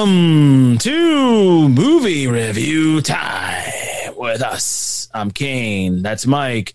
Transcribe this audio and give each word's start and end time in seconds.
Welcome 0.00 0.78
to 0.78 1.68
movie 1.68 2.26
review 2.26 3.02
time 3.02 3.70
with 4.16 4.40
us. 4.40 5.10
I'm 5.12 5.30
Kane. 5.30 6.00
That's 6.00 6.26
Mike. 6.26 6.72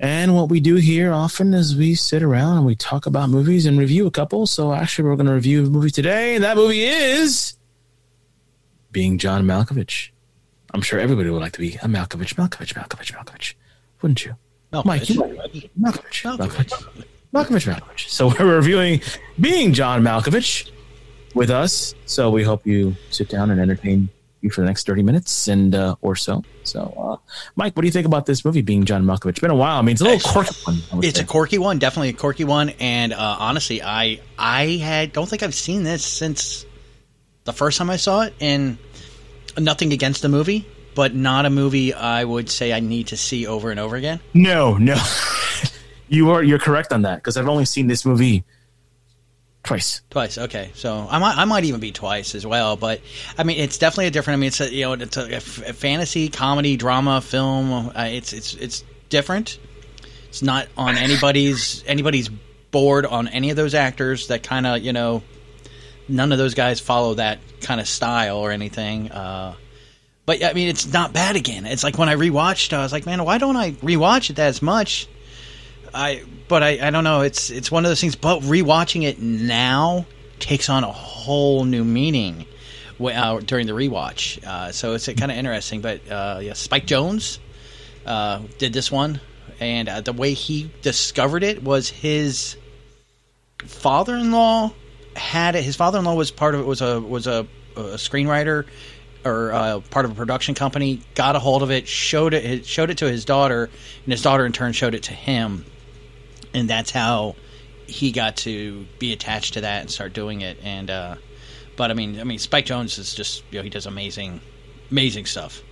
And 0.00 0.34
what 0.34 0.48
we 0.48 0.58
do 0.58 0.76
here 0.76 1.12
often 1.12 1.52
is 1.52 1.76
we 1.76 1.94
sit 1.94 2.22
around 2.22 2.56
and 2.56 2.64
we 2.64 2.76
talk 2.76 3.04
about 3.04 3.28
movies 3.28 3.66
and 3.66 3.78
review 3.78 4.06
a 4.06 4.10
couple. 4.10 4.46
So 4.46 4.72
actually, 4.72 5.06
we're 5.06 5.16
going 5.16 5.26
to 5.26 5.34
review 5.34 5.66
a 5.66 5.68
movie 5.68 5.90
today, 5.90 6.34
and 6.34 6.42
that 6.44 6.56
movie 6.56 6.84
is 6.84 7.58
Being 8.90 9.18
John 9.18 9.44
Malkovich. 9.44 10.08
I'm 10.72 10.80
sure 10.80 10.98
everybody 10.98 11.28
would 11.28 11.42
like 11.42 11.52
to 11.52 11.60
be 11.60 11.74
a 11.74 11.88
Malkovich, 11.88 12.36
Malkovich, 12.36 12.72
Malkovich, 12.72 13.12
Malkovich, 13.12 13.52
wouldn't 14.00 14.24
you? 14.24 14.34
Malkovich. 14.72 14.84
Mike, 14.86 15.10
you 15.10 15.20
Malkovich, 15.20 15.70
Malkovich, 15.78 16.38
Malkovich, 16.38 17.04
Malkovich, 17.34 17.74
Malkovich. 17.74 18.08
So 18.08 18.28
we're 18.28 18.56
reviewing 18.56 19.02
Being 19.38 19.74
John 19.74 20.02
Malkovich 20.02 20.70
with 21.34 21.50
us. 21.50 21.94
So 22.06 22.30
we 22.30 22.42
hope 22.42 22.66
you 22.66 22.96
sit 23.10 23.28
down 23.28 23.50
and 23.50 23.60
entertain 23.60 24.08
you 24.40 24.50
for 24.50 24.60
the 24.60 24.66
next 24.66 24.86
30 24.86 25.02
minutes 25.02 25.48
and 25.48 25.74
uh, 25.74 25.96
or 26.02 26.14
so. 26.14 26.44
So, 26.64 26.94
uh, 26.98 27.16
Mike, 27.56 27.74
what 27.76 27.80
do 27.82 27.86
you 27.86 27.92
think 27.92 28.06
about 28.06 28.26
this 28.26 28.44
movie 28.44 28.62
being 28.62 28.84
John 28.84 29.04
Malkovich? 29.04 29.30
It's 29.30 29.40
been 29.40 29.50
a 29.50 29.56
while. 29.56 29.78
I 29.78 29.82
mean, 29.82 29.94
it's 29.94 30.02
a 30.02 30.04
little 30.04 30.30
quirky 30.30 30.54
one. 30.64 31.04
It's 31.04 31.18
say. 31.18 31.24
a 31.24 31.26
quirky 31.26 31.58
one, 31.58 31.78
definitely 31.78 32.10
a 32.10 32.14
quirky 32.14 32.44
one. 32.44 32.70
And 32.80 33.12
uh, 33.12 33.36
honestly, 33.38 33.82
I 33.82 34.20
I 34.38 34.76
had 34.76 35.12
don't 35.12 35.28
think 35.28 35.42
I've 35.42 35.54
seen 35.54 35.82
this 35.82 36.04
since 36.04 36.66
the 37.44 37.52
first 37.52 37.78
time 37.78 37.90
I 37.90 37.96
saw 37.96 38.22
it. 38.22 38.34
And 38.40 38.78
nothing 39.58 39.92
against 39.92 40.22
the 40.22 40.28
movie, 40.28 40.66
but 40.94 41.14
not 41.14 41.46
a 41.46 41.50
movie 41.50 41.94
I 41.94 42.24
would 42.24 42.50
say 42.50 42.72
I 42.72 42.80
need 42.80 43.08
to 43.08 43.16
see 43.16 43.46
over 43.46 43.70
and 43.70 43.80
over 43.80 43.96
again. 43.96 44.20
no, 44.34 44.76
no. 44.76 44.96
you 46.08 46.30
are 46.30 46.42
you're 46.42 46.58
correct 46.58 46.92
on 46.92 47.02
that 47.02 47.16
because 47.16 47.36
I've 47.36 47.48
only 47.48 47.64
seen 47.64 47.86
this 47.86 48.04
movie 48.04 48.44
twice. 49.64 50.02
Twice, 50.10 50.38
okay. 50.38 50.70
So 50.74 51.06
I 51.10 51.18
might, 51.18 51.36
I 51.36 51.44
might 51.44 51.64
even 51.64 51.80
be 51.80 51.90
twice 51.90 52.34
as 52.34 52.46
well. 52.46 52.76
But 52.76 53.00
I 53.36 53.44
mean, 53.44 53.58
it's 53.58 53.78
definitely 53.78 54.06
a 54.06 54.10
different. 54.10 54.38
I 54.38 54.40
mean, 54.40 54.48
it's 54.48 54.60
a 54.60 54.72
you 54.72 54.82
know, 54.82 54.92
it's 54.92 55.16
a, 55.16 55.40
fantasy, 55.40 56.28
comedy, 56.28 56.76
drama, 56.76 57.20
film. 57.20 57.72
Uh, 57.72 58.08
it's 58.10 58.32
it's 58.32 58.54
it's 58.54 58.84
different. 59.08 59.58
It's 60.28 60.42
not 60.42 60.68
on 60.76 60.96
anybody's 60.96 61.82
anybody's 61.86 62.28
board 62.28 63.06
on 63.06 63.28
any 63.28 63.50
of 63.50 63.56
those 63.56 63.74
actors. 63.74 64.28
That 64.28 64.42
kind 64.42 64.66
of 64.66 64.82
you 64.82 64.92
know, 64.92 65.22
none 66.08 66.32
of 66.32 66.38
those 66.38 66.54
guys 66.54 66.80
follow 66.80 67.14
that 67.14 67.38
kind 67.60 67.80
of 67.80 67.88
style 67.88 68.38
or 68.38 68.50
anything. 68.50 69.10
Uh, 69.10 69.54
but 70.26 70.42
I 70.42 70.52
mean, 70.52 70.68
it's 70.68 70.90
not 70.92 71.12
bad 71.12 71.36
again. 71.36 71.66
It's 71.66 71.84
like 71.84 71.98
when 71.98 72.08
I 72.08 72.14
rewatched, 72.14 72.72
I 72.72 72.82
was 72.82 72.92
like, 72.92 73.06
man, 73.06 73.24
why 73.24 73.38
don't 73.38 73.56
I 73.56 73.72
rewatch 73.72 74.30
it 74.30 74.38
as 74.38 74.62
much? 74.62 75.06
I 75.94 76.24
but 76.48 76.62
I, 76.62 76.86
I 76.86 76.90
don't 76.90 77.04
know. 77.04 77.22
It's 77.22 77.50
it's 77.50 77.70
one 77.70 77.84
of 77.84 77.90
those 77.90 78.00
things. 78.00 78.16
But 78.16 78.40
rewatching 78.40 79.04
it 79.04 79.20
now 79.20 80.06
takes 80.40 80.68
on 80.68 80.84
a 80.84 80.92
whole 80.92 81.64
new 81.64 81.84
meaning 81.84 82.46
uh, 83.00 83.40
during 83.40 83.66
the 83.66 83.72
rewatch. 83.72 84.44
Uh, 84.44 84.72
so 84.72 84.94
it's 84.94 85.06
kind 85.06 85.30
of 85.30 85.38
interesting. 85.38 85.80
But 85.80 86.08
uh, 86.10 86.40
yeah, 86.42 86.54
Spike 86.54 86.86
Jonze 86.86 87.38
uh, 88.04 88.42
did 88.58 88.72
this 88.72 88.90
one, 88.90 89.20
and 89.60 89.88
uh, 89.88 90.00
the 90.00 90.12
way 90.12 90.34
he 90.34 90.70
discovered 90.82 91.44
it 91.44 91.62
was 91.62 91.88
his 91.88 92.56
father-in-law 93.64 94.72
had 95.16 95.54
it. 95.54 95.62
His 95.62 95.76
father-in-law 95.76 96.14
was 96.14 96.30
part 96.30 96.54
of 96.54 96.62
it. 96.62 96.66
Was 96.66 96.82
a 96.82 97.00
was 97.00 97.26
a, 97.26 97.46
a 97.76 97.96
screenwriter 97.96 98.66
or 99.24 99.52
uh, 99.52 99.80
part 99.90 100.04
of 100.04 100.10
a 100.10 100.14
production 100.14 100.54
company. 100.54 101.00
Got 101.14 101.36
a 101.36 101.38
hold 101.38 101.62
of 101.62 101.70
it, 101.70 101.86
showed 101.86 102.34
it 102.34 102.66
showed 102.66 102.90
it 102.90 102.98
to 102.98 103.10
his 103.10 103.24
daughter, 103.24 103.70
and 104.04 104.12
his 104.12 104.22
daughter 104.22 104.44
in 104.44 104.52
turn 104.52 104.72
showed 104.72 104.94
it 104.94 105.04
to 105.04 105.14
him 105.14 105.64
and 106.54 106.70
that's 106.70 106.90
how 106.90 107.34
he 107.86 108.12
got 108.12 108.36
to 108.38 108.86
be 108.98 109.12
attached 109.12 109.54
to 109.54 109.62
that 109.62 109.82
and 109.82 109.90
start 109.90 110.12
doing 110.12 110.40
it. 110.40 110.58
And 110.62 110.88
uh, 110.90 111.16
but 111.76 111.90
I 111.90 111.94
mean, 111.94 112.20
I 112.20 112.24
mean, 112.24 112.38
Spike 112.38 112.66
Jonze 112.66 112.98
is 112.98 113.14
just 113.14 113.42
you 113.50 113.58
know 113.58 113.62
he 113.62 113.70
does 113.70 113.86
amazing, 113.86 114.40
amazing 114.90 115.26
stuff. 115.26 115.62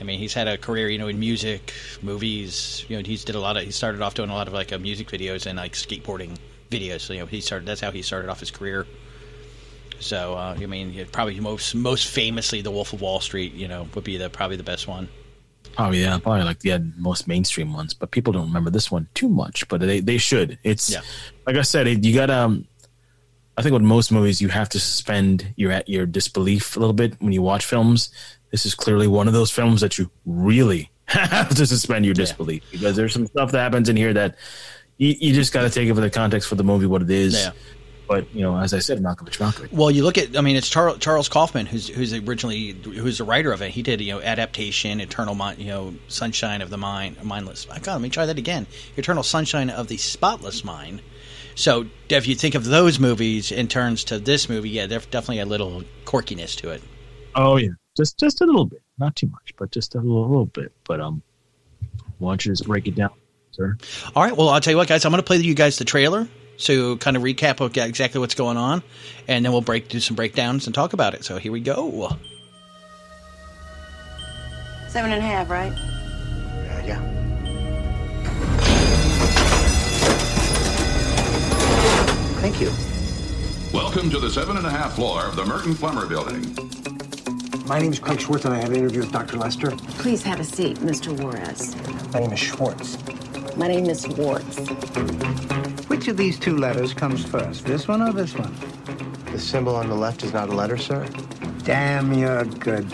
I 0.00 0.04
mean, 0.04 0.18
he's 0.18 0.32
had 0.32 0.48
a 0.48 0.56
career, 0.56 0.88
you 0.88 0.98
know, 0.98 1.08
in 1.08 1.18
music, 1.20 1.74
movies. 2.00 2.84
You 2.88 2.96
know, 2.96 3.02
he's 3.02 3.24
did 3.24 3.34
a 3.34 3.40
lot 3.40 3.56
of. 3.56 3.64
He 3.64 3.70
started 3.70 4.00
off 4.00 4.14
doing 4.14 4.30
a 4.30 4.34
lot 4.34 4.48
of 4.48 4.54
like 4.54 4.72
uh, 4.72 4.78
music 4.78 5.08
videos 5.08 5.46
and 5.46 5.58
like 5.58 5.72
skateboarding 5.72 6.38
videos. 6.70 7.00
So 7.00 7.12
you 7.12 7.20
know, 7.20 7.26
he 7.26 7.40
started. 7.40 7.66
That's 7.66 7.80
how 7.80 7.90
he 7.90 8.02
started 8.02 8.30
off 8.30 8.40
his 8.40 8.50
career. 8.50 8.86
So 9.98 10.34
uh, 10.34 10.56
I 10.58 10.66
mean, 10.66 11.06
probably 11.12 11.38
most 11.40 11.74
most 11.74 12.06
famously, 12.06 12.62
The 12.62 12.70
Wolf 12.70 12.92
of 12.92 13.02
Wall 13.02 13.20
Street. 13.20 13.52
You 13.54 13.68
know, 13.68 13.88
would 13.94 14.04
be 14.04 14.16
the 14.16 14.30
probably 14.30 14.56
the 14.56 14.62
best 14.62 14.88
one. 14.88 15.08
Oh 15.78 15.90
yeah, 15.92 16.18
probably 16.18 16.42
like 16.44 16.60
the 16.60 16.78
most 16.96 17.26
mainstream 17.28 17.72
ones, 17.72 17.94
but 17.94 18.10
people 18.10 18.32
don't 18.32 18.46
remember 18.48 18.70
this 18.70 18.90
one 18.90 19.08
too 19.14 19.28
much. 19.28 19.66
But 19.68 19.80
they 19.80 20.00
they 20.00 20.18
should. 20.18 20.58
It's 20.64 20.90
Yeah. 20.90 21.00
like 21.46 21.56
I 21.56 21.62
said, 21.62 22.04
you 22.04 22.14
got 22.14 22.30
um. 22.30 22.66
I 23.56 23.62
think 23.62 23.72
with 23.74 23.82
most 23.82 24.10
movies, 24.10 24.40
you 24.40 24.48
have 24.48 24.68
to 24.70 24.80
suspend 24.80 25.52
your 25.56 25.70
at 25.72 25.88
your 25.88 26.06
disbelief 26.06 26.76
a 26.76 26.80
little 26.80 26.94
bit 26.94 27.14
when 27.20 27.32
you 27.32 27.42
watch 27.42 27.64
films. 27.64 28.10
This 28.50 28.64
is 28.64 28.74
clearly 28.74 29.06
one 29.06 29.26
of 29.28 29.34
those 29.34 29.50
films 29.50 29.80
that 29.82 29.98
you 29.98 30.10
really 30.24 30.90
have 31.04 31.50
to 31.54 31.66
suspend 31.66 32.04
your 32.04 32.14
disbelief 32.14 32.62
because 32.70 32.96
there's 32.96 33.12
some 33.12 33.26
stuff 33.26 33.52
that 33.52 33.58
happens 33.58 33.88
in 33.88 33.96
here 33.96 34.14
that 34.14 34.36
you, 34.96 35.14
you 35.20 35.34
just 35.34 35.52
got 35.52 35.62
to 35.62 35.70
take 35.70 35.88
it 35.88 35.94
for 35.94 36.00
the 36.00 36.10
context 36.10 36.48
for 36.48 36.54
the 36.54 36.64
movie 36.64 36.86
what 36.86 37.02
it 37.02 37.10
is. 37.10 37.34
Yeah. 37.34 37.50
But 38.10 38.34
you 38.34 38.42
know, 38.42 38.58
as 38.58 38.74
I 38.74 38.80
said, 38.80 38.98
Malkovich, 38.98 39.38
Malkovich. 39.38 39.70
Well, 39.70 39.88
you 39.88 40.02
look 40.02 40.18
at, 40.18 40.36
I 40.36 40.40
mean, 40.40 40.56
it's 40.56 40.68
Charles, 40.68 40.98
Charles 40.98 41.28
Kaufman 41.28 41.66
who's 41.66 41.86
who's 41.86 42.12
originally 42.12 42.72
who's 42.72 43.18
the 43.18 43.24
writer 43.24 43.52
of 43.52 43.62
it. 43.62 43.70
He 43.70 43.82
did, 43.82 44.00
you 44.00 44.14
know, 44.14 44.20
adaptation, 44.20 45.00
Eternal, 45.00 45.36
Mind, 45.36 45.60
you 45.60 45.66
know, 45.66 45.94
Sunshine 46.08 46.60
of 46.60 46.70
the 46.70 46.76
Mind, 46.76 47.22
Mindless. 47.22 47.68
I 47.70 47.78
God, 47.78 47.92
let 47.92 48.00
me 48.00 48.08
try 48.08 48.26
that 48.26 48.36
again. 48.36 48.66
Eternal 48.96 49.22
Sunshine 49.22 49.70
of 49.70 49.86
the 49.86 49.96
Spotless 49.96 50.64
Mind. 50.64 51.02
So, 51.54 51.86
if 52.08 52.26
you 52.26 52.34
think 52.34 52.56
of 52.56 52.64
those 52.64 52.98
movies 52.98 53.52
in 53.52 53.68
terms 53.68 54.02
to 54.04 54.18
this 54.18 54.48
movie, 54.48 54.70
yeah, 54.70 54.86
there's 54.86 55.06
definitely 55.06 55.38
a 55.38 55.46
little 55.46 55.84
quirkiness 56.04 56.56
to 56.56 56.70
it. 56.70 56.82
Oh 57.36 57.58
yeah, 57.58 57.68
just 57.96 58.18
just 58.18 58.40
a 58.40 58.44
little 58.44 58.64
bit, 58.64 58.82
not 58.98 59.14
too 59.14 59.28
much, 59.28 59.54
but 59.56 59.70
just 59.70 59.94
a 59.94 59.98
little, 59.98 60.28
little 60.28 60.46
bit. 60.46 60.72
But 60.82 61.00
um, 61.00 61.22
why 62.18 62.32
don't 62.32 62.44
you 62.44 62.50
just 62.50 62.66
break 62.66 62.88
it 62.88 62.96
down, 62.96 63.12
sir? 63.52 63.78
All 64.16 64.24
right, 64.24 64.36
well, 64.36 64.48
I'll 64.48 64.60
tell 64.60 64.72
you 64.72 64.78
what, 64.78 64.88
guys, 64.88 65.04
I'm 65.04 65.12
going 65.12 65.22
to 65.22 65.26
play 65.26 65.36
you 65.36 65.54
guys 65.54 65.78
the 65.78 65.84
trailer 65.84 66.26
to 66.60 66.96
kind 66.98 67.16
of 67.16 67.22
recap 67.22 67.60
of 67.60 67.76
exactly 67.76 68.20
what's 68.20 68.34
going 68.34 68.56
on, 68.56 68.82
and 69.28 69.44
then 69.44 69.52
we'll 69.52 69.60
break 69.60 69.88
do 69.88 70.00
some 70.00 70.16
breakdowns 70.16 70.66
and 70.66 70.74
talk 70.74 70.92
about 70.92 71.14
it. 71.14 71.24
So 71.24 71.38
here 71.38 71.52
we 71.52 71.60
go. 71.60 72.16
Seven 74.88 75.12
and 75.12 75.22
a 75.22 75.26
half, 75.26 75.48
right? 75.48 75.72
Uh, 75.72 76.82
yeah. 76.86 77.00
Thank 82.40 82.60
you. 82.60 82.72
Welcome 83.72 84.10
to 84.10 84.18
the 84.18 84.30
seven 84.30 84.56
and 84.56 84.66
a 84.66 84.70
half 84.70 84.94
floor 84.94 85.22
of 85.24 85.36
the 85.36 85.44
Mertin 85.44 85.74
Flemmer 85.74 86.08
Building. 86.08 86.42
My 87.68 87.78
name 87.78 87.92
is 87.92 88.00
Craig 88.00 88.20
Schwartz, 88.20 88.44
and 88.44 88.54
I 88.54 88.58
have 88.58 88.70
an 88.70 88.76
interview 88.76 89.00
with 89.00 89.12
Dr. 89.12 89.36
Lester. 89.36 89.70
Please 89.98 90.24
have 90.24 90.40
a 90.40 90.44
seat, 90.44 90.78
Mr. 90.78 91.16
Juarez. 91.16 91.76
My 92.12 92.18
name 92.18 92.32
is 92.32 92.40
Schwartz. 92.40 92.98
My 93.56 93.68
name 93.68 93.86
is 93.86 94.02
Schwartz. 94.02 95.59
Which 96.00 96.08
of 96.08 96.16
these 96.16 96.38
two 96.38 96.56
letters 96.56 96.94
comes 96.94 97.22
first, 97.22 97.66
this 97.66 97.86
one 97.86 98.00
or 98.00 98.10
this 98.10 98.34
one? 98.34 98.54
The 99.32 99.38
symbol 99.38 99.76
on 99.76 99.90
the 99.90 99.94
left 99.94 100.22
is 100.22 100.32
not 100.32 100.48
a 100.48 100.52
letter, 100.52 100.78
sir. 100.78 101.06
Damn, 101.62 102.14
you're 102.14 102.46
good. 102.46 102.88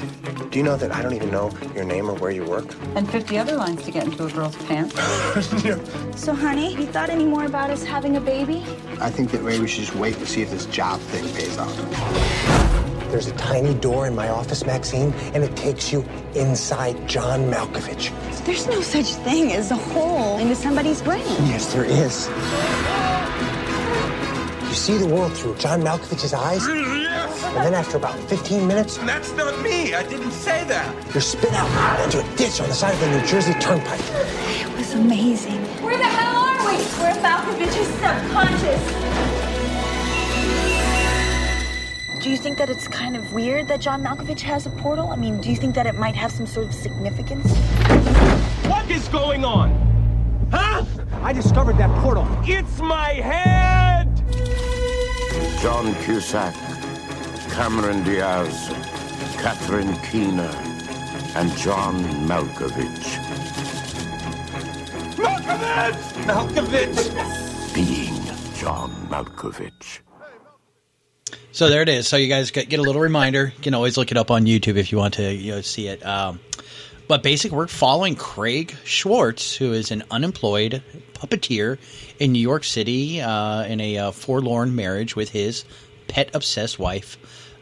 Do 0.51 0.59
you 0.59 0.65
know 0.65 0.77
that 0.77 0.91
I 0.91 1.03
don't 1.03 1.15
even 1.15 1.31
know 1.31 1.53
your 1.73 1.85
name 1.85 2.11
or 2.11 2.15
where 2.15 2.33
you 2.33 2.45
work? 2.45 2.67
And 2.97 3.09
50 3.09 3.39
other 3.39 3.55
lines 3.55 3.85
to 3.85 3.93
get 3.93 4.07
into 4.07 4.27
a 4.27 4.31
girl's 4.33 4.57
pants. 4.67 4.97
So, 6.21 6.35
honey, 6.35 6.75
you 6.75 6.87
thought 6.87 7.09
any 7.09 7.27
more 7.27 7.45
about 7.45 7.71
us 7.71 7.85
having 7.85 8.17
a 8.17 8.21
baby? 8.21 8.65
I 9.01 9.09
think 9.09 9.31
that 9.31 9.45
maybe 9.45 9.61
we 9.61 9.69
should 9.69 9.85
just 9.85 9.95
wait 9.95 10.17
to 10.17 10.27
see 10.27 10.43
if 10.43 10.51
this 10.51 10.67
job 10.67 10.99
thing 10.99 11.33
pays 11.37 11.59
off. 11.59 11.77
There's 13.11 13.29
a 13.29 13.37
tiny 13.37 13.73
door 13.75 14.09
in 14.09 14.17
my 14.17 14.31
office, 14.31 14.67
Maxine, 14.67 15.13
and 15.33 15.45
it 15.45 15.55
takes 15.57 15.93
you 15.93 16.05
inside 16.35 17.09
John 17.09 17.49
Malkovich. 17.49 18.11
There's 18.45 18.67
no 18.67 18.81
such 18.81 19.15
thing 19.25 19.53
as 19.53 19.71
a 19.71 19.77
hole 19.77 20.39
into 20.39 20.57
somebody's 20.57 21.03
brain. 21.03 21.25
Yes, 21.47 21.73
there 21.73 21.85
is. 21.85 22.29
You 24.77 24.83
see 24.83 24.99
the 24.99 25.07
world 25.07 25.33
through 25.33 25.57
John 25.57 25.81
Malkovich's 25.81 26.35
eyes, 26.35 26.67
and 26.67 27.65
then 27.65 27.73
after 27.73 27.97
about 27.97 28.15
15 28.29 28.67
minutes, 28.69 28.99
That's 28.99 29.33
not 29.33 29.59
me. 29.63 29.95
I 29.95 30.03
didn't 30.03 30.33
say 30.33 30.65
that. 30.65 31.15
you're 31.15 31.23
spit 31.23 31.55
out 31.55 32.05
into 32.05 32.21
a 32.21 32.37
ditch 32.37 32.61
on 32.61 32.69
the 32.69 32.75
side 32.75 32.93
of 32.93 33.01
the 33.01 33.09
New 33.09 33.27
Jersey 33.27 33.55
Turnpike. 33.55 34.03
It 34.61 34.71
was 34.77 34.93
amazing. 34.93 35.65
Where 35.83 35.97
the 35.97 36.05
hell 36.05 36.37
are 36.37 36.59
we? 36.67 36.77
We're 37.01 37.09
in 37.09 37.23
Malkovich's 37.23 37.89
subconscious. 38.05 38.83
Do 42.23 42.29
you 42.29 42.37
think 42.37 42.59
that 42.59 42.69
it's 42.69 42.87
kind 42.87 43.17
of 43.17 43.33
weird 43.33 43.69
that 43.69 43.81
John 43.81 44.03
Malkovich 44.03 44.43
has 44.43 44.67
a 44.67 44.71
portal? 44.71 45.09
I 45.09 45.17
mean, 45.17 45.41
do 45.41 45.49
you 45.49 45.57
think 45.57 45.75
that 45.77 45.87
it 45.87 45.95
might 45.95 46.17
have 46.17 46.31
some 46.31 46.47
sort 46.47 46.67
of 46.67 46.75
significance? 46.75 47.51
What 48.69 48.91
is 48.91 49.09
going 49.09 49.43
on? 49.43 49.71
Huh? 50.53 50.85
I 51.23 51.33
discovered 51.33 51.79
that 51.79 51.91
portal. 52.03 52.29
It's 52.43 52.79
my 52.79 53.15
head! 53.15 53.76
John 55.67 55.97
Cusack, 56.05 56.55
Cameron 57.51 58.05
Diaz, 58.05 58.69
Catherine 59.43 59.97
Keener, 59.97 60.53
and 61.35 61.51
John 61.57 62.05
Malkovich. 62.29 63.19
Malkovich! 65.17 66.03
Malkovich! 66.25 67.75
Being 67.75 68.55
John 68.55 68.93
Malkovich. 69.11 69.99
So 71.51 71.69
there 71.69 71.83
it 71.83 71.89
is. 71.89 72.07
So 72.07 72.17
you 72.17 72.29
guys 72.29 72.53
get, 72.53 72.69
get 72.69 72.79
a 72.79 72.85
little 72.85 73.03
reminder. 73.03 73.53
You 73.57 73.61
can 73.61 73.75
always 73.75 73.97
look 73.97 74.13
it 74.13 74.17
up 74.17 74.31
on 74.31 74.45
YouTube 74.45 74.77
if 74.77 74.93
you 74.93 74.99
want 74.99 75.15
to 75.15 75.35
you 75.35 75.51
know, 75.51 75.63
see 75.63 75.89
it. 75.89 76.07
Um, 76.07 76.39
but 77.09 77.23
basically, 77.23 77.57
we're 77.57 77.67
following 77.67 78.15
Craig 78.17 78.75
Schwartz, 78.85 79.57
who 79.57 79.73
is 79.73 79.91
an 79.91 80.03
unemployed 80.11 80.83
puppeteer 81.15 81.79
in 82.19 82.33
New 82.33 82.41
York 82.41 82.65
City 82.65 83.21
uh, 83.21 83.65
in 83.65 83.81
a 83.81 83.99
uh, 83.99 84.11
forlorn 84.11 84.75
marriage 84.75 85.17
with 85.17 85.31
his 85.31 85.65
pet 86.09 86.31
obsessed 86.35 86.79
wife, 86.79 87.17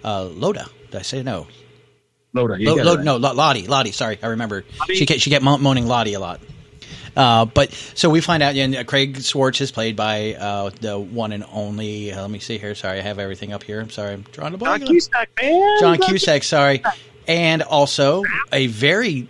uh, 0.04 0.24
Loda. 0.24 0.66
Did 0.90 0.98
I 0.98 1.02
say 1.02 1.22
no? 1.22 1.46
Loda. 2.32 2.58
You 2.60 2.70
Lo- 2.70 2.76
got 2.76 2.86
Lo- 2.86 2.94
right. 2.96 3.04
no, 3.04 3.16
Lo- 3.16 3.32
Lottie. 3.32 3.66
Lottie. 3.66 3.92
Sorry, 3.92 4.18
I 4.22 4.28
remember. 4.28 4.64
She 4.92 5.06
kept, 5.06 5.20
she 5.20 5.30
kept 5.30 5.44
mo- 5.44 5.58
moaning 5.58 5.86
Lottie 5.86 6.14
a 6.14 6.20
lot. 6.20 6.40
Uh, 7.16 7.44
but 7.44 7.72
so 7.94 8.10
we 8.10 8.20
find 8.20 8.42
out, 8.42 8.56
and 8.56 8.74
uh, 8.74 8.82
Craig 8.82 9.22
Schwartz 9.22 9.60
is 9.60 9.70
played 9.70 9.94
by 9.94 10.34
uh, 10.34 10.70
the 10.80 10.98
one 10.98 11.30
and 11.32 11.44
only. 11.52 12.12
Uh, 12.12 12.20
let 12.22 12.30
me 12.30 12.40
see 12.40 12.58
here. 12.58 12.74
Sorry, 12.74 12.98
I 12.98 13.02
have 13.02 13.20
everything 13.20 13.52
up 13.52 13.62
here. 13.62 13.80
I'm 13.80 13.90
sorry, 13.90 14.14
I'm 14.14 14.22
drawing 14.32 14.52
a 14.54 14.56
blank. 14.58 14.82
John 14.82 14.88
Cusack, 14.88 15.30
man. 15.40 15.80
John 15.80 15.98
Cusack. 15.98 16.42
Sorry, 16.42 16.82
and 17.26 17.62
also 17.62 18.22
a 18.52 18.66
very, 18.66 19.28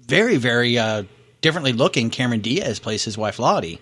very, 0.00 0.36
very 0.36 0.78
uh, 0.78 1.04
differently 1.40 1.72
looking 1.72 2.10
Cameron 2.10 2.40
Diaz 2.40 2.78
plays 2.78 3.04
his 3.04 3.16
wife 3.18 3.38
Lottie. 3.38 3.80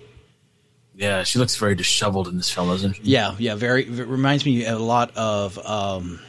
Yeah, 0.94 1.24
she 1.24 1.38
looks 1.38 1.56
very 1.56 1.74
disheveled 1.74 2.26
in 2.26 2.36
this 2.38 2.50
film, 2.50 2.68
doesn't 2.68 2.94
she? 2.94 3.02
Yeah, 3.02 3.34
yeah, 3.38 3.54
very. 3.54 3.86
It 3.86 4.08
reminds 4.08 4.46
me 4.46 4.64
a 4.64 4.78
lot 4.78 5.14
of 5.14 5.58
um, 5.58 6.20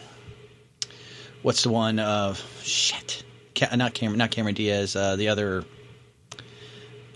what's 1.41 1.63
the 1.63 1.69
one? 1.69 1.99
Uh, 1.99 2.35
shit, 2.63 3.23
Ca- 3.55 3.75
not 3.77 3.93
Cameron, 3.93 4.17
not 4.17 4.31
Cameron 4.31 4.55
Diaz. 4.55 4.95
Uh, 4.95 5.15
the 5.15 5.29
other 5.29 5.63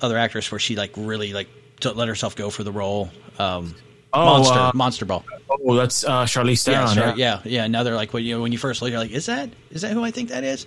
other 0.01 0.17
actress 0.17 0.49
where 0.49 0.59
she 0.59 0.77
like 0.77 0.93
really 0.95 1.33
like 1.33 1.49
to 1.81 1.91
let 1.91 2.07
herself 2.07 2.37
go 2.37 2.49
for 2.49 2.63
the 2.63 2.71
role. 2.71 3.09
Um, 3.37 3.75
Oh, 4.13 4.25
Monster, 4.25 4.59
uh, 4.59 4.71
Monster 4.73 5.05
Ball. 5.05 5.23
Oh, 5.49 5.75
that's 5.75 6.03
uh, 6.03 6.25
Charlize 6.25 6.67
Yeah, 6.67 6.93
Theron. 6.93 7.17
yeah. 7.17 7.39
yeah, 7.43 7.51
yeah. 7.59 7.63
Another 7.63 7.95
like 7.95 8.13
when 8.13 8.23
you 8.23 8.41
when 8.41 8.51
you 8.51 8.57
first 8.57 8.81
look, 8.81 8.91
you're 8.91 8.99
like, 8.99 9.11
is 9.11 9.27
that 9.27 9.49
is 9.69 9.81
that 9.83 9.91
who 9.91 10.03
I 10.03 10.11
think 10.11 10.29
that 10.29 10.43
is? 10.43 10.65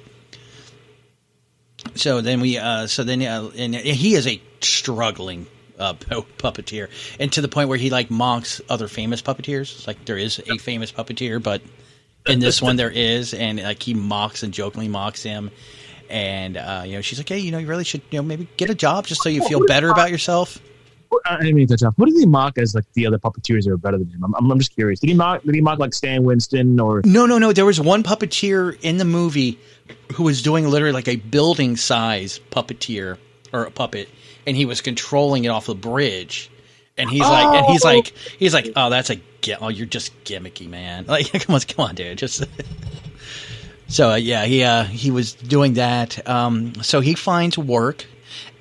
So 1.95 2.21
then 2.21 2.41
we, 2.41 2.57
uh, 2.57 2.87
so 2.87 3.05
then, 3.05 3.21
uh, 3.23 3.51
and 3.57 3.75
he 3.75 4.15
is 4.15 4.27
a 4.27 4.41
struggling 4.63 5.47
uh, 5.79 5.95
puppeteer, 5.95 6.89
and 7.21 7.31
to 7.33 7.41
the 7.43 7.49
point 7.49 7.69
where 7.69 7.79
he 7.79 7.91
like 7.91 8.11
mocks 8.11 8.61
other 8.69 8.89
famous 8.89 9.21
puppeteers. 9.21 9.75
It's 9.77 9.87
like 9.87 10.05
there 10.07 10.17
is 10.17 10.39
a 10.39 10.57
famous 10.59 10.91
puppeteer, 10.91 11.43
but 11.43 11.61
in 12.27 12.39
this 12.41 12.63
one 12.63 12.77
there 12.77 12.91
is, 12.91 13.35
and 13.35 13.61
like 13.63 13.83
he 13.83 13.93
mocks 13.93 14.43
and 14.43 14.53
jokingly 14.55 14.89
mocks 14.89 15.23
him. 15.23 15.51
And 16.09 16.57
uh, 16.57 16.85
you 16.87 16.95
know, 16.95 17.01
she's 17.01 17.19
like, 17.19 17.29
"Hey, 17.29 17.39
you 17.41 17.51
know, 17.51 17.59
you 17.59 17.67
really 17.67 17.85
should, 17.85 18.03
you 18.11 18.19
know, 18.19 18.23
maybe 18.23 18.49
get 18.57 18.71
a 18.71 18.75
job 18.75 19.07
just 19.07 19.23
so 19.23 19.29
you 19.29 19.43
feel 19.47 19.67
better 19.67 19.91
about 19.91 20.11
yourself." 20.11 20.59
I 21.25 21.39
didn't 21.39 21.55
mean 21.55 21.67
to 21.67 21.77
touch 21.77 21.87
off. 21.87 21.95
What 21.97 22.07
did 22.07 22.17
he 22.19 22.27
mock 22.27 22.59
as 22.59 22.75
like 22.75 22.85
the 22.95 23.07
other 23.07 23.19
puppeteers 23.19 23.65
that 23.65 23.71
are 23.71 23.77
better 23.77 23.99
than 23.99 24.09
him? 24.09 24.25
I'm, 24.25 24.51
I'm, 24.51 24.59
just 24.59 24.75
curious. 24.75 25.01
Did 25.01 25.09
he 25.09 25.15
mock? 25.15 25.43
Did 25.43 25.55
he 25.55 25.61
mock 25.61 25.79
like 25.79 25.95
Stan 25.95 26.25
Winston 26.25 26.79
or? 26.81 27.03
No, 27.05 27.27
no, 27.27 27.39
no. 27.39 27.53
There 27.53 27.67
was 27.67 27.81
one 27.81 28.03
puppeteer 28.03 28.79
in 28.83 28.97
the 28.97 29.05
movie 29.05 29.59
who 30.15 30.25
was 30.25 30.43
doing 30.43 30.69
literally 30.69 30.93
like 30.93 31.09
a 31.09 31.17
building 31.17 31.77
size 31.77 32.41
puppeteer 32.51 33.19
or 33.53 33.65
a 33.65 33.71
puppet, 33.71 34.09
and 34.47 34.57
he 34.57 34.65
was 34.65 34.81
controlling 34.81 35.45
it 35.45 35.49
off 35.49 35.67
the 35.67 35.75
bridge. 35.75 36.51
And 36.97 37.11
he's 37.11 37.23
like, 37.23 37.47
and 37.47 37.67
he's 37.67 37.85
Oh! 37.85 37.89
like, 37.89 38.13
he's 38.39 38.55
like, 38.55 38.71
oh, 38.77 38.89
that's 38.89 39.11
a 39.11 39.21
oh, 39.61 39.69
you're 39.69 39.87
just 39.87 40.13
gimmicky, 40.25 40.69
man. 40.69 41.07
Like, 41.09 41.33
come 41.33 41.55
on, 41.55 41.61
come 41.63 41.87
on, 41.87 41.95
dude, 41.95 42.19
just. 42.19 42.45
so 43.89 44.13
uh, 44.13 44.17
yeah, 44.17 44.45
he 44.45 44.63
uh, 44.63 44.85
he 44.85 45.11
was 45.11 45.33
doing 45.33 45.75
that. 45.75 46.27
Um, 46.29 46.75
so 46.83 47.01
he 47.01 47.15
finds 47.15 47.59
work 47.59 48.07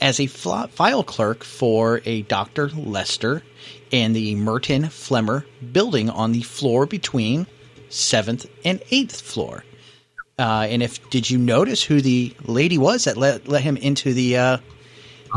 as 0.02 0.20
a 0.20 0.28
file 0.28 1.04
clerk 1.04 1.44
for 1.44 2.02
a 2.06 2.24
Dr. 2.24 2.70
Lester 2.70 3.44
in 3.92 4.14
the 4.14 4.36
Merton 4.36 4.84
Flemmer 4.84 5.46
building 5.72 6.10
on 6.10 6.31
the 6.31 6.42
floor 6.42 6.86
between 6.86 7.48
seventh 7.90 8.46
and 8.66 8.81
eighth 8.92 9.22
floor. 9.22 9.64
Uh, 10.40 10.66
and 10.70 10.81
if 10.81 11.10
did 11.10 11.30
you 11.30 11.38
notice 11.38 11.84
who 11.84 12.02
the 12.02 12.36
lady 12.46 12.78
was 12.78 13.04
that 13.04 13.18
let, 13.18 13.48
let 13.48 13.62
him 13.62 13.78
into 13.78 14.14
the 14.14 14.38
uh, 14.38 14.58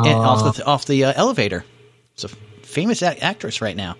in- 0.05 0.13
off 0.13 0.57
the 0.57 0.65
off 0.65 0.87
the 0.87 1.05
uh, 1.05 1.13
elevator? 1.17 1.65
It's 2.15 2.25
a 2.25 2.29
famous 2.29 3.03
a- 3.03 3.23
actress 3.23 3.61
right 3.61 3.77
now, 3.77 3.97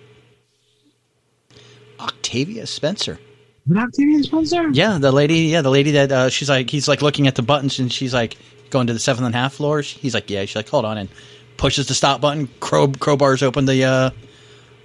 Octavia 1.99 2.65
Spencer. 2.65 3.19
With 3.67 3.77
Octavia 3.77 4.23
Spencer? 4.23 4.69
Yeah, 4.69 4.97
the 4.97 5.11
lady. 5.11 5.39
Yeah, 5.39 5.61
the 5.61 5.69
lady 5.69 5.91
that 5.91 6.11
uh, 6.11 6.29
she's 6.29 6.49
like, 6.49 6.69
he's 6.69 6.87
like 6.87 7.01
looking 7.01 7.27
at 7.27 7.35
the 7.35 7.41
buttons, 7.41 7.79
and 7.79 7.91
she's 7.91 8.13
like 8.13 8.37
going 8.69 8.87
to 8.87 8.93
the 8.93 8.99
seventh 8.99 9.25
and 9.25 9.35
a 9.35 9.37
half 9.37 9.53
floor. 9.55 9.81
He's 9.81 10.13
like, 10.13 10.29
yeah. 10.29 10.41
She's 10.45 10.55
like, 10.55 10.69
hold 10.69 10.85
on, 10.85 10.97
and 10.97 11.09
pushes 11.57 11.87
the 11.87 11.93
stop 11.93 12.21
button. 12.21 12.47
Crow 12.59 12.87
crowbars 12.87 13.43
open 13.43 13.65
the 13.65 13.83
uh, 13.83 14.09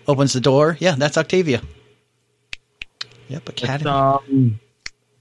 opens 0.09 0.33
the 0.33 0.41
door. 0.41 0.77
Yeah, 0.81 0.95
that's 0.97 1.17
Octavia. 1.17 1.63
Yep, 3.29 3.49
Academy. 3.49 3.91
um, 3.91 4.61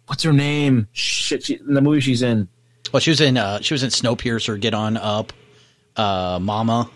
what's 0.07 0.23
her 0.23 0.33
name? 0.33 0.87
Shit, 0.91 1.43
she, 1.45 1.55
in 1.55 1.73
the 1.73 1.81
movie 1.81 1.99
she's 2.01 2.21
in. 2.21 2.47
well, 2.91 2.99
she 2.99 3.11
was 3.11 3.21
in 3.21 3.37
uh, 3.37 3.61
she 3.61 3.73
was 3.73 3.83
in 3.83 3.89
Snowpiercer, 3.89 4.59
Get 4.59 4.73
On 4.73 4.97
Up, 4.97 5.31
uh, 5.95 6.39
Mama, 6.41 6.89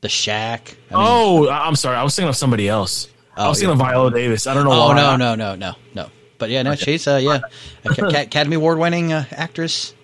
The 0.00 0.08
Shack. 0.08 0.76
I 0.90 0.94
mean- 0.94 1.04
oh, 1.06 1.50
I'm 1.50 1.76
sorry. 1.76 1.96
I 1.96 2.04
was 2.04 2.14
thinking 2.16 2.28
of 2.30 2.36
somebody 2.36 2.68
else. 2.68 3.08
I 3.40 3.46
Oh, 3.46 3.48
was 3.50 3.58
thinking 3.58 3.72
of 3.72 3.78
Viola 3.78 4.10
Davis. 4.10 4.46
I 4.46 4.54
don't 4.54 4.64
know 4.64 4.72
Oh 4.72 4.92
no, 4.92 5.16
no, 5.16 5.34
no, 5.34 5.54
no, 5.54 5.74
no. 5.94 6.06
But 6.38 6.50
yeah, 6.50 6.62
no, 6.62 6.74
she's 6.74 7.06
uh, 7.06 7.16
yeah, 7.22 7.40
Ac- 7.88 8.02
Ac- 8.02 8.16
Academy 8.16 8.56
Award 8.56 8.78
winning 8.78 9.12
uh, 9.12 9.24
actress. 9.32 9.94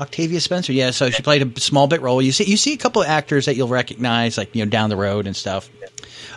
Octavia 0.00 0.40
Spencer, 0.40 0.72
yeah. 0.72 0.90
So 0.92 1.10
she 1.10 1.22
played 1.24 1.56
a 1.56 1.60
small 1.60 1.88
bit 1.88 2.00
role. 2.02 2.22
You 2.22 2.30
see, 2.30 2.44
you 2.44 2.56
see 2.56 2.72
a 2.72 2.76
couple 2.76 3.02
of 3.02 3.08
actors 3.08 3.46
that 3.46 3.56
you'll 3.56 3.66
recognize, 3.68 4.38
like 4.38 4.54
you 4.54 4.64
know, 4.64 4.70
down 4.70 4.90
the 4.90 4.96
road 4.96 5.26
and 5.26 5.34
stuff. 5.34 5.68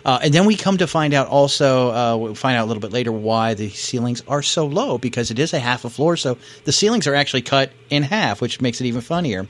Uh, 0.04 0.18
and 0.20 0.34
then 0.34 0.46
we 0.46 0.56
come 0.56 0.78
to 0.78 0.88
find 0.88 1.14
out 1.14 1.28
also, 1.28 1.92
uh, 1.92 2.16
we'll 2.16 2.34
find 2.34 2.56
out 2.56 2.64
a 2.64 2.66
little 2.68 2.80
bit 2.80 2.90
later 2.92 3.12
why 3.12 3.54
the 3.54 3.68
ceilings 3.70 4.20
are 4.26 4.42
so 4.42 4.66
low 4.66 4.98
because 4.98 5.30
it 5.30 5.38
is 5.38 5.52
a 5.52 5.60
half 5.60 5.84
a 5.84 5.90
floor. 5.90 6.16
So 6.16 6.38
the 6.64 6.72
ceilings 6.72 7.06
are 7.06 7.14
actually 7.14 7.42
cut 7.42 7.70
in 7.88 8.02
half, 8.02 8.40
which 8.40 8.60
makes 8.60 8.80
it 8.80 8.86
even 8.86 9.00
funnier. 9.00 9.46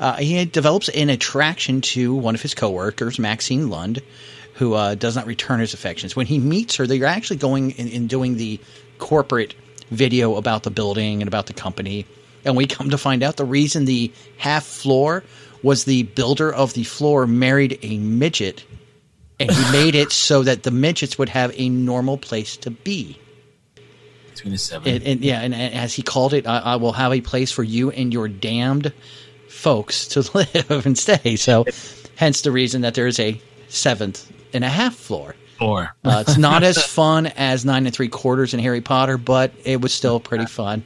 Uh, 0.00 0.16
he 0.16 0.42
develops 0.46 0.88
an 0.88 1.10
attraction 1.10 1.82
to 1.82 2.14
one 2.14 2.34
of 2.34 2.40
his 2.40 2.54
coworkers, 2.54 3.18
Maxine 3.18 3.68
Lund, 3.68 4.00
who 4.54 4.74
uh, 4.74 4.94
does 4.94 5.16
not 5.16 5.26
return 5.26 5.60
his 5.60 5.74
affections. 5.74 6.14
When 6.14 6.26
he 6.26 6.38
meets 6.38 6.76
her, 6.76 6.86
they're 6.86 7.06
actually 7.06 7.36
going 7.36 7.72
and, 7.72 8.08
doing 8.08 8.36
the 8.36 8.60
corporate 8.98 9.54
video 9.90 10.36
about 10.36 10.62
the 10.62 10.70
building 10.70 11.20
and 11.22 11.28
about 11.28 11.46
the 11.46 11.52
company. 11.52 12.06
And 12.44 12.56
we 12.56 12.66
come 12.66 12.90
to 12.90 12.98
find 12.98 13.22
out 13.22 13.36
the 13.36 13.44
reason 13.44 13.84
the 13.84 14.12
half 14.38 14.64
floor 14.64 15.24
was 15.62 15.84
the 15.84 16.04
builder 16.04 16.52
of 16.52 16.74
the 16.74 16.84
floor 16.84 17.26
married 17.26 17.78
a 17.82 17.98
midget, 17.98 18.64
and 19.40 19.50
he 19.50 19.72
made 19.72 19.94
it 19.94 20.12
so 20.12 20.42
that 20.42 20.62
the 20.62 20.70
midgets 20.70 21.18
would 21.18 21.30
have 21.30 21.52
a 21.58 21.68
normal 21.68 22.16
place 22.16 22.56
to 22.58 22.70
be. 22.70 23.18
Between 24.30 24.52
the 24.52 24.58
seven. 24.58 24.94
And, 24.94 25.04
and 25.04 25.20
yeah, 25.20 25.40
and, 25.40 25.54
and 25.54 25.74
as 25.74 25.94
he 25.94 26.02
called 26.02 26.34
it, 26.34 26.46
I, 26.46 26.58
I 26.58 26.76
will 26.76 26.92
have 26.92 27.12
a 27.12 27.20
place 27.20 27.50
for 27.50 27.62
you 27.62 27.90
and 27.90 28.12
your 28.12 28.28
damned 28.28 28.92
folks 29.48 30.08
to 30.08 30.20
live 30.34 30.86
and 30.86 30.98
stay. 30.98 31.36
So, 31.36 31.64
hence 32.16 32.42
the 32.42 32.52
reason 32.52 32.82
that 32.82 32.94
there 32.94 33.06
is 33.06 33.18
a 33.18 33.40
seventh 33.68 34.30
and 34.54 34.64
a 34.64 34.68
half 34.68 34.94
floor. 34.94 35.34
Four. 35.58 35.94
Uh, 36.04 36.24
it's 36.26 36.38
not 36.38 36.62
as 36.62 36.82
fun 36.86 37.26
as 37.26 37.64
nine 37.64 37.86
and 37.86 37.94
three 37.94 38.08
quarters 38.08 38.54
in 38.54 38.60
Harry 38.60 38.80
Potter, 38.80 39.18
but 39.18 39.52
it 39.64 39.80
was 39.80 39.92
still 39.92 40.20
pretty 40.20 40.46
fun. 40.46 40.84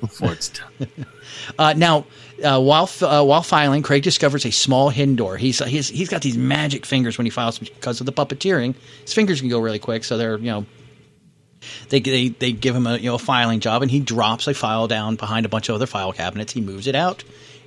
Before 0.00 0.32
it's 0.32 0.50
done. 0.50 1.06
Uh, 1.58 1.74
now, 1.76 2.06
uh, 2.42 2.60
while 2.60 2.90
uh, 3.02 3.22
while 3.22 3.42
filing, 3.42 3.82
Craig 3.82 4.02
discovers 4.02 4.44
a 4.44 4.50
small 4.50 4.88
hidden 4.88 5.16
door. 5.16 5.36
He's 5.36 5.58
he's 5.64 5.88
he's 5.88 6.08
got 6.08 6.22
these 6.22 6.36
magic 6.36 6.84
fingers 6.84 7.18
when 7.18 7.24
he 7.26 7.30
files 7.30 7.58
because 7.58 8.00
of 8.00 8.06
the 8.06 8.12
puppeteering. 8.12 8.74
His 9.02 9.12
fingers 9.12 9.40
can 9.40 9.48
go 9.48 9.60
really 9.60 9.78
quick, 9.78 10.02
so 10.02 10.16
they're 10.16 10.38
you 10.38 10.46
know 10.46 10.66
they 11.88 12.00
they 12.00 12.28
they 12.28 12.52
give 12.52 12.74
him 12.74 12.86
a 12.86 12.96
you 12.96 13.10
know 13.10 13.14
a 13.14 13.18
filing 13.18 13.60
job, 13.60 13.82
and 13.82 13.90
he 13.90 14.00
drops 14.00 14.46
a 14.48 14.54
file 14.54 14.88
down 14.88 15.16
behind 15.16 15.46
a 15.46 15.48
bunch 15.48 15.68
of 15.68 15.74
other 15.74 15.86
file 15.86 16.12
cabinets. 16.12 16.52
He 16.52 16.60
moves 16.60 16.86
it 16.86 16.94
out 16.94 17.22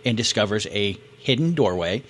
and 0.06 0.18
discovers 0.18 0.68
a 0.68 0.98
hidden 1.20 1.54
doorway, 1.54 2.04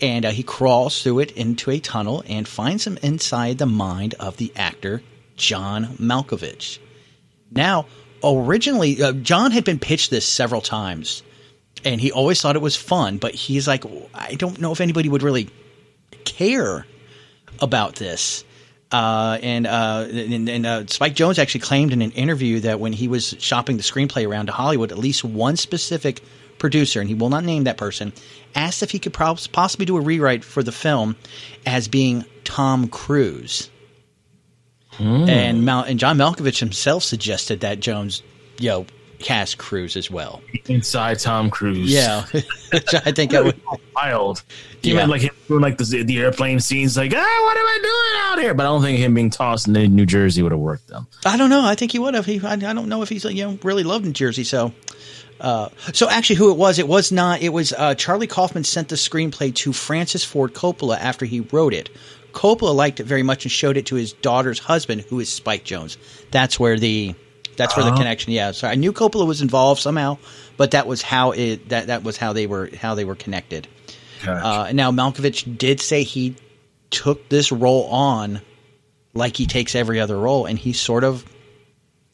and 0.00 0.24
uh, 0.24 0.30
he 0.30 0.42
crawls 0.42 1.02
through 1.02 1.20
it 1.20 1.30
into 1.32 1.70
a 1.70 1.78
tunnel 1.78 2.22
and 2.28 2.46
finds 2.46 2.86
him 2.86 2.98
inside 3.02 3.58
the 3.58 3.66
mind 3.66 4.14
of 4.20 4.36
the 4.36 4.52
actor 4.56 5.02
John 5.36 5.96
Malkovich. 5.98 6.78
Now, 7.50 7.86
originally, 8.22 9.02
uh, 9.02 9.12
John 9.12 9.50
had 9.50 9.64
been 9.64 9.78
pitched 9.78 10.10
this 10.10 10.26
several 10.26 10.60
times, 10.60 11.22
and 11.84 12.00
he 12.00 12.12
always 12.12 12.40
thought 12.40 12.56
it 12.56 12.62
was 12.62 12.76
fun. 12.76 13.18
But 13.18 13.34
he's 13.34 13.68
like, 13.68 13.84
I 14.14 14.34
don't 14.34 14.60
know 14.60 14.72
if 14.72 14.80
anybody 14.80 15.08
would 15.08 15.22
really 15.22 15.48
care 16.24 16.86
about 17.60 17.96
this. 17.96 18.44
Uh, 18.92 19.38
and 19.42 19.66
uh, 19.66 20.06
and, 20.10 20.48
and 20.48 20.66
uh, 20.66 20.86
Spike 20.86 21.14
Jonze 21.14 21.38
actually 21.38 21.60
claimed 21.60 21.92
in 21.92 22.02
an 22.02 22.12
interview 22.12 22.60
that 22.60 22.78
when 22.78 22.92
he 22.92 23.08
was 23.08 23.34
shopping 23.38 23.76
the 23.76 23.82
screenplay 23.82 24.28
around 24.28 24.46
to 24.46 24.52
Hollywood, 24.52 24.92
at 24.92 24.98
least 24.98 25.24
one 25.24 25.56
specific 25.56 26.22
producer, 26.66 27.00
and 27.00 27.08
he 27.08 27.14
will 27.14 27.28
not 27.30 27.44
name 27.44 27.64
that 27.64 27.76
person, 27.76 28.12
asked 28.54 28.82
if 28.82 28.90
he 28.90 28.98
could 28.98 29.12
possibly 29.12 29.86
do 29.86 29.96
a 29.96 30.00
rewrite 30.00 30.44
for 30.44 30.62
the 30.62 30.72
film 30.72 31.16
as 31.64 31.88
being 31.88 32.24
Tom 32.44 32.88
Cruise. 32.88 33.70
And 34.98 35.64
Mal- 35.64 35.82
and 35.84 35.98
John 35.98 36.16
Malkovich 36.16 36.58
himself 36.58 37.02
suggested 37.02 37.60
that 37.60 37.80
Jonze, 37.80 38.22
you 38.58 38.70
know, 38.70 38.86
cast 39.18 39.58
Cruise 39.58 39.94
as 39.96 40.10
well. 40.10 40.40
Inside 40.68 41.18
Tom 41.18 41.50
Cruise. 41.50 41.90
Yeah, 41.92 42.24
Which 42.72 42.94
I 43.06 43.12
think 43.12 43.30
that 43.32 43.44
would 43.44 43.60
wild. 43.94 44.42
He 44.82 44.90
Yeah. 44.90 44.96
meant 44.96 45.10
like 45.10 45.20
him 45.22 45.34
doing 45.48 45.60
like 45.60 45.76
the, 45.76 46.02
the 46.02 46.18
airplane 46.18 46.60
scenes, 46.60 46.96
like, 46.96 47.12
ah, 47.14 47.16
what 47.44 47.56
am 47.58 47.66
I 47.66 47.78
doing 47.82 48.22
out 48.24 48.38
here? 48.42 48.54
But 48.54 48.64
I 48.64 48.66
don't 48.70 48.82
think 48.82 48.98
him 48.98 49.12
being 49.14 49.28
tossed 49.30 49.68
in 49.68 49.74
New 49.94 50.06
Jersey 50.06 50.42
would 50.42 50.52
have 50.52 50.60
worked 50.60 50.88
though. 50.88 51.06
I 51.26 51.36
don't 51.36 51.50
know. 51.50 51.64
I 51.64 51.74
think 51.74 51.92
he 51.92 51.98
would 51.98 52.14
have. 52.14 52.24
He, 52.24 52.40
I, 52.40 52.52
I 52.52 52.56
don't 52.56 52.88
know 52.88 53.02
if 53.02 53.08
he's 53.10 53.24
you 53.24 53.44
know 53.44 53.58
really 53.62 53.84
loved 53.84 54.06
New 54.06 54.12
Jersey. 54.12 54.44
So, 54.44 54.72
uh, 55.40 55.68
so 55.92 56.08
actually, 56.08 56.36
who 56.36 56.50
it 56.50 56.56
was? 56.56 56.78
It 56.78 56.88
was 56.88 57.12
not. 57.12 57.42
It 57.42 57.50
was 57.50 57.72
uh, 57.72 57.94
Charlie 57.94 58.26
Kaufman 58.26 58.64
sent 58.64 58.88
the 58.88 58.96
screenplay 58.96 59.54
to 59.56 59.72
Francis 59.72 60.24
Ford 60.24 60.54
Coppola 60.54 60.98
after 60.98 61.24
he 61.26 61.40
wrote 61.40 61.74
it. 61.74 61.90
Coppola 62.32 62.74
liked 62.74 63.00
it 63.00 63.04
very 63.04 63.22
much 63.22 63.44
and 63.44 63.52
showed 63.52 63.76
it 63.76 63.86
to 63.86 63.94
his 63.96 64.12
daughter's 64.12 64.58
husband, 64.58 65.02
who 65.02 65.20
is 65.20 65.28
Spike 65.32 65.64
Jonze. 65.64 65.96
That's 66.30 66.58
where 66.60 66.78
the 66.78 67.14
that's 67.56 67.74
where 67.76 67.84
the 67.84 67.92
Oh. 67.92 67.96
connection. 67.96 68.32
Yeah, 68.32 68.52
so 68.52 68.68
I 68.68 68.74
knew 68.74 68.92
Coppola 68.92 69.26
was 69.26 69.40
involved 69.40 69.80
somehow, 69.80 70.18
but 70.58 70.72
that 70.72 70.86
was 70.86 71.00
how 71.02 71.30
it 71.32 71.68
that 71.70 71.86
that 71.88 72.02
was 72.02 72.16
how 72.16 72.32
they 72.34 72.46
were 72.46 72.70
how 72.78 72.94
they 72.94 73.04
were 73.04 73.14
connected. 73.16 73.68
Uh, 74.26 74.70
now 74.72 74.90
Malkovich 74.90 75.56
did 75.58 75.80
say 75.80 76.02
he 76.02 76.34
took 76.90 77.28
this 77.28 77.52
role 77.52 77.84
on 77.84 78.40
like 79.14 79.36
he 79.36 79.46
takes 79.46 79.74
every 79.74 80.00
other 80.00 80.16
role, 80.18 80.46
and 80.46 80.58
he 80.58 80.72
sort 80.72 81.04
of 81.04 81.24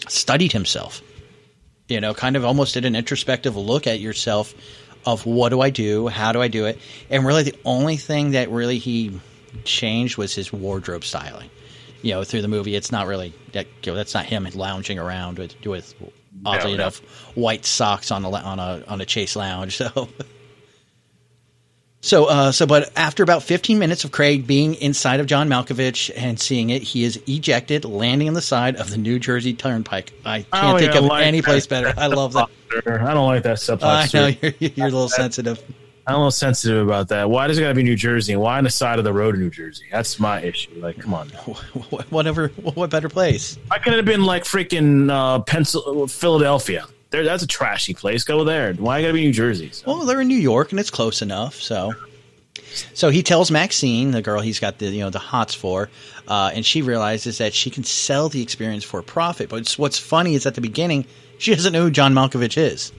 studied 0.09 0.53
himself. 0.53 1.03
You 1.93 2.01
know, 2.01 2.15
kind 2.15 2.37
of 2.37 2.45
almost 2.45 2.73
did 2.73 2.87
an 2.87 2.97
introspective 2.97 3.55
look 3.55 3.87
at 3.87 4.01
yourself 4.01 4.55
of 5.05 5.27
what 5.27 5.51
do 5.51 5.61
I 5.61 5.69
do, 5.69 6.09
how 6.09 6.33
do 6.33 6.41
I 6.41 6.49
do 6.49 6.65
it, 6.65 6.79
and 7.11 7.27
really 7.27 7.43
the 7.43 7.55
only 7.67 7.99
thing 7.99 8.31
that 8.31 8.51
really 8.51 8.79
he 8.79 9.21
changed 9.65 10.17
was 10.17 10.35
his 10.35 10.51
wardrobe 10.51 11.05
styling. 11.05 11.51
You 12.01 12.15
know, 12.15 12.25
through 12.25 12.41
the 12.41 12.49
movie, 12.49 12.75
it's 12.77 12.91
not 12.91 13.07
really 13.07 13.35
that. 13.53 13.67
You 13.83 13.93
know, 13.93 13.97
that's 13.97 14.15
not 14.15 14.25
him 14.25 14.49
lounging 14.55 14.99
around 14.99 15.39
with 15.39 15.55
with 15.67 15.95
oddly 16.47 16.63
No, 16.63 16.69
no. 16.69 16.75
enough 16.83 16.99
white 17.37 17.67
socks 17.67 18.11
on 18.11 18.25
a 18.25 18.31
on 18.31 18.59
a 18.59 18.83
on 18.89 19.01
a 19.03 19.05
chase 19.05 19.37
lounge. 19.37 19.77
So. 19.83 20.09
So, 22.05 22.25
uh, 22.25 22.51
so, 22.51 22.67
but 22.67 22.91
after 22.97 23.23
about 23.23 23.45
15 23.45 23.79
minutes 23.79 24.03
of 24.03 24.11
Craig 24.11 24.45
being 24.45 24.75
inside 24.75 25.21
of 25.21 25.27
John 25.27 25.49
Malkovich 25.49 26.11
and 26.17 26.39
seeing 26.39 26.71
it, 26.71 26.83
he 26.83 27.05
is 27.05 27.23
ejected, 27.29 27.85
landing 27.85 28.27
on 28.27 28.35
the 28.35 28.43
side 28.43 28.75
of 28.75 28.91
the 28.91 28.99
New 28.99 29.21
Jersey 29.21 29.55
Turnpike. 29.55 30.13
I 30.25 30.35
I 30.35 30.43
can't 30.43 30.51
don't 30.51 30.79
think 30.81 30.91
even 30.91 31.05
of 31.05 31.11
like 31.11 31.27
any 31.27 31.43
place 31.43 31.69
better. 31.69 31.95
I 31.97 32.09
love 32.09 32.33
that. 32.33 32.49
I 32.87 33.15
don't 33.15 33.27
like 33.27 33.45
that 33.45 33.59
subplot. 33.59 33.83
I 34.15 34.19
know 34.19 34.37
you're, 34.43 34.53
you're 34.59 34.87
a 34.89 34.91
little 34.91 35.09
sensitive. 35.09 35.63
I'm 36.05 36.17
a 36.17 36.19
little 36.19 36.31
sensitive 36.33 36.85
about 36.85 37.07
that. 37.09 37.31
Why 37.31 37.47
does 37.47 37.59
it 37.59 37.61
got 37.61 37.69
to 37.69 37.75
be 37.75 37.85
New 37.85 37.95
Jersey? 37.95 38.35
Why 38.35 38.59
on 38.59 38.65
the 38.65 38.71
side 38.71 38.99
of 38.99 39.05
the 39.05 39.13
road 39.13 39.37
in 39.37 39.41
New 39.41 39.51
Jersey? 39.51 39.85
That's 39.93 40.19
my 40.19 40.43
issue. 40.43 40.73
Like, 40.81 40.99
come 40.99 41.15
on. 41.15 41.29
Whatever, 42.11 42.49
what 42.49 42.91
better 42.91 43.09
place? 43.09 43.57
Why 43.69 43.79
couldn't 43.79 43.95
it 43.95 43.97
have 43.99 44.07
been 44.07 44.25
like 44.25 44.43
freaking 44.43 45.09
uh, 45.09 45.39
Pencil, 45.41 46.09
Philadelphia? 46.09 46.87
There, 47.13 47.25
that's 47.25 47.43
a 47.43 47.47
trashy 47.47 47.93
place. 47.93 48.25
Go 48.25 48.43
there. 48.43 48.73
Why 48.73 49.03
got 49.03 49.09
to 49.09 49.13
be 49.13 49.23
New 49.25 49.33
Jersey? 49.33 49.71
Well, 49.87 50.07
they're 50.07 50.23
in 50.23 50.29
New 50.29 50.35
York 50.35 50.71
and 50.73 50.81
it's 50.81 50.91
close 50.91 51.21
enough. 51.21 51.57
So, 51.57 51.93
so 52.95 53.11
he 53.11 53.23
tells 53.23 53.51
Maxine, 53.51 54.13
the 54.13 54.23
girl 54.23 54.41
he's 54.41 54.59
got 54.59 54.79
the 54.79 54.87
you 54.87 55.01
know 55.01 55.11
the 55.11 55.19
hots 55.19 55.55
for, 55.55 55.91
uh, 56.27 56.51
and 56.55 56.65
she 56.65 56.81
realizes 56.81 57.39
that 57.39 57.53
she 57.53 57.69
can 57.69 57.85
sell 57.85 58.31
the 58.31 58.43
experience 58.43 58.83
for 58.83 59.03
profit. 59.03 59.51
But 59.51 59.73
what's 59.75 59.99
funny 59.99 60.35
is 60.35 60.47
at 60.47 60.55
the 60.55 60.63
beginning 60.63 61.05
she 61.37 61.55
doesn't 61.55 61.73
know 61.73 61.83
who 61.83 61.91
John 61.91 62.15
Malkovich 62.15 62.57
is. 62.57 62.93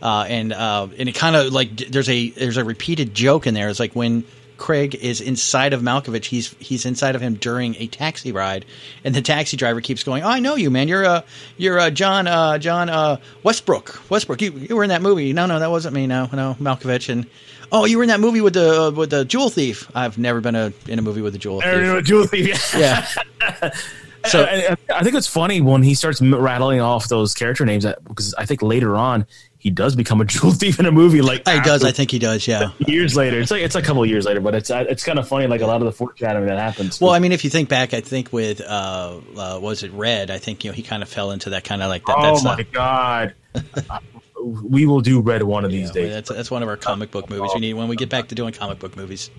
Uh, 0.00 0.26
and 0.28 0.52
uh, 0.52 0.86
and 0.96 1.08
it 1.08 1.16
kind 1.16 1.34
of 1.34 1.52
like 1.52 1.76
there's 1.76 2.08
a 2.08 2.30
there's 2.30 2.56
a 2.56 2.64
repeated 2.64 3.14
joke 3.14 3.48
in 3.48 3.54
there. 3.54 3.68
It's 3.68 3.80
like 3.80 3.96
when 3.96 4.22
Craig 4.58 4.94
is 4.96 5.20
inside 5.20 5.72
of 5.72 5.80
Malkovich, 5.80 6.26
he's 6.26 6.54
he's 6.58 6.84
inside 6.84 7.14
of 7.14 7.20
him 7.22 7.34
during 7.34 7.76
a 7.76 7.86
taxi 7.86 8.32
ride, 8.32 8.64
and 9.04 9.14
the 9.14 9.22
taxi 9.22 9.56
driver 9.56 9.80
keeps 9.80 10.02
going, 10.02 10.22
"Oh, 10.22 10.28
I 10.28 10.40
know 10.40 10.56
you, 10.56 10.70
man. 10.70 10.88
You're 10.88 11.06
uh 11.06 11.22
you're 11.56 11.78
uh, 11.78 11.90
John 11.90 12.26
uh, 12.26 12.58
John 12.58 12.90
uh, 12.90 13.18
Westbrook. 13.42 14.10
Westbrook. 14.10 14.42
You, 14.42 14.52
you 14.52 14.76
were 14.76 14.82
in 14.82 14.90
that 14.90 15.02
movie. 15.02 15.32
No, 15.32 15.46
no, 15.46 15.58
that 15.58 15.70
wasn't 15.70 15.94
me. 15.94 16.06
No, 16.06 16.28
no, 16.32 16.56
Malkovich. 16.60 17.08
And 17.08 17.26
oh, 17.72 17.84
you 17.84 17.96
were 17.96 18.02
in 18.02 18.08
that 18.08 18.20
movie 18.20 18.40
with 18.40 18.54
the 18.54 18.82
uh, 18.82 18.90
with 18.90 19.10
the 19.10 19.24
jewel 19.24 19.48
thief. 19.48 19.90
I've 19.94 20.18
never 20.18 20.40
been 20.40 20.56
a, 20.56 20.72
in 20.86 20.98
a 20.98 21.02
movie 21.02 21.22
with 21.22 21.34
a 21.34 21.38
jewel 21.38 21.60
There, 21.60 21.80
you 21.80 21.86
know, 21.86 21.96
thief. 21.98 22.06
Jewel 22.06 22.26
Thief. 22.26 22.74
Yeah. 22.76 23.70
So 24.26 24.44
I, 24.44 24.76
I 24.92 25.02
think 25.04 25.14
it's 25.14 25.28
funny 25.28 25.60
when 25.60 25.82
he 25.82 25.94
starts 25.94 26.20
rattling 26.20 26.80
off 26.80 27.08
those 27.08 27.34
character 27.34 27.64
names 27.64 27.86
because 28.08 28.34
I 28.34 28.46
think 28.46 28.62
later 28.62 28.96
on 28.96 29.26
he 29.58 29.70
does 29.70 29.96
become 29.96 30.20
a 30.20 30.24
jewel 30.26 30.52
thief 30.52 30.78
in 30.78 30.86
a 30.86 30.92
movie. 30.92 31.20
Like 31.20 31.46
He 31.48 31.60
does. 31.60 31.82
I 31.84 31.90
think 31.92 32.10
he 32.10 32.18
does. 32.18 32.46
Yeah. 32.46 32.70
years 32.86 33.16
later. 33.16 33.40
It's 33.40 33.50
like 33.50 33.62
it's 33.62 33.74
a 33.74 33.82
couple 33.82 34.02
of 34.02 34.08
years 34.08 34.24
later, 34.24 34.40
but 34.40 34.54
it's 34.54 34.70
uh, 34.70 34.84
it's 34.88 35.04
kind 35.04 35.18
of 35.18 35.26
funny. 35.26 35.46
Like 35.46 35.60
a 35.60 35.66
lot 35.66 35.80
of 35.80 35.86
the 35.86 35.92
foreshadowing 35.92 36.46
that 36.46 36.58
happens. 36.58 37.00
Well, 37.00 37.10
I 37.10 37.18
mean, 37.18 37.32
if 37.32 37.42
you 37.44 37.50
think 37.50 37.68
back, 37.68 37.92
I 37.94 38.00
think 38.00 38.32
with 38.32 38.60
uh, 38.60 39.20
uh 39.36 39.58
was 39.60 39.82
it 39.82 39.92
Red? 39.92 40.30
I 40.30 40.38
think 40.38 40.64
you 40.64 40.70
know 40.70 40.74
he 40.74 40.82
kind 40.82 41.02
of 41.02 41.08
fell 41.08 41.30
into 41.32 41.50
that 41.50 41.64
kind 41.64 41.82
of 41.82 41.88
like 41.88 42.04
that. 42.06 42.16
oh 42.18 42.22
that's 42.22 42.44
my 42.44 42.56
the- 42.56 42.64
god, 42.64 43.34
we 44.42 44.86
will 44.86 45.00
do 45.00 45.20
Red 45.20 45.42
one 45.42 45.64
of 45.64 45.70
these 45.70 45.88
Yeah, 45.88 45.92
days. 46.02 46.12
That's 46.14 46.28
that's 46.30 46.50
one 46.50 46.62
of 46.62 46.68
our 46.68 46.76
comic 46.76 47.10
book 47.10 47.28
movies. 47.28 47.50
We 47.54 47.60
need 47.60 47.74
when 47.74 47.88
we 47.88 47.96
get 47.96 48.08
back 48.10 48.28
to 48.28 48.34
doing 48.34 48.52
comic 48.52 48.78
book 48.78 48.96
movies. 48.96 49.30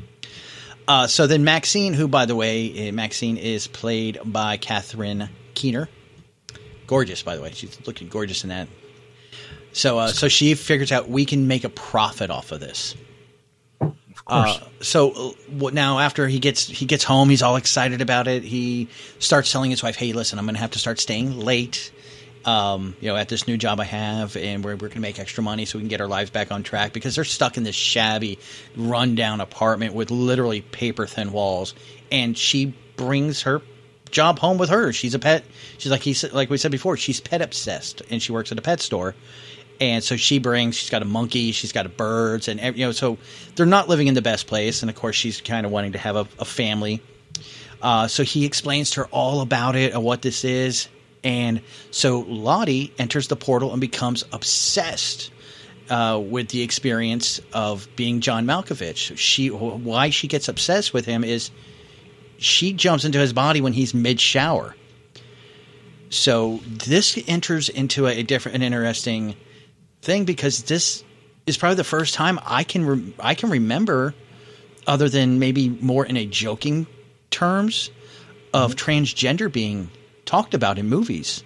Uh, 0.88 1.06
so 1.08 1.28
then 1.28 1.44
Maxine, 1.44 1.94
who 1.94 2.08
by 2.08 2.26
the 2.26 2.36
way, 2.36 2.74
eh, 2.74 2.92
Maxine 2.92 3.38
is 3.38 3.68
played 3.68 4.20
by 4.26 4.58
Catherine 4.58 5.30
Keener. 5.54 5.88
Gorgeous, 6.88 7.22
by 7.22 7.36
the 7.36 7.42
way. 7.44 7.52
She's 7.54 7.78
looking 7.86 8.10
gorgeous 8.10 8.44
in 8.44 8.50
that. 8.50 8.68
So 9.72 10.00
uh, 10.00 10.08
so 10.08 10.28
she 10.28 10.56
figures 10.56 10.92
out 10.92 11.10
we 11.10 11.26
can 11.26 11.48
make 11.48 11.64
a 11.64 11.70
profit 11.70 12.30
off 12.30 12.52
of 12.52 12.60
this. 12.60 12.96
Uh, 14.28 14.60
so 14.82 15.34
uh, 15.60 15.70
now 15.72 16.00
after 16.00 16.28
he 16.28 16.40
gets 16.40 16.68
he 16.68 16.86
gets 16.86 17.04
home, 17.04 17.30
he's 17.30 17.42
all 17.42 17.56
excited 17.56 18.02
about 18.02 18.28
it. 18.28 18.44
He 18.44 18.90
starts 19.20 19.52
telling 19.52 19.72
his 19.72 19.82
wife, 19.82 19.96
"Hey, 19.96 20.14
listen, 20.14 20.38
I'm 20.38 20.46
going 20.46 20.56
to 20.56 20.62
have 20.62 20.72
to 20.72 20.80
start 20.80 21.00
staying 21.00 21.40
late." 21.40 21.92
um, 22.46 22.96
you 23.00 23.10
know, 23.10 23.16
at 23.16 23.30
this 23.30 23.48
new 23.48 23.58
job 23.58 23.80
I 23.80 23.86
have, 23.86 24.36
and 24.38 24.64
we're, 24.64 24.72
we're 24.72 24.88
going 24.88 24.94
to 24.94 25.00
make 25.00 25.20
extra 25.20 25.44
money 25.44 25.66
so 25.66 25.78
we 25.78 25.84
can 25.84 25.90
get 25.90 26.02
our 26.02 26.08
lives 26.08 26.30
back 26.30 26.52
on 26.52 26.64
track 26.64 26.94
because 26.94 27.16
they're 27.16 27.24
stuck 27.24 27.58
in 27.58 27.64
this 27.64 27.76
shabby, 27.76 28.40
rundown 28.76 29.42
apartment 29.42 29.94
with 29.94 30.10
literally 30.12 30.62
paper 30.62 31.06
thin 31.06 31.32
walls. 31.32 31.76
And 32.12 32.38
she 32.38 32.74
brings 32.96 33.44
her 33.44 33.62
job 34.10 34.40
home 34.40 34.58
with 34.58 34.70
her. 34.70 34.94
She's 34.94 35.14
a 35.14 35.20
pet. 35.20 35.44
She's 35.78 35.92
like 35.92 36.02
he 36.02 36.16
like 36.30 36.50
we 36.50 36.58
said 36.58 36.72
before, 36.72 36.98
she's 36.98 37.20
pet 37.20 37.42
obsessed, 37.42 38.02
and 38.10 38.22
she 38.22 38.32
works 38.32 38.52
at 38.52 38.58
a 38.58 38.62
pet 38.62 38.82
store. 38.82 39.16
And 39.80 40.04
so 40.04 40.18
she 40.18 40.40
brings. 40.40 40.76
She's 40.76 40.90
got 40.90 41.02
a 41.02 41.06
monkey. 41.06 41.52
She's 41.52 41.72
got 41.72 41.86
a 41.86 41.90
birds, 41.90 42.48
and 42.48 42.60
you 42.78 42.86
know, 42.86 42.92
so 42.92 43.18
they're 43.56 43.66
not 43.66 43.88
living 43.88 44.08
in 44.08 44.14
the 44.14 44.22
best 44.22 44.48
place. 44.48 44.82
And 44.82 44.90
of 44.90 44.96
course, 44.96 45.16
she's 45.16 45.40
kind 45.42 45.66
of 45.66 45.72
wanting 45.72 45.94
to 45.94 45.98
have 45.98 46.16
a, 46.16 46.28
a 46.38 46.46
family. 46.46 47.02
Uh, 47.82 48.08
so 48.08 48.24
he 48.24 48.46
explains 48.46 48.92
to 48.92 49.02
her 49.02 49.08
all 49.08 49.42
about 49.42 49.76
it 49.76 49.94
and 49.94 50.04
what 50.04 50.22
this 50.22 50.44
is. 50.44 50.90
And 51.24 51.62
so 51.92 52.20
Lottie 52.22 52.94
enters 52.98 53.28
the 53.28 53.36
portal 53.36 53.72
and 53.72 53.82
becomes 53.82 54.24
obsessed 54.32 55.32
uh, 55.90 56.22
with 56.24 56.50
the 56.50 56.62
experience 56.62 57.42
of 57.54 57.88
being 57.96 58.22
John 58.22 58.46
Malkovich. 58.46 59.18
She 59.18 59.50
why 59.50 60.10
she 60.12 60.28
gets 60.28 60.48
obsessed 60.48 60.94
with 60.94 61.06
him 61.06 61.24
is 61.24 61.52
she 62.38 62.74
jumps 62.74 63.06
into 63.06 63.20
his 63.20 63.34
body 63.34 63.62
when 63.62 63.74
he's 63.74 63.94
mid 63.94 64.20
shower. 64.20 64.76
So 66.10 66.60
this 66.66 67.20
enters 67.28 67.70
into 67.70 68.08
a, 68.08 68.24
different, 68.24 68.56
an 68.56 68.62
interesting 68.64 69.36
thing 70.02 70.26
because 70.26 70.64
this 70.64 71.04
is 71.46 71.58
probably 71.58 71.76
the 71.76 71.84
first 71.84 72.14
time 72.14 72.40
I 72.46 72.64
can 72.64 72.86
re- 72.86 73.14
I 73.20 73.36
can 73.36 73.50
remember, 73.50 74.14
other 74.88 75.10
than 75.10 75.40
maybe 75.40 75.70
more 75.70 76.06
in 76.06 76.18
a 76.18 76.26
joking 76.26 76.88
terms, 77.32 77.90
of 78.54 78.76
transgender 78.76 79.52
being 79.52 79.90
talked 80.26 80.54
about 80.54 80.78
in 80.78 80.88
movies. 80.90 81.44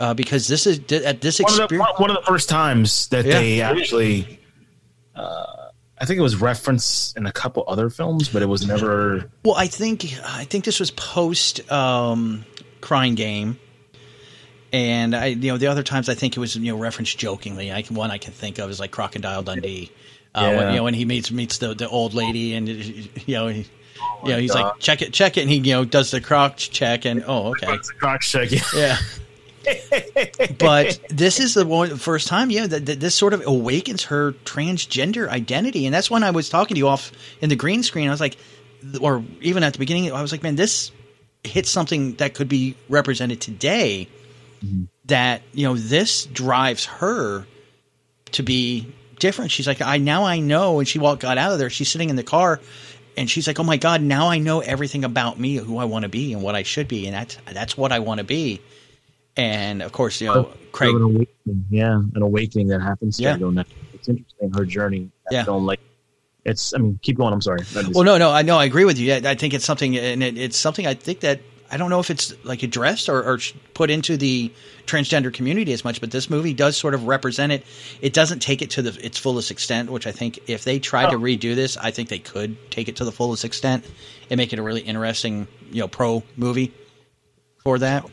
Uh, 0.00 0.12
because 0.12 0.48
this 0.48 0.66
is 0.66 0.78
at 0.92 1.20
this 1.20 1.38
one, 1.40 1.52
of 1.52 1.56
the, 1.56 1.62
experience. 1.64 1.88
one- 1.98 2.02
one 2.02 2.10
of 2.10 2.16
the 2.16 2.26
first 2.26 2.48
times 2.48 3.06
that 3.08 3.24
Yeah. 3.24 3.34
they 3.38 3.60
actually, 3.60 4.40
uh, 5.14 5.44
I 5.98 6.04
think 6.04 6.18
it 6.18 6.22
was 6.22 6.34
referenced 6.36 7.16
in 7.16 7.26
a 7.26 7.32
couple 7.32 7.64
other 7.68 7.88
films, 7.90 8.28
but 8.28 8.42
it 8.42 8.46
was 8.46 8.66
never. 8.66 9.30
Well, 9.44 9.54
I 9.54 9.68
think 9.68 10.04
I 10.26 10.44
think 10.44 10.64
this 10.64 10.80
was 10.80 10.90
post 10.90 11.70
um, 11.70 12.44
Crying 12.80 13.14
Game, 13.14 13.58
and 14.74 15.14
I 15.14 15.26
you 15.26 15.52
know 15.52 15.56
the 15.56 15.68
other 15.68 15.84
times 15.84 16.08
I 16.08 16.14
think 16.14 16.36
it 16.36 16.40
was 16.40 16.56
you 16.56 16.72
know 16.72 16.78
referenced 16.78 17.16
jokingly. 17.16 17.72
I 17.72 17.82
can, 17.82 17.94
one 17.94 18.10
I 18.10 18.18
can 18.18 18.32
think 18.32 18.58
of 18.58 18.68
is 18.70 18.80
like 18.80 18.90
Crocodile 18.90 19.42
Dundee. 19.42 19.90
Uh, 20.34 20.52
when, 20.52 20.70
you 20.70 20.76
know 20.78 20.82
when 20.82 20.94
he 20.94 21.04
meets 21.04 21.30
meets 21.30 21.58
the, 21.58 21.74
the 21.74 21.88
old 21.88 22.12
lady 22.12 22.54
and 22.54 22.68
you 22.68 23.08
know 23.28 23.46
he, 23.46 23.66
you 24.24 24.30
know 24.30 24.38
he's 24.38 24.52
God. 24.52 24.64
like 24.64 24.78
check 24.80 25.00
it 25.00 25.12
check 25.12 25.36
it 25.36 25.42
and 25.42 25.50
he 25.50 25.58
you 25.58 25.74
know 25.74 25.84
does 25.84 26.10
the 26.10 26.20
croc 26.20 26.56
check 26.56 27.04
and 27.04 27.22
oh 27.28 27.50
okay 27.50 27.78
Croc 28.00 28.20
check. 28.20 28.50
Yeah. 28.50 28.60
yeah. 28.74 28.96
but 30.58 31.00
this 31.08 31.40
is 31.40 31.54
the 31.54 31.64
one 31.64 31.96
first 31.96 32.26
time, 32.28 32.50
yeah, 32.50 32.66
that, 32.66 32.84
that 32.84 33.00
this 33.00 33.14
sort 33.14 33.32
of 33.32 33.46
awakens 33.46 34.04
her 34.04 34.32
transgender 34.44 35.26
identity, 35.28 35.86
and 35.86 35.94
that's 35.94 36.10
when 36.10 36.22
I 36.22 36.32
was 36.32 36.50
talking 36.50 36.74
to 36.74 36.78
you 36.78 36.88
off 36.88 37.12
in 37.40 37.48
the 37.48 37.56
green 37.56 37.82
screen. 37.82 38.08
I 38.08 38.10
was 38.10 38.20
like, 38.20 38.36
or 39.00 39.24
even 39.40 39.62
at 39.62 39.72
the 39.72 39.78
beginning, 39.78 40.12
I 40.12 40.20
was 40.20 40.32
like, 40.32 40.42
man, 40.42 40.56
this 40.56 40.92
hits 41.44 41.70
something 41.70 42.16
that 42.16 42.34
could 42.34 42.48
be 42.48 42.76
represented 42.90 43.40
today. 43.40 44.06
Mm-hmm. 44.64 44.84
That 45.06 45.42
you 45.52 45.66
know, 45.66 45.76
this 45.76 46.24
drives 46.26 46.86
her 46.86 47.46
to 48.32 48.42
be 48.42 48.92
different. 49.18 49.50
She's 49.50 49.66
like, 49.66 49.82
I 49.82 49.98
now 49.98 50.24
I 50.24 50.40
know, 50.40 50.78
and 50.78 50.88
she 50.88 50.98
walked 50.98 51.22
got 51.22 51.36
out 51.38 51.52
of 51.52 51.58
there. 51.58 51.70
She's 51.70 51.90
sitting 51.90 52.10
in 52.10 52.16
the 52.16 52.22
car. 52.22 52.60
And 53.16 53.30
she's 53.30 53.46
like, 53.46 53.60
"Oh 53.60 53.62
my 53.62 53.76
God! 53.76 54.02
Now 54.02 54.26
I 54.26 54.38
know 54.38 54.58
everything 54.58 55.04
about 55.04 55.38
me, 55.38 55.54
who 55.54 55.78
I 55.78 55.84
want 55.84 56.02
to 56.02 56.08
be, 56.08 56.32
and 56.32 56.42
what 56.42 56.56
I 56.56 56.64
should 56.64 56.88
be, 56.88 57.06
and 57.06 57.14
that's 57.14 57.38
that's 57.52 57.76
what 57.76 57.92
I 57.92 58.00
want 58.00 58.18
to 58.18 58.24
be." 58.24 58.60
and 59.36 59.82
of 59.82 59.92
course, 59.92 60.20
you 60.20 60.28
know, 60.28 60.50
Craig. 60.72 60.94
An 60.94 61.02
awakening, 61.02 61.64
yeah, 61.70 62.00
an 62.14 62.22
awakening 62.22 62.68
that 62.68 62.80
happens. 62.80 63.18
Yeah. 63.18 63.36
It's 63.92 64.08
interesting 64.08 64.52
her 64.54 64.64
journey. 64.64 65.10
That 65.24 65.32
Yeah. 65.32 65.44
film, 65.44 65.66
like 65.66 65.80
it's. 66.44 66.74
I 66.74 66.78
mean, 66.78 66.98
keep 67.02 67.16
going. 67.16 67.32
I'm 67.32 67.40
sorry. 67.40 67.60
Well, 67.92 68.04
no, 68.04 68.18
no, 68.18 68.30
I 68.30 68.42
know, 68.42 68.58
I 68.58 68.64
agree 68.64 68.84
with 68.84 68.98
you. 68.98 69.06
Yeah, 69.06 69.20
I 69.24 69.34
think 69.34 69.54
it's 69.54 69.64
something, 69.64 69.96
and 69.96 70.22
it, 70.22 70.36
it's 70.36 70.56
something 70.56 70.86
I 70.86 70.94
think 70.94 71.20
that 71.20 71.40
I 71.74 71.76
don't 71.76 71.90
know 71.90 71.98
if 71.98 72.08
it's 72.08 72.32
like 72.44 72.62
addressed 72.62 73.08
or, 73.08 73.20
or 73.24 73.40
put 73.74 73.90
into 73.90 74.16
the 74.16 74.52
transgender 74.86 75.34
community 75.34 75.72
as 75.72 75.84
much, 75.84 76.00
but 76.00 76.12
this 76.12 76.30
movie 76.30 76.54
does 76.54 76.76
sort 76.76 76.94
of 76.94 77.08
represent 77.08 77.50
it. 77.50 77.64
It 78.00 78.12
doesn't 78.12 78.38
take 78.38 78.62
it 78.62 78.70
to 78.70 78.82
the 78.82 79.04
its 79.04 79.18
fullest 79.18 79.50
extent, 79.50 79.90
which 79.90 80.06
I 80.06 80.12
think 80.12 80.38
if 80.48 80.62
they 80.62 80.78
tried 80.78 81.10
to 81.10 81.16
redo 81.16 81.56
this, 81.56 81.76
I 81.76 81.90
think 81.90 82.10
they 82.10 82.20
could 82.20 82.70
take 82.70 82.88
it 82.88 82.94
to 82.96 83.04
the 83.04 83.10
fullest 83.10 83.44
extent 83.44 83.84
and 84.30 84.38
make 84.38 84.52
it 84.52 84.60
a 84.60 84.62
really 84.62 84.82
interesting, 84.82 85.48
you 85.72 85.80
know, 85.80 85.88
pro 85.88 86.22
movie 86.36 86.72
for 87.64 87.80
that. 87.80 88.08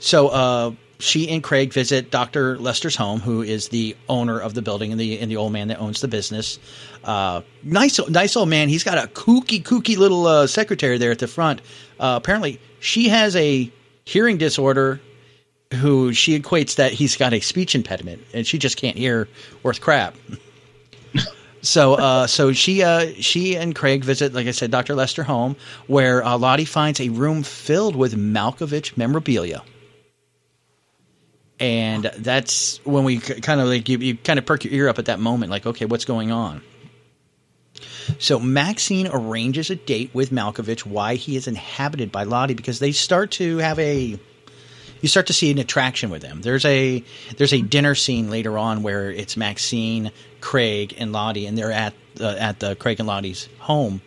So 0.00 0.26
uh, 0.30 0.72
she 1.02 1.28
and 1.28 1.42
Craig 1.42 1.72
visit 1.72 2.10
Dr. 2.12 2.56
Lester's 2.58 2.94
home, 2.94 3.18
who 3.18 3.42
is 3.42 3.68
the 3.68 3.96
owner 4.08 4.38
of 4.38 4.54
the 4.54 4.62
building 4.62 4.92
and 4.92 5.00
the 5.00 5.18
and 5.18 5.28
the 5.30 5.36
old 5.36 5.52
man 5.52 5.68
that 5.68 5.78
owns 5.78 6.00
the 6.00 6.08
business. 6.08 6.60
Uh, 7.02 7.42
nice, 7.64 7.98
nice 8.08 8.36
old 8.36 8.48
man. 8.48 8.68
He's 8.68 8.84
got 8.84 8.98
a 8.98 9.08
kooky, 9.08 9.62
kooky 9.62 9.96
little 9.96 10.26
uh, 10.26 10.46
secretary 10.46 10.98
there 10.98 11.10
at 11.10 11.18
the 11.18 11.26
front. 11.26 11.60
Uh, 11.98 12.14
apparently, 12.22 12.60
she 12.78 13.08
has 13.08 13.34
a 13.36 13.70
hearing 14.04 14.38
disorder. 14.38 15.00
Who 15.74 16.12
she 16.12 16.38
equates 16.38 16.76
that 16.76 16.92
he's 16.92 17.16
got 17.16 17.32
a 17.32 17.40
speech 17.40 17.74
impediment 17.74 18.20
and 18.34 18.46
she 18.46 18.58
just 18.58 18.76
can't 18.76 18.94
hear 18.94 19.26
worth 19.62 19.80
crap. 19.80 20.14
So, 21.62 21.94
uh, 21.94 22.26
so 22.26 22.52
she, 22.52 22.82
uh, 22.82 23.12
she 23.20 23.56
and 23.56 23.72
Craig 23.72 24.04
visit, 24.04 24.34
like 24.34 24.48
I 24.48 24.50
said, 24.50 24.72
Dr. 24.72 24.96
Lester 24.96 25.22
home, 25.22 25.54
where 25.86 26.24
uh, 26.24 26.36
Lottie 26.36 26.64
finds 26.64 27.00
a 27.00 27.08
room 27.08 27.44
filled 27.44 27.94
with 27.94 28.16
Malkovich 28.16 28.96
memorabilia, 28.96 29.62
and 31.62 32.10
that's 32.18 32.84
when 32.84 33.04
we 33.04 33.20
kind 33.20 33.60
of 33.60 33.68
like 33.68 33.88
you, 33.88 33.96
you 33.98 34.16
kind 34.16 34.40
of 34.40 34.44
perk 34.44 34.64
your 34.64 34.74
ear 34.74 34.88
up 34.88 34.98
at 34.98 35.04
that 35.04 35.20
moment, 35.20 35.52
like, 35.52 35.64
okay, 35.64 35.84
what's 35.84 36.04
going 36.04 36.32
on? 36.32 36.60
So 38.18 38.40
Maxine 38.40 39.08
arranges 39.10 39.70
a 39.70 39.76
date 39.76 40.10
with 40.12 40.30
Malkovich. 40.30 40.84
Why 40.84 41.14
he 41.14 41.36
is 41.36 41.46
inhabited 41.46 42.10
by 42.10 42.24
Lottie 42.24 42.54
because 42.54 42.80
they 42.80 42.90
start 42.90 43.30
to 43.32 43.58
have 43.58 43.78
a 43.78 44.18
you 45.00 45.08
start 45.08 45.28
to 45.28 45.32
see 45.32 45.52
an 45.52 45.58
attraction 45.58 46.10
with 46.10 46.20
them. 46.20 46.42
There's 46.42 46.64
a 46.64 47.04
there's 47.36 47.52
a 47.52 47.62
dinner 47.62 47.94
scene 47.94 48.28
later 48.28 48.58
on 48.58 48.82
where 48.82 49.12
it's 49.12 49.36
Maxine, 49.36 50.10
Craig, 50.40 50.96
and 50.98 51.12
Lottie, 51.12 51.46
and 51.46 51.56
they're 51.56 51.70
at 51.70 51.94
uh, 52.20 52.34
at 52.40 52.58
the 52.58 52.74
Craig 52.74 52.98
and 52.98 53.06
Lottie's 53.06 53.48
home, 53.60 54.02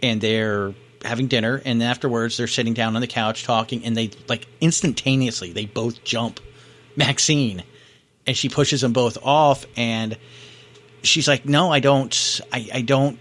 and 0.00 0.20
they're 0.20 0.72
having 1.04 1.26
dinner. 1.26 1.60
And 1.64 1.82
afterwards, 1.82 2.36
they're 2.36 2.46
sitting 2.46 2.72
down 2.72 2.94
on 2.94 3.00
the 3.00 3.08
couch 3.08 3.42
talking, 3.42 3.84
and 3.84 3.96
they 3.96 4.10
like 4.28 4.46
instantaneously 4.60 5.50
they 5.50 5.66
both 5.66 6.04
jump 6.04 6.38
Maxine, 6.96 7.62
and 8.26 8.36
she 8.36 8.48
pushes 8.48 8.80
them 8.80 8.92
both 8.92 9.18
off, 9.22 9.66
and 9.76 10.16
she's 11.02 11.28
like, 11.28 11.46
"No, 11.46 11.72
I 11.72 11.80
don't. 11.80 12.40
I, 12.52 12.68
I 12.74 12.80
don't 12.82 13.18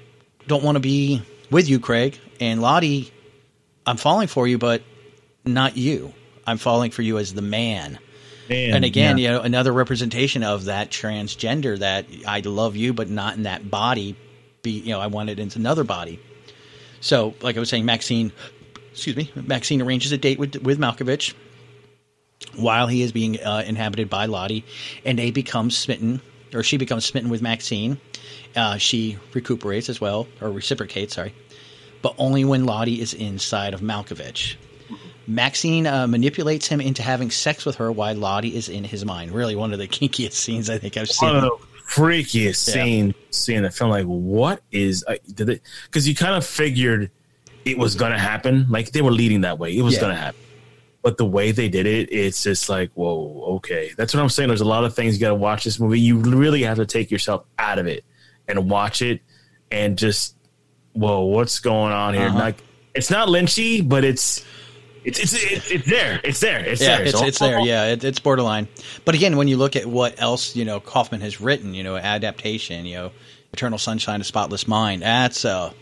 don't 0.48 0.64
want 0.64 0.76
to 0.76 0.80
be 0.80 1.22
with 1.50 1.70
you, 1.70 1.80
Craig." 1.80 2.20
And 2.40 2.62
Lottie, 2.62 3.12
I'm 3.86 3.98
falling 3.98 4.28
for 4.28 4.48
you, 4.48 4.58
but 4.58 4.82
not 5.46 5.78
you. 5.78 6.14
I'm 6.46 6.58
falling 6.58 6.92
for 6.92 7.02
you 7.02 7.18
as 7.18 7.34
the 7.34 7.42
man. 7.42 8.00
Man, 8.50 8.74
and 8.74 8.86
again, 8.86 9.18
yeah. 9.18 9.32
you 9.32 9.38
know, 9.38 9.42
another 9.42 9.72
representation 9.72 10.44
of 10.44 10.66
that 10.66 10.90
transgender 10.90 11.80
that 11.80 12.06
I 12.28 12.42
love 12.42 12.76
you, 12.76 12.94
but 12.94 13.10
not 13.10 13.36
in 13.36 13.44
that 13.44 13.70
body. 13.70 14.16
Be 14.62 14.72
you 14.72 14.90
know, 14.90 15.00
I 15.00 15.08
want 15.08 15.30
it 15.30 15.40
into 15.40 15.60
another 15.60 15.84
body. 15.84 16.20
So, 17.00 17.36
like 17.42 17.58
I 17.58 17.60
was 17.60 17.70
saying, 17.70 17.86
Maxine, 17.86 18.32
excuse 18.92 19.16
me, 19.16 19.32
Maxine 19.36 19.82
arranges 19.82 20.12
a 20.12 20.18
date 20.18 20.40
with 20.40 20.56
with 20.58 20.80
Malkovich 20.80 21.34
while 22.56 22.88
he 22.88 23.02
is 23.02 23.12
being 23.12 23.40
uh, 23.42 23.64
inhabited 23.66 24.10
by 24.10 24.26
Lottie, 24.26 24.64
and 25.06 25.18
they 25.18 25.32
become 25.32 25.72
smitten, 25.72 26.22
or 26.54 26.64
she 26.64 26.78
becomes 26.78 27.06
smitten 27.06 27.30
with 27.30 27.42
Maxine. 27.42 27.98
Uh, 28.56 28.78
she 28.78 29.18
recuperates 29.34 29.90
as 29.90 30.00
well, 30.00 30.28
or 30.42 30.52
reciprocates, 30.52 31.16
sorry, 31.16 31.34
but 32.02 32.14
only 32.18 32.46
when 32.46 32.66
Lottie 32.66 33.02
is 33.02 33.14
inside 33.14 33.74
of 33.74 33.82
Malkovich. 33.82 34.56
Maxine 35.26 35.88
uh, 35.88 36.06
manipulates 36.06 36.68
him 36.68 36.82
into 36.82 37.02
having 37.02 37.32
sex 37.32 37.66
with 37.66 37.76
her 37.78 37.92
while 37.92 38.14
Lottie 38.16 38.56
is 38.56 38.68
in 38.68 38.84
his 38.84 39.06
mind. 39.06 39.32
Really, 39.32 39.56
one 39.56 39.72
of 39.74 39.80
the 39.80 39.88
kinkiest 40.00 40.34
scenes 40.34 40.70
I 40.70 40.78
think 40.78 40.98
I've 40.98 41.08
seen. 41.10 41.30
one 41.30 41.38
of 41.38 41.44
the 41.44 41.58
freakiest 41.90 42.68
Yeah. 42.68 42.74
scene 42.84 43.16
seeing 43.32 43.64
the 43.64 43.72
film. 43.72 43.90
Like, 43.92 44.06
what 44.06 44.62
is? 44.72 45.04
Uh, 45.08 45.16
did 45.34 45.50
it? 45.50 45.62
Because 45.86 46.08
you 46.08 46.14
kind 46.16 46.36
of 46.36 46.46
figured 46.46 47.10
it 47.66 47.78
was 47.78 47.96
gonna 47.96 48.20
happen. 48.20 48.66
Like 48.70 48.92
they 48.92 49.02
were 49.02 49.12
leading 49.12 49.42
that 49.42 49.58
way. 49.60 49.76
It 49.76 49.82
was 49.82 49.94
Yeah. 49.96 50.02
gonna 50.02 50.16
happen. 50.16 50.40
But 51.04 51.18
the 51.18 51.26
way 51.26 51.52
they 51.52 51.68
did 51.68 51.86
it, 51.86 52.12
it's 52.12 52.42
just 52.44 52.70
like, 52.70 52.90
whoa, 52.94 53.56
okay. 53.58 53.92
That's 53.98 54.14
what 54.14 54.24
I'm 54.24 54.30
saying. 54.30 54.48
There's 54.48 54.62
a 54.62 54.66
lot 54.66 54.86
of 54.86 54.96
things 54.96 55.16
you 55.16 55.22
got 55.22 55.30
to 55.30 55.36
watch 55.36 55.66
this 55.66 55.80
movie. 55.80 56.00
You 56.00 56.18
really 56.18 56.64
have 56.64 56.78
to 56.78 56.86
take 56.86 57.12
yourself 57.12 57.46
out 57.60 57.78
of 57.78 57.88
it 57.88 58.06
and 58.48 58.70
watch 58.70 59.02
it, 59.02 59.22
and 59.70 59.98
just, 59.98 60.36
whoa, 60.94 61.26
what's 61.26 61.60
going 61.60 61.92
on 61.92 62.14
here? 62.14 62.28
Uh-huh. 62.28 62.40
Like, 62.40 62.64
it's 62.96 63.12
not 63.12 63.28
lynchy, 63.28 63.88
but 63.88 64.04
it's. 64.04 64.46
It's 65.06 65.20
it's 65.20 65.34
it's, 65.34 65.70
it's 65.72 65.90
there. 65.90 66.22
It's 66.24 66.40
there. 66.40 66.64
It's 66.64 66.82
yeah, 66.82 66.96
there. 66.96 67.06
it's, 67.06 67.20
So- 67.20 67.26
it's 67.26 67.40
there. 67.40 67.60
Yeah, 67.60 67.88
it, 67.88 68.06
it's 68.06 68.20
borderline. 68.20 68.70
But 69.04 69.16
again, 69.16 69.36
when 69.36 69.50
you 69.50 69.58
look 69.58 69.76
at 69.76 69.86
what 69.86 70.22
else 70.22 70.56
you 70.56 70.64
know 70.64 70.80
Kaufman 70.80 71.20
has 71.20 71.42
written, 71.42 71.74
you 71.74 71.84
know, 71.84 71.98
adaptation, 71.98 72.86
you 72.86 72.96
know, 72.96 73.12
Eternal 73.52 73.78
Sunshine 73.78 74.22
of 74.22 74.26
Spotless 74.26 74.66
Mind. 74.66 75.02
That's 75.02 75.44
uh, 75.44 75.74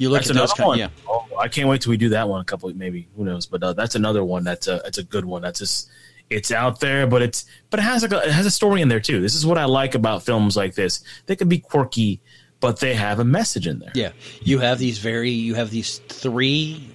you 0.00 0.08
look 0.08 0.20
That's 0.22 0.30
at 0.30 0.36
those 0.36 0.50
another 0.50 0.56
kind. 0.56 0.66
one. 0.68 0.78
Yeah, 0.78 0.88
Oh, 1.06 1.26
I 1.38 1.48
can't 1.48 1.68
wait 1.68 1.82
till 1.82 1.90
we 1.90 1.96
do 1.96 2.08
that 2.08 2.28
one. 2.28 2.40
A 2.40 2.44
couple, 2.44 2.72
maybe 2.74 3.06
who 3.16 3.24
knows? 3.24 3.46
But 3.46 3.62
uh, 3.62 3.72
that's 3.74 3.94
another 3.94 4.24
one. 4.24 4.42
That's 4.44 4.66
a 4.66 4.80
that's 4.82 4.98
a 4.98 5.04
good 5.04 5.24
one. 5.24 5.42
That's 5.42 5.58
just 5.58 5.90
it's 6.30 6.50
out 6.50 6.80
there, 6.80 7.06
but 7.06 7.22
it's 7.22 7.44
but 7.70 7.80
it 7.80 7.82
has 7.84 8.02
like 8.02 8.12
a, 8.12 8.26
it 8.26 8.32
has 8.32 8.46
a 8.46 8.50
story 8.50 8.80
in 8.80 8.88
there 8.88 9.00
too. 9.00 9.20
This 9.20 9.34
is 9.34 9.44
what 9.44 9.58
I 9.58 9.66
like 9.66 9.94
about 9.94 10.22
films 10.24 10.56
like 10.56 10.74
this. 10.74 11.04
They 11.26 11.36
can 11.36 11.48
be 11.48 11.58
quirky, 11.58 12.20
but 12.60 12.80
they 12.80 12.94
have 12.94 13.18
a 13.20 13.24
message 13.24 13.66
in 13.66 13.78
there. 13.78 13.92
yeah. 13.94 14.12
You 14.40 14.58
have 14.60 14.78
these 14.78 14.98
very, 14.98 15.30
you 15.30 15.54
have 15.54 15.70
these 15.70 15.98
three 16.08 16.88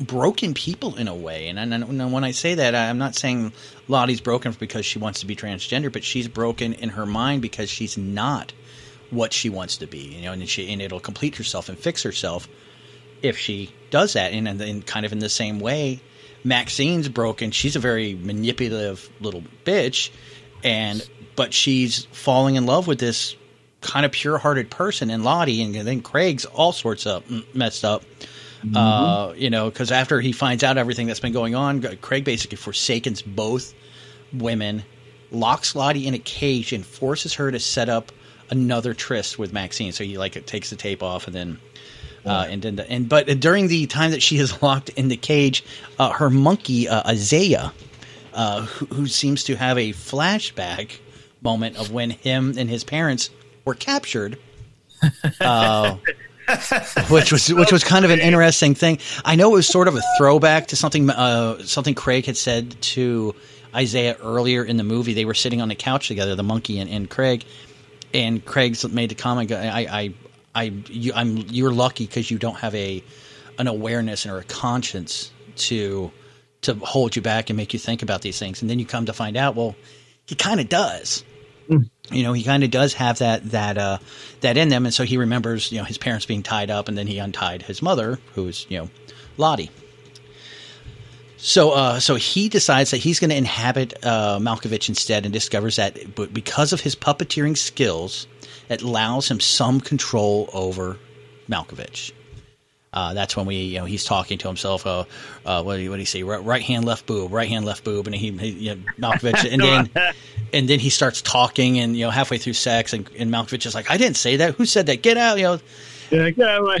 broken 0.00 0.54
people 0.54 0.96
in 0.96 1.08
a 1.08 1.14
way, 1.14 1.48
and, 1.48 1.58
and, 1.58 1.72
and 1.74 2.12
when 2.12 2.24
I 2.24 2.30
say 2.30 2.54
that, 2.54 2.74
I'm 2.74 2.98
not 2.98 3.14
saying 3.14 3.52
Lottie's 3.88 4.20
broken 4.20 4.52
because 4.52 4.86
she 4.86 4.98
wants 4.98 5.20
to 5.20 5.26
be 5.26 5.36
transgender, 5.36 5.92
but 5.92 6.04
she's 6.04 6.28
broken 6.28 6.72
in 6.74 6.90
her 6.90 7.06
mind 7.06 7.42
because 7.42 7.68
she's 7.68 7.98
not 7.98 8.52
what 9.10 9.32
she 9.32 9.48
wants 9.48 9.78
to 9.78 9.86
be. 9.86 9.98
You 9.98 10.22
know, 10.22 10.32
and 10.32 10.48
she 10.48 10.72
and 10.72 10.80
it'll 10.80 11.00
complete 11.00 11.36
herself 11.36 11.68
and 11.68 11.78
fix 11.78 12.02
herself 12.02 12.48
if 13.22 13.38
she 13.38 13.70
does 13.90 14.14
that. 14.14 14.32
And 14.32 14.46
then, 14.46 14.82
kind 14.82 15.06
of 15.06 15.12
in 15.12 15.18
the 15.18 15.28
same 15.28 15.60
way, 15.60 16.00
Maxine's 16.44 17.08
broken. 17.08 17.50
She's 17.50 17.76
a 17.76 17.80
very 17.80 18.14
manipulative 18.14 19.08
little 19.20 19.42
bitch, 19.64 20.10
and 20.64 21.06
but 21.36 21.52
she's 21.52 22.06
falling 22.06 22.56
in 22.56 22.66
love 22.66 22.86
with 22.86 22.98
this 22.98 23.36
kind 23.80 24.04
of 24.04 24.12
pure-hearted 24.12 24.70
person 24.70 25.08
in 25.08 25.24
Lottie, 25.24 25.62
and 25.62 25.74
then 25.74 26.02
Craig's 26.02 26.44
all 26.44 26.72
sorts 26.72 27.06
of 27.06 27.24
messed 27.54 27.84
up. 27.84 28.02
Uh, 28.74 29.32
you 29.36 29.48
know, 29.48 29.70
because 29.70 29.90
after 29.90 30.20
he 30.20 30.32
finds 30.32 30.62
out 30.62 30.76
everything 30.76 31.06
that's 31.06 31.18
been 31.18 31.32
going 31.32 31.54
on, 31.54 31.80
Craig 32.02 32.24
basically 32.24 32.58
forsakens 32.58 33.22
both 33.22 33.72
women, 34.34 34.82
locks 35.30 35.74
Lottie 35.74 36.06
in 36.06 36.12
a 36.12 36.18
cage, 36.18 36.74
and 36.74 36.84
forces 36.84 37.32
her 37.34 37.50
to 37.50 37.58
set 37.58 37.88
up 37.88 38.12
another 38.50 38.94
tryst 38.94 39.38
with 39.38 39.52
Maxine. 39.52 39.92
So 39.92 40.04
he 40.04 40.18
like 40.18 40.44
takes 40.46 40.70
the 40.70 40.76
tape 40.76 41.02
off, 41.02 41.26
and 41.26 41.34
then 41.34 41.58
uh, 42.24 42.46
and 42.48 42.62
then 42.62 42.78
and 42.80 43.08
but 43.08 43.26
during 43.40 43.68
the 43.68 43.86
time 43.86 44.10
that 44.10 44.22
she 44.22 44.38
is 44.38 44.62
locked 44.62 44.90
in 44.90 45.08
the 45.08 45.16
cage, 45.16 45.64
uh, 45.98 46.10
her 46.10 46.30
monkey 46.30 46.88
uh, 46.88 47.02
Isaiah, 47.08 47.72
uh, 48.34 48.62
who, 48.62 48.86
who 48.86 49.06
seems 49.06 49.44
to 49.44 49.56
have 49.56 49.78
a 49.78 49.92
flashback 49.92 50.98
moment 51.42 51.78
of 51.78 51.90
when 51.90 52.10
him 52.10 52.54
and 52.58 52.68
his 52.68 52.84
parents 52.84 53.30
were 53.64 53.74
captured. 53.74 54.38
Uh, 55.40 55.96
which 57.08 57.32
was 57.32 57.52
which 57.52 57.72
was 57.72 57.84
kind 57.84 58.04
of 58.04 58.10
an 58.10 58.20
interesting 58.20 58.74
thing. 58.74 58.98
I 59.24 59.36
know 59.36 59.52
it 59.52 59.54
was 59.54 59.66
sort 59.66 59.88
of 59.88 59.96
a 59.96 60.02
throwback 60.18 60.68
to 60.68 60.76
something 60.76 61.08
uh, 61.08 61.62
something 61.62 61.94
Craig 61.94 62.26
had 62.26 62.36
said 62.36 62.80
to 62.82 63.34
Isaiah 63.74 64.16
earlier 64.22 64.64
in 64.64 64.76
the 64.76 64.84
movie. 64.84 65.14
They 65.14 65.24
were 65.24 65.34
sitting 65.34 65.60
on 65.60 65.68
the 65.68 65.74
couch 65.74 66.08
together, 66.08 66.34
the 66.34 66.42
monkey 66.42 66.78
and, 66.78 66.90
and 66.90 67.08
Craig, 67.08 67.44
and 68.12 68.44
Craig's 68.44 68.86
made 68.88 69.10
the 69.10 69.14
comment, 69.14 69.52
"I, 69.52 69.86
I, 69.90 70.14
I, 70.54 70.64
you, 70.88 71.12
I'm 71.14 71.36
you're 71.36 71.72
lucky 71.72 72.06
because 72.06 72.30
you 72.30 72.38
don't 72.38 72.56
have 72.56 72.74
a 72.74 73.02
an 73.58 73.66
awareness 73.66 74.26
or 74.26 74.38
a 74.38 74.44
conscience 74.44 75.30
to 75.56 76.10
to 76.62 76.74
hold 76.74 77.16
you 77.16 77.22
back 77.22 77.50
and 77.50 77.56
make 77.56 77.72
you 77.72 77.78
think 77.78 78.02
about 78.02 78.22
these 78.22 78.38
things." 78.38 78.62
And 78.62 78.70
then 78.70 78.78
you 78.78 78.86
come 78.86 79.06
to 79.06 79.12
find 79.12 79.36
out, 79.36 79.54
well, 79.54 79.76
he 80.26 80.34
kind 80.34 80.60
of 80.60 80.68
does 80.68 81.24
you 82.10 82.22
know 82.22 82.32
he 82.32 82.42
kind 82.42 82.64
of 82.64 82.70
does 82.70 82.94
have 82.94 83.18
that 83.18 83.44
that 83.50 83.78
uh 83.78 83.98
that 84.40 84.56
in 84.56 84.68
them. 84.68 84.84
And 84.86 84.94
so 84.94 85.04
he 85.04 85.16
remembers 85.16 85.70
you 85.70 85.78
know 85.78 85.84
his 85.84 85.98
parents 85.98 86.26
being 86.26 86.42
tied 86.42 86.70
up 86.70 86.88
and 86.88 86.98
then 86.98 87.06
he 87.06 87.18
untied 87.18 87.62
his 87.62 87.82
mother 87.82 88.18
who's 88.34 88.66
you 88.68 88.78
know 88.78 88.90
lottie 89.36 89.70
so 91.40 91.70
uh 91.72 91.98
so 91.98 92.14
he 92.16 92.48
decides 92.48 92.90
that 92.90 92.98
he's 92.98 93.18
going 93.18 93.30
to 93.30 93.36
inhabit 93.36 93.94
uh 94.04 94.38
malkovich 94.38 94.88
instead 94.88 95.24
and 95.24 95.32
discovers 95.32 95.76
that 95.76 96.14
but 96.14 96.32
because 96.32 96.72
of 96.72 96.80
his 96.80 96.94
puppeteering 96.94 97.56
skills 97.56 98.26
it 98.68 98.82
allows 98.82 99.30
him 99.30 99.40
some 99.40 99.80
control 99.80 100.48
over 100.52 100.98
malkovich 101.48 102.12
Uh, 102.92 103.14
that's 103.14 103.36
when 103.36 103.46
we, 103.46 103.54
you 103.54 103.78
know, 103.78 103.84
he's 103.84 104.04
talking 104.04 104.36
to 104.36 104.48
himself. 104.48 104.84
Uh, 104.84 105.04
uh, 105.46 105.62
what 105.62 105.76
do 105.76 105.82
you, 105.82 105.90
what 105.90 105.96
do 105.96 106.02
you 106.02 106.06
say? 106.06 106.24
Right, 106.24 106.42
right 106.42 106.62
hand, 106.62 106.84
left 106.84 107.06
boob, 107.06 107.32
right 107.32 107.48
hand, 107.48 107.64
left 107.64 107.84
boob, 107.84 108.08
and 108.08 108.14
he, 108.16 108.32
he 108.32 108.48
you 108.50 108.74
know, 108.74 108.82
Malkovich, 108.98 109.46
and 109.48 109.62
then, 109.62 109.90
and 110.52 110.68
then 110.68 110.80
he 110.80 110.90
starts 110.90 111.22
talking, 111.22 111.78
and 111.78 111.96
you 111.96 112.04
know, 112.04 112.10
halfway 112.10 112.36
through 112.38 112.54
sex, 112.54 112.92
and, 112.92 113.08
and 113.16 113.30
Malkovich 113.30 113.64
is 113.64 113.76
like, 113.76 113.88
"I 113.92 113.96
didn't 113.96 114.16
say 114.16 114.38
that. 114.38 114.56
Who 114.56 114.66
said 114.66 114.86
that? 114.86 115.02
Get 115.02 115.16
out!" 115.16 115.38
You 115.38 115.44
know. 115.44 115.60
Yeah, 116.10 116.30
get 116.30 116.48
out 116.48 116.62
of 116.62 116.66
my 116.66 116.80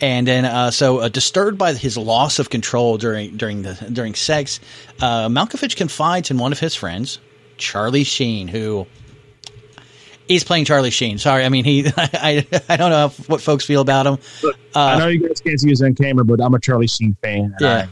And 0.00 0.26
then, 0.26 0.44
uh, 0.46 0.70
so 0.70 0.98
uh, 0.98 1.08
disturbed 1.08 1.58
by 1.58 1.74
his 1.74 1.98
loss 1.98 2.38
of 2.38 2.48
control 2.48 2.96
during 2.96 3.36
during 3.36 3.62
the 3.62 3.74
during 3.92 4.14
sex, 4.14 4.58
uh, 5.00 5.28
Malkovich 5.28 5.76
confides 5.76 6.30
in 6.30 6.38
one 6.38 6.52
of 6.52 6.58
his 6.58 6.74
friends, 6.74 7.18
Charlie 7.58 8.04
Sheen, 8.04 8.48
who 8.48 8.86
he's 10.26 10.44
playing 10.44 10.64
Charlie 10.64 10.90
Sheen. 10.90 11.18
Sorry, 11.18 11.44
I 11.44 11.50
mean 11.50 11.64
he. 11.64 11.86
I 11.96 12.46
I 12.68 12.76
don't 12.78 12.90
know 12.90 13.08
what 13.26 13.42
folks 13.42 13.64
feel 13.66 13.82
about 13.82 14.06
him. 14.06 14.18
I 14.74 14.98
know 14.98 15.08
you 15.08 15.26
guys 15.26 15.40
can't 15.40 15.60
see 15.60 15.68
this 15.68 15.82
on 15.82 15.94
camera, 15.94 16.24
but 16.24 16.40
I'm 16.40 16.54
a 16.54 16.60
Charlie 16.60 16.86
Sheen 16.86 17.16
fan. 17.22 17.54
Yeah. 17.60 17.68
I 17.68 17.80
have 17.80 17.90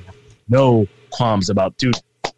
no 0.49 0.87
qualms 1.11 1.51
about 1.51 1.77
dude. 1.77 1.94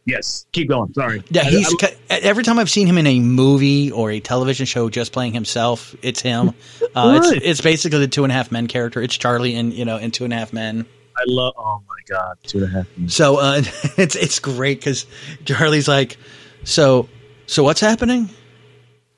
Yes, 0.07 0.47
keep 0.53 0.69
going. 0.69 0.93
Sorry. 0.95 1.23
Yeah, 1.31 1.45
he's 1.45 1.73
I- 1.83 1.95
every 2.11 2.43
time 2.45 2.59
I've 2.59 2.71
seen 2.71 2.87
him 2.87 2.99
in 2.99 3.07
a 3.07 3.21
movie 3.21 3.91
or 3.93 4.11
a 4.11 4.21
television 4.21 4.67
show 4.67 4.89
just 4.91 5.13
playing 5.13 5.33
himself, 5.33 5.95
it's 6.03 6.21
him. 6.21 6.51
Uh, 6.95 7.19
Really? 7.21 7.37
it's 7.39 7.47
it's 7.47 7.61
basically 7.61 8.01
the 8.01 8.09
Two 8.09 8.25
and 8.25 8.33
a 8.33 8.35
Half 8.35 8.51
Men 8.53 8.67
character. 8.67 9.01
It's 9.03 9.17
Charlie 9.17 9.55
in 9.55 9.73
you 9.73 9.85
know 9.85 9.97
in 9.97 10.11
Two 10.11 10.25
and 10.25 10.33
a 10.33 10.37
Half 10.37 10.53
Men. 10.53 10.87
I 11.17 11.23
love. 11.27 11.55
Oh 11.57 11.83
my 11.89 11.95
god, 12.17 12.37
two 12.45 12.59
and 12.59 12.67
a 12.67 12.71
half. 12.71 12.87
Men. 12.97 13.09
So 13.09 13.37
uh, 13.39 13.63
it's 13.97 14.17
it's 14.17 14.39
great 14.39 14.79
because 14.81 15.07
Charlie's 15.45 15.89
like, 15.89 16.17
so 16.65 17.09
so 17.47 17.63
what's 17.63 17.81
happening? 17.81 18.29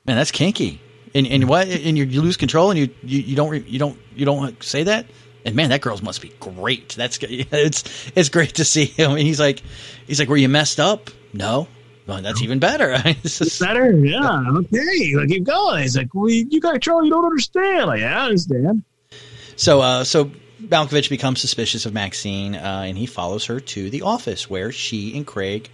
Man, 0.05 0.17
that's 0.17 0.31
kinky. 0.31 0.81
And 1.15 1.27
and 1.27 1.47
what? 1.47 1.67
And 1.67 1.97
you, 1.97 2.05
you 2.05 2.21
lose 2.21 2.37
control 2.37 2.71
and 2.71 2.79
you 2.79 2.89
you, 3.03 3.19
you 3.19 3.35
don't 3.35 3.49
re- 3.49 3.65
you 3.67 3.79
don't 3.79 3.97
you 4.15 4.25
don't 4.25 4.61
say 4.63 4.83
that. 4.83 5.05
And 5.45 5.55
man, 5.55 5.69
that 5.69 5.81
girl 5.81 5.97
must 6.01 6.21
be 6.21 6.31
great. 6.39 6.89
That's 6.95 7.17
it's 7.21 7.83
it's 8.15 8.29
great 8.29 8.55
to 8.55 8.65
see 8.65 8.85
him. 8.85 9.11
And 9.11 9.19
he's 9.19 9.39
like 9.39 9.61
he's 10.07 10.19
like, 10.19 10.29
were 10.29 10.37
you 10.37 10.49
messed 10.49 10.79
up? 10.79 11.09
No. 11.33 11.67
Well, 12.05 12.21
that's 12.21 12.41
even 12.41 12.59
better. 12.59 12.97
Just- 13.23 13.59
Better, 13.61 13.93
yeah. 13.95 14.43
Okay, 14.49 15.15
like 15.15 15.29
keep 15.29 15.43
going. 15.45 15.83
He's 15.83 15.95
like, 15.97 16.13
well, 16.13 16.29
you 16.29 16.59
got 16.59 16.81
Charlie. 16.81 17.07
You 17.07 17.13
don't 17.13 17.25
understand. 17.25 17.87
Like, 17.87 18.01
yeah, 18.01 18.21
I 18.21 18.25
understand. 18.25 18.83
So, 19.55 19.81
uh, 19.81 20.03
so 20.03 20.31
Malkovich 20.61 21.09
becomes 21.09 21.39
suspicious 21.39 21.85
of 21.85 21.93
Maxine, 21.93 22.55
uh, 22.55 22.83
and 22.87 22.97
he 22.97 23.05
follows 23.05 23.45
her 23.45 23.59
to 23.59 23.89
the 23.89 24.01
office 24.01 24.49
where 24.49 24.71
she 24.71 25.15
and 25.15 25.25
Craig 25.25 25.69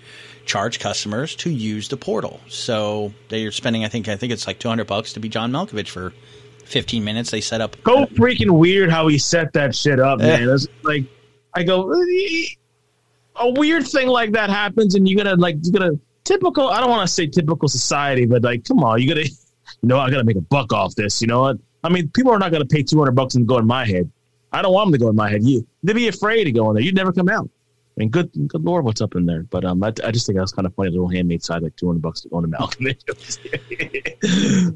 charge 0.45 0.79
customers 0.79 1.35
to 1.37 1.49
use 1.49 1.87
the 1.89 1.97
portal. 1.97 2.39
So 2.47 3.13
they 3.29 3.45
are 3.45 3.51
spending, 3.51 3.85
I 3.85 3.87
think, 3.87 4.07
I 4.07 4.15
think 4.15 4.33
it's 4.33 4.45
like 4.47 4.59
two 4.59 4.69
hundred 4.69 4.87
bucks 4.87 5.13
to 5.13 5.19
be 5.19 5.29
John 5.29 5.51
Malkovich 5.51 5.89
for 5.89 6.13
fifteen 6.65 7.03
minutes. 7.03 7.31
They 7.31 7.41
set 7.41 7.61
up. 7.61 7.75
So 7.85 8.05
freaking 8.07 8.51
weird 8.51 8.91
how 8.91 9.07
he 9.07 9.17
set 9.17 9.53
that 9.53 9.75
shit 9.75 9.99
up, 9.99 10.19
man. 10.19 10.57
Like, 10.83 11.05
I 11.55 11.63
go, 11.63 11.91
a 13.35 13.49
weird 13.51 13.87
thing 13.87 14.07
like 14.07 14.33
that 14.33 14.49
happens, 14.49 14.95
and 14.95 15.07
you 15.07 15.15
gotta 15.17 15.35
like, 15.35 15.55
you 15.63 15.71
gotta 15.71 15.99
typical. 16.29 16.69
I 16.69 16.79
don't 16.79 16.89
want 16.89 17.07
to 17.07 17.13
say 17.13 17.27
typical 17.27 17.67
society, 17.67 18.25
but 18.25 18.43
like, 18.43 18.63
come 18.65 18.83
on, 18.83 19.01
you 19.01 19.07
gotta, 19.07 19.27
you 19.81 19.87
know, 19.89 19.99
I 19.99 20.09
gotta 20.09 20.23
make 20.23 20.37
a 20.37 20.41
buck 20.41 20.71
off 20.71 20.95
this. 20.95 21.21
You 21.21 21.27
know 21.27 21.41
what? 21.41 21.57
I 21.83 21.89
mean, 21.89 22.09
people 22.09 22.31
are 22.31 22.39
not 22.39 22.51
gonna 22.51 22.65
pay 22.65 22.83
two 22.83 22.97
hundred 22.97 23.13
bucks 23.13 23.35
and 23.35 23.47
go 23.47 23.57
in 23.57 23.67
my 23.67 23.85
head. 23.85 24.09
I 24.51 24.61
don't 24.61 24.73
want 24.73 24.87
them 24.87 24.93
to 24.93 25.05
go 25.05 25.09
in 25.09 25.15
my 25.15 25.29
head. 25.29 25.43
You, 25.43 25.67
they'd 25.83 25.93
be 25.93 26.07
afraid 26.07 26.45
to 26.45 26.51
go 26.51 26.69
in 26.69 26.75
there. 26.75 26.83
You'd 26.83 26.95
never 26.95 27.13
come 27.13 27.29
out. 27.29 27.49
I 27.49 27.99
mean, 27.99 28.09
good, 28.09 28.31
good 28.47 28.63
lord, 28.63 28.85
what's 28.85 29.01
up 29.01 29.15
in 29.15 29.25
there? 29.25 29.43
But 29.43 29.65
um, 29.65 29.83
I, 29.83 29.87
I 30.03 30.11
just 30.11 30.25
think 30.25 30.37
that 30.37 30.41
was 30.41 30.53
kind 30.53 30.65
of 30.65 30.73
funny. 30.73 30.89
The 30.89 30.93
little 30.93 31.09
handmade 31.09 31.43
side, 31.43 31.61
like 31.61 31.75
two 31.75 31.87
hundred 31.87 32.01
bucks 32.01 32.21
to 32.21 32.29
go 32.29 32.39
into 32.39 32.49
Malcolm. 32.49 32.87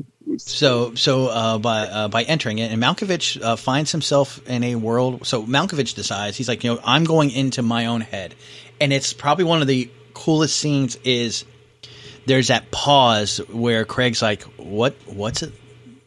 So, 0.38 0.96
so 0.96 1.28
uh, 1.28 1.58
by 1.60 1.82
uh, 1.82 2.08
by 2.08 2.24
entering 2.24 2.58
it, 2.58 2.72
and 2.72 2.82
Malkovich 2.82 3.39
uh, 3.39 3.56
finds 3.56 3.92
himself 3.92 4.42
in 4.48 4.63
a 4.63 4.76
world. 4.76 5.28
So 5.28 5.44
Malkovich 5.44 5.94
decides 5.94 6.38
he's 6.38 6.48
like, 6.48 6.63
you 6.63 6.74
know, 6.74 6.82
I'm 6.84 7.04
going 7.04 7.30
into 7.30 7.62
my 7.62 7.86
own 7.86 8.02
head, 8.02 8.34
and 8.82 8.92
it's 8.92 9.13
probably 9.13 9.46
one 9.46 9.62
of 9.62 9.68
the 9.68 9.92
coolest 10.13 10.58
scenes. 10.58 10.97
Is 11.04 11.45
there's 12.26 12.47
that 12.47 12.71
pause 12.71 13.38
where 13.49 13.86
Craig's 13.86 14.21
like, 14.21 14.43
"What? 14.58 14.95
What's 15.06 15.43
it 15.43 15.54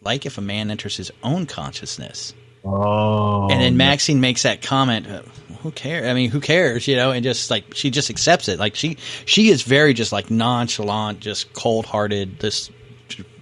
like 0.02 0.26
if 0.26 0.38
a 0.38 0.40
man 0.42 0.70
enters 0.70 0.96
his 0.96 1.10
own 1.22 1.46
consciousness?" 1.46 2.34
Oh, 2.64 3.48
and 3.48 3.60
then 3.60 3.76
Maxine 3.76 4.20
makes 4.20 4.42
that 4.42 4.60
comment. 4.60 5.06
uh, 5.06 5.22
Who 5.62 5.70
cares? 5.70 6.08
I 6.08 6.14
mean, 6.14 6.30
who 6.30 6.40
cares? 6.40 6.88
You 6.88 6.96
know, 6.96 7.12
and 7.12 7.22
just 7.22 7.50
like 7.50 7.74
she 7.74 7.90
just 7.90 8.10
accepts 8.10 8.48
it. 8.48 8.58
Like 8.58 8.74
she 8.74 8.96
she 9.24 9.48
is 9.50 9.62
very 9.62 9.94
just 9.94 10.10
like 10.12 10.30
nonchalant, 10.30 11.20
just 11.20 11.52
cold 11.52 11.86
hearted. 11.86 12.40
This 12.40 12.70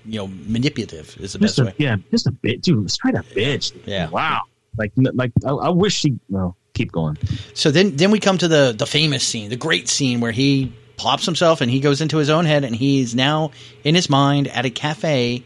you 0.07 0.19
know 0.19 0.27
manipulative 0.47 1.17
is 1.19 1.33
the 1.33 1.39
just 1.39 1.57
best 1.57 1.59
a, 1.59 1.65
way. 1.65 1.75
yeah, 1.79 1.97
just 2.11 2.27
a 2.27 2.33
bit, 2.33 2.61
dude. 2.61 2.91
Straight 2.91 3.15
up 3.15 3.25
bitch. 3.27 3.73
Yeah. 3.87 4.11
Wow. 4.11 4.43
Like, 4.77 4.93
like 4.97 5.33
I, 5.47 5.51
I 5.51 5.69
wish 5.71 5.95
she. 5.95 6.19
No, 6.29 6.55
keep 6.75 6.93
going. 6.93 7.17
So 7.55 7.71
then 7.71 7.97
then 7.97 8.11
we 8.11 8.21
come 8.21 8.39
to 8.39 8.49
the 8.49 8.75
the 8.77 8.87
famous 8.87 9.25
scene, 9.25 9.49
the 9.49 9.57
great 9.57 9.89
scene 9.89 10.21
where 10.21 10.33
he 10.33 10.73
plops 10.97 11.25
himself 11.25 11.61
and 11.61 11.71
he 11.71 11.81
goes 11.81 12.01
into 12.01 12.19
his 12.19 12.31
own 12.31 12.45
head 12.45 12.65
and 12.65 12.75
he's 12.75 13.15
now 13.15 13.51
in 13.83 13.95
his 13.95 14.11
mind 14.11 14.49
at 14.49 14.65
a 14.65 14.71
cafe 14.71 15.45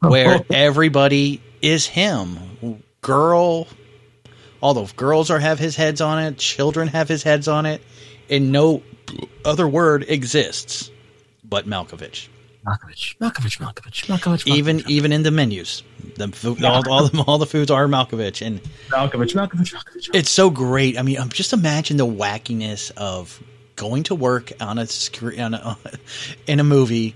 where 0.00 0.40
everybody 0.50 1.42
is 1.60 1.86
him. 1.86 2.82
Girl 3.00 3.66
all 4.60 4.70
although 4.70 4.86
girls 4.96 5.30
are 5.30 5.38
have 5.38 5.58
his 5.58 5.76
heads 5.76 6.00
on 6.00 6.18
it, 6.18 6.38
children 6.38 6.88
have 6.88 7.08
his 7.08 7.22
heads 7.22 7.48
on 7.48 7.66
it, 7.66 7.82
and 8.28 8.50
no 8.50 8.82
other 9.44 9.68
word 9.68 10.04
exists 10.08 10.90
but 11.44 11.66
Malkovich. 11.66 12.28
Malkovich, 12.68 13.16
Malkovich, 13.18 13.58
Malkovich, 13.58 14.06
Malkovich. 14.06 14.46
Even 14.46 14.82
even 14.88 15.12
in 15.12 15.22
the 15.22 15.30
menus, 15.30 15.82
the 16.16 16.28
food, 16.28 16.62
all, 16.62 16.88
all, 16.90 17.08
the, 17.08 17.22
all 17.26 17.38
the 17.38 17.46
foods 17.46 17.70
are 17.70 17.86
Malkovich, 17.86 18.44
and 18.46 18.62
Malkovich, 18.88 19.34
Malkovich, 19.34 19.74
Malkovich. 19.74 20.10
it's 20.12 20.30
so 20.30 20.50
great. 20.50 20.98
I 20.98 21.02
mean, 21.02 21.18
um, 21.18 21.28
just 21.30 21.52
imagine 21.52 21.96
the 21.96 22.06
wackiness 22.06 22.92
of 22.96 23.42
going 23.76 24.02
to 24.04 24.14
work 24.14 24.52
on 24.60 24.78
a 24.78 24.86
screen 24.86 25.40
on 25.40 25.54
a, 25.54 25.78
in 26.46 26.60
a 26.60 26.64
movie, 26.64 27.14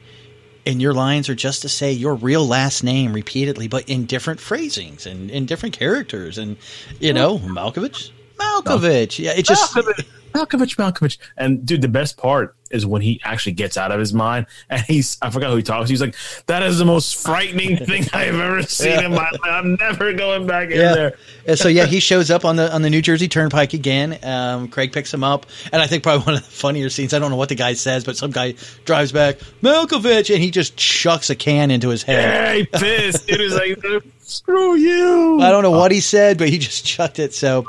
and 0.64 0.80
your 0.80 0.94
lines 0.94 1.28
are 1.28 1.34
just 1.34 1.62
to 1.62 1.68
say 1.68 1.92
your 1.92 2.14
real 2.14 2.46
last 2.46 2.82
name 2.82 3.12
repeatedly, 3.12 3.68
but 3.68 3.88
in 3.88 4.06
different 4.06 4.40
phrasings 4.40 5.06
and 5.06 5.30
in 5.30 5.46
different 5.46 5.76
characters, 5.76 6.38
and 6.38 6.56
you 7.00 7.12
know, 7.12 7.38
Malkovich, 7.38 8.10
Malkovich. 8.42 9.18
Yeah, 9.18 9.32
it 9.32 9.44
just 9.44 9.74
Malkovich, 9.74 10.06
Malkovich, 10.32 10.76
Malkovich. 10.76 11.18
And 11.36 11.64
dude, 11.64 11.82
the 11.82 11.88
best 11.88 12.16
part 12.16 12.56
is 12.70 12.86
when 12.86 13.02
he 13.02 13.20
actually 13.22 13.52
gets 13.52 13.76
out 13.76 13.92
of 13.92 14.00
his 14.00 14.14
mind 14.14 14.46
and 14.70 14.80
he's 14.82 15.18
I 15.20 15.28
forgot 15.28 15.50
who 15.50 15.56
he 15.56 15.62
talks. 15.62 15.88
to. 15.88 15.92
He's 15.92 16.00
like, 16.00 16.14
"That 16.46 16.62
is 16.62 16.78
the 16.78 16.86
most 16.86 17.22
frightening 17.22 17.76
thing 17.86 18.06
I've 18.12 18.34
ever 18.34 18.62
seen 18.62 19.04
in 19.04 19.10
my 19.10 19.18
life. 19.30 19.40
I'm 19.44 19.74
never 19.74 20.12
going 20.14 20.46
back 20.46 20.70
in 20.70 20.78
there." 20.78 21.14
And 21.46 21.58
so 21.58 21.68
yeah, 21.68 21.86
he 21.86 22.00
shows 22.10 22.30
up 22.30 22.44
on 22.44 22.56
the 22.56 22.72
on 22.72 22.82
the 22.82 22.90
New 22.90 23.02
Jersey 23.02 23.28
Turnpike 23.28 23.74
again. 23.74 24.18
Um, 24.24 24.68
Craig 24.68 24.92
picks 24.92 25.12
him 25.12 25.22
up, 25.22 25.46
and 25.72 25.82
I 25.82 25.86
think 25.86 26.02
probably 26.02 26.24
one 26.24 26.34
of 26.36 26.42
the 26.42 26.50
funnier 26.50 26.88
scenes. 26.88 27.12
I 27.12 27.18
don't 27.18 27.30
know 27.30 27.36
what 27.36 27.50
the 27.50 27.54
guy 27.54 27.74
says, 27.74 28.04
but 28.04 28.16
some 28.16 28.30
guy 28.30 28.54
drives 28.84 29.12
back 29.12 29.38
Malkovich, 29.62 30.32
and 30.32 30.42
he 30.42 30.50
just 30.50 30.76
chucks 30.76 31.28
a 31.30 31.34
can 31.34 31.70
into 31.70 31.90
his 31.90 32.02
head. 32.02 32.46
Hey, 32.46 32.64
pissed. 32.66 33.28
It 33.28 33.40
is 33.40 33.54
like, 33.54 33.78
screw 34.32 34.74
you. 34.76 35.40
I 35.40 35.50
don't 35.50 35.62
know 35.62 35.70
what 35.70 35.92
he 35.92 36.00
said, 36.00 36.38
but 36.38 36.48
he 36.48 36.58
just 36.58 36.84
chucked 36.92 37.18
it. 37.18 37.34
So, 37.34 37.66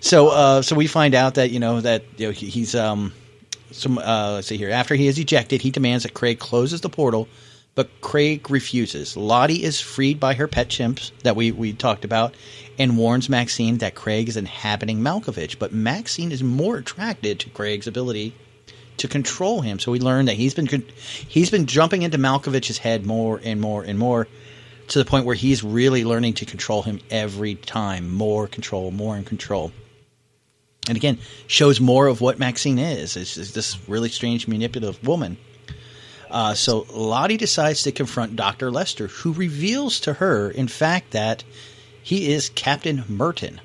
so, 0.00 0.28
uh, 0.28 0.62
so 0.62 0.74
we 0.74 0.86
find 0.86 1.14
out 1.14 1.34
that 1.34 1.50
you 1.50 1.60
know 1.60 1.80
that 1.80 2.04
you 2.16 2.26
know, 2.26 2.32
he's 2.32 2.74
um, 2.74 3.12
some 3.70 3.98
uh, 3.98 4.32
let's 4.32 4.48
see 4.48 4.56
here. 4.56 4.70
After 4.70 4.94
he 4.94 5.06
is 5.06 5.18
ejected, 5.18 5.62
he 5.62 5.70
demands 5.70 6.04
that 6.04 6.14
Craig 6.14 6.38
closes 6.38 6.80
the 6.80 6.88
portal, 6.88 7.28
but 7.74 8.00
Craig 8.00 8.50
refuses. 8.50 9.16
Lottie 9.16 9.62
is 9.62 9.80
freed 9.80 10.18
by 10.18 10.34
her 10.34 10.48
pet 10.48 10.68
chimps 10.68 11.12
that 11.22 11.36
we 11.36 11.52
we 11.52 11.72
talked 11.72 12.04
about, 12.04 12.34
and 12.78 12.96
warns 12.96 13.28
Maxine 13.28 13.78
that 13.78 13.94
Craig 13.94 14.28
is 14.28 14.36
inhabiting 14.36 15.00
Malkovich. 15.00 15.58
But 15.58 15.72
Maxine 15.72 16.32
is 16.32 16.42
more 16.42 16.76
attracted 16.76 17.40
to 17.40 17.50
Craig's 17.50 17.86
ability 17.86 18.34
to 18.98 19.08
control 19.08 19.60
him. 19.60 19.78
So 19.78 19.92
we 19.92 20.00
learn 20.00 20.26
that 20.26 20.34
he's 20.34 20.54
been 20.54 20.84
he's 21.28 21.50
been 21.50 21.66
jumping 21.66 22.02
into 22.02 22.18
Malkovich's 22.18 22.78
head 22.78 23.06
more 23.06 23.40
and 23.42 23.60
more 23.60 23.82
and 23.82 23.98
more 23.98 24.28
to 24.88 24.98
the 24.98 25.04
point 25.04 25.26
where 25.26 25.34
he's 25.34 25.62
really 25.62 26.04
learning 26.04 26.34
to 26.34 26.44
control 26.44 26.82
him 26.82 27.00
every 27.10 27.54
time. 27.54 28.12
More 28.14 28.46
control, 28.46 28.90
more 28.90 29.16
in 29.16 29.24
control. 29.24 29.72
And 30.88 30.96
again, 30.96 31.18
shows 31.46 31.80
more 31.80 32.06
of 32.06 32.20
what 32.20 32.38
Maxine 32.38 32.78
is. 32.78 33.16
It's, 33.16 33.36
it's 33.36 33.52
this 33.52 33.88
really 33.88 34.08
strange, 34.08 34.48
manipulative 34.48 35.06
woman. 35.06 35.36
Uh, 36.30 36.54
so 36.54 36.86
Lottie 36.92 37.36
decides 37.36 37.82
to 37.82 37.92
confront 37.92 38.36
Dr. 38.36 38.70
Lester, 38.70 39.06
who 39.06 39.32
reveals 39.32 40.00
to 40.00 40.14
her, 40.14 40.50
in 40.50 40.68
fact, 40.68 41.12
that 41.12 41.44
he 42.02 42.32
is 42.32 42.50
Captain 42.50 43.04
Merton, 43.08 43.60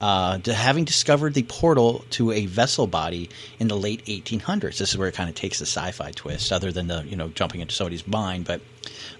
uh, 0.00 0.38
having 0.46 0.84
discovered 0.84 1.34
the 1.34 1.44
portal 1.44 2.04
to 2.10 2.32
a 2.32 2.46
vessel 2.46 2.86
body 2.86 3.30
in 3.58 3.68
the 3.68 3.76
late 3.76 4.04
1800s. 4.06 4.78
This 4.78 4.90
is 4.90 4.98
where 4.98 5.08
it 5.08 5.14
kind 5.14 5.28
of 5.28 5.36
takes 5.36 5.58
the 5.58 5.66
sci-fi 5.66 6.10
twist, 6.12 6.52
other 6.52 6.72
than 6.72 6.88
the 6.88 7.04
you 7.06 7.16
know 7.16 7.28
jumping 7.28 7.60
into 7.60 7.74
somebody's 7.74 8.06
mind, 8.06 8.44
but 8.44 8.60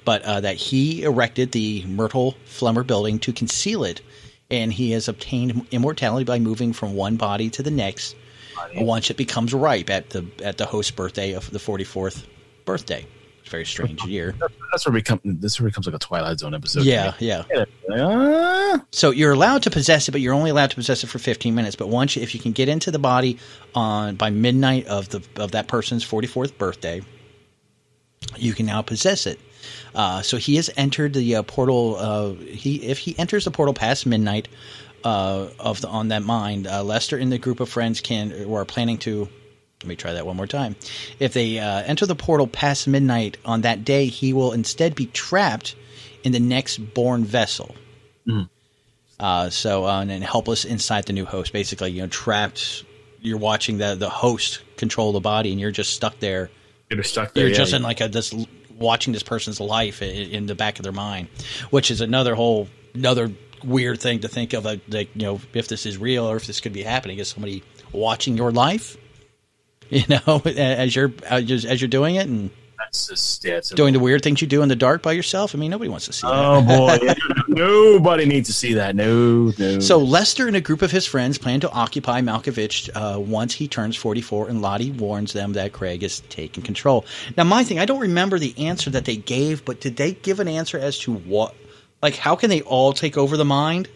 but 0.04 0.22
uh, 0.22 0.40
that 0.40 0.56
he 0.56 1.02
erected 1.02 1.52
the 1.52 1.84
Myrtle 1.86 2.34
Flemmer 2.46 2.86
building 2.86 3.18
to 3.20 3.32
conceal 3.32 3.84
it, 3.84 4.00
and 4.50 4.72
he 4.72 4.90
has 4.92 5.08
obtained 5.08 5.66
immortality 5.70 6.24
by 6.24 6.38
moving 6.38 6.72
from 6.72 6.94
one 6.94 7.16
body 7.16 7.50
to 7.50 7.62
the 7.62 7.70
next 7.70 8.16
once 8.76 9.10
it 9.10 9.16
becomes 9.16 9.52
ripe 9.52 9.90
at 9.90 10.10
the 10.10 10.24
at 10.42 10.58
the 10.58 10.66
host's 10.66 10.90
birthday 10.90 11.32
of 11.32 11.50
the 11.50 11.58
44th 11.58 12.24
birthday. 12.64 13.06
It's 13.40 13.48
a 13.48 13.50
very 13.50 13.64
strange 13.66 14.04
year. 14.04 14.34
That's 14.70 14.86
where 14.86 14.96
it 14.96 15.00
become 15.00 15.20
this 15.24 15.60
where 15.60 15.68
becomes 15.68 15.86
like 15.86 15.96
a 15.96 15.98
Twilight 15.98 16.38
Zone 16.38 16.54
episode. 16.54 16.84
Yeah, 16.84 17.14
yeah. 17.18 17.44
Uh, 17.92 18.78
So 18.92 19.10
you're 19.10 19.32
allowed 19.32 19.64
to 19.64 19.70
possess 19.70 20.08
it, 20.08 20.12
but 20.12 20.20
you're 20.20 20.34
only 20.34 20.50
allowed 20.50 20.70
to 20.70 20.76
possess 20.76 21.02
it 21.02 21.08
for 21.08 21.18
15 21.18 21.54
minutes. 21.54 21.74
But 21.76 21.88
once, 21.88 22.14
you, 22.16 22.22
if 22.22 22.34
you 22.34 22.40
can 22.40 22.52
get 22.52 22.68
into 22.68 22.90
the 22.90 22.98
body 22.98 23.38
on 23.74 24.14
by 24.14 24.30
midnight 24.30 24.86
of 24.86 25.08
the 25.08 25.22
of 25.36 25.52
that 25.52 25.66
person's 25.66 26.04
44th 26.04 26.56
birthday, 26.56 27.02
you 28.36 28.54
can 28.54 28.66
now 28.66 28.82
possess 28.82 29.26
it. 29.26 29.38
Uh, 29.94 30.22
so 30.22 30.36
he 30.36 30.56
has 30.56 30.70
entered 30.76 31.14
the 31.14 31.36
uh, 31.36 31.42
portal. 31.42 31.96
Uh, 31.96 32.32
he 32.32 32.76
if 32.82 32.98
he 32.98 33.18
enters 33.18 33.44
the 33.44 33.50
portal 33.50 33.74
past 33.74 34.06
midnight 34.06 34.48
uh, 35.04 35.48
of 35.58 35.80
the 35.80 35.88
on 35.88 36.08
that 36.08 36.22
mind, 36.22 36.66
uh, 36.66 36.82
Lester 36.82 37.16
and 37.16 37.30
the 37.30 37.38
group 37.38 37.60
of 37.60 37.68
friends 37.68 38.00
can 38.00 38.44
or 38.44 38.62
are 38.62 38.64
planning 38.64 38.98
to. 38.98 39.28
Let 39.82 39.88
me 39.88 39.96
try 39.96 40.12
that 40.12 40.26
one 40.26 40.36
more 40.36 40.46
time. 40.46 40.76
If 41.18 41.32
they 41.32 41.58
uh, 41.58 41.82
enter 41.82 42.06
the 42.06 42.14
portal 42.14 42.46
past 42.46 42.86
midnight 42.86 43.36
on 43.44 43.62
that 43.62 43.84
day, 43.84 44.06
he 44.06 44.32
will 44.32 44.52
instead 44.52 44.94
be 44.94 45.06
trapped 45.06 45.74
in 46.22 46.30
the 46.30 46.38
next 46.38 46.78
born 46.78 47.24
vessel. 47.24 47.74
Uh, 49.18 49.50
so 49.50 49.84
uh, 49.84 50.00
and 50.00 50.10
then 50.10 50.22
helpless 50.22 50.64
inside 50.64 51.06
the 51.06 51.12
new 51.12 51.24
host, 51.24 51.52
basically, 51.52 51.90
you 51.90 52.02
know, 52.02 52.08
trapped. 52.08 52.84
You're 53.20 53.38
watching 53.38 53.78
the 53.78 53.94
the 53.94 54.08
host 54.10 54.60
control 54.76 55.12
the 55.12 55.20
body, 55.20 55.50
and 55.50 55.60
you're 55.60 55.70
just 55.70 55.92
stuck 55.92 56.18
there. 56.20 56.50
You're 56.94 57.04
stuck 57.04 57.34
there. 57.34 57.44
You're 57.44 57.52
yeah, 57.52 57.56
just 57.58 57.72
yeah. 57.72 57.78
in 57.78 57.82
like 57.82 58.00
a 58.00 58.08
this 58.08 58.34
watching 58.78 59.12
this 59.12 59.22
person's 59.22 59.60
life 59.60 60.02
in, 60.02 60.30
in 60.30 60.46
the 60.46 60.54
back 60.54 60.78
of 60.78 60.82
their 60.82 60.92
mind, 60.92 61.28
which 61.70 61.90
is 61.90 62.00
another 62.00 62.34
whole 62.34 62.68
another 62.94 63.30
weird 63.64 64.00
thing 64.00 64.20
to 64.20 64.28
think 64.28 64.52
of. 64.52 64.66
uh, 64.66 64.76
Like 64.88 65.14
you 65.14 65.22
know, 65.22 65.40
if 65.54 65.68
this 65.68 65.86
is 65.86 65.98
real 65.98 66.24
or 66.24 66.36
if 66.36 66.46
this 66.46 66.60
could 66.60 66.72
be 66.72 66.82
happening, 66.82 67.18
is 67.18 67.28
somebody 67.28 67.62
watching 67.92 68.36
your 68.36 68.50
life? 68.52 68.96
You 69.90 70.04
know, 70.08 70.40
as 70.46 70.96
you're 70.96 71.12
as 71.28 71.44
you're, 71.44 71.70
as 71.70 71.82
you're 71.82 71.88
doing 71.88 72.14
it 72.14 72.26
and 72.26 72.48
That's 72.82 73.06
just 73.06 73.44
yeah, 73.44 73.60
doing 73.74 73.92
the 73.92 74.00
weird 74.00 74.22
things 74.22 74.40
you 74.40 74.48
do 74.48 74.62
in 74.62 74.68
the 74.68 74.76
dark 74.76 75.02
by 75.02 75.12
yourself. 75.12 75.54
I 75.54 75.58
mean, 75.58 75.70
nobody 75.70 75.88
wants 75.88 76.06
to 76.06 76.12
see 76.12 76.26
that. 76.26 76.34
Oh 76.34 76.62
boy, 76.62 76.98
nobody 77.48 78.26
needs 78.26 78.48
to 78.48 78.54
see 78.54 78.74
that. 78.74 78.96
No, 78.96 79.52
no. 79.56 79.78
So 79.78 79.98
Lester 79.98 80.48
and 80.48 80.56
a 80.56 80.60
group 80.60 80.82
of 80.82 80.90
his 80.90 81.06
friends 81.06 81.38
plan 81.38 81.60
to 81.60 81.70
occupy 81.70 82.20
Malkovich 82.22 82.90
uh, 82.94 83.20
once 83.20 83.54
he 83.54 83.68
turns 83.68 83.96
44, 83.96 84.48
and 84.48 84.60
Lottie 84.62 84.90
warns 84.90 85.32
them 85.32 85.52
that 85.52 85.72
Craig 85.72 86.02
is 86.02 86.20
taking 86.28 86.64
control. 86.64 87.04
Now, 87.36 87.44
my 87.44 87.62
thing, 87.62 87.78
I 87.78 87.84
don't 87.84 88.00
remember 88.00 88.38
the 88.38 88.54
answer 88.58 88.90
that 88.90 89.04
they 89.04 89.16
gave, 89.16 89.64
but 89.64 89.80
did 89.80 89.96
they 89.96 90.12
give 90.12 90.40
an 90.40 90.48
answer 90.48 90.78
as 90.78 90.98
to 91.00 91.12
what? 91.12 91.54
Like, 92.02 92.16
how 92.16 92.34
can 92.34 92.50
they 92.50 92.62
all 92.62 92.92
take 92.92 93.16
over 93.16 93.36
the 93.36 93.44
mind? 93.44 93.88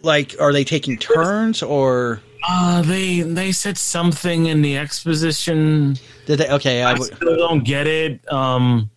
Like, 0.00 0.34
are 0.40 0.52
they 0.52 0.64
taking 0.64 0.96
turns, 0.98 1.62
or 1.62 2.22
uh, 2.48 2.82
they 2.82 3.20
they 3.22 3.52
said 3.52 3.78
something 3.78 4.46
in 4.46 4.62
the 4.62 4.76
exposition. 4.78 5.96
did 6.26 6.38
they? 6.40 6.48
Okay, 6.50 6.82
I 6.82 6.90
I 6.90 6.92
w- 6.94 7.14
still 7.14 7.36
don't 7.36 7.64
get 7.64 7.86
it. 7.86 8.30
Um, 8.32 8.90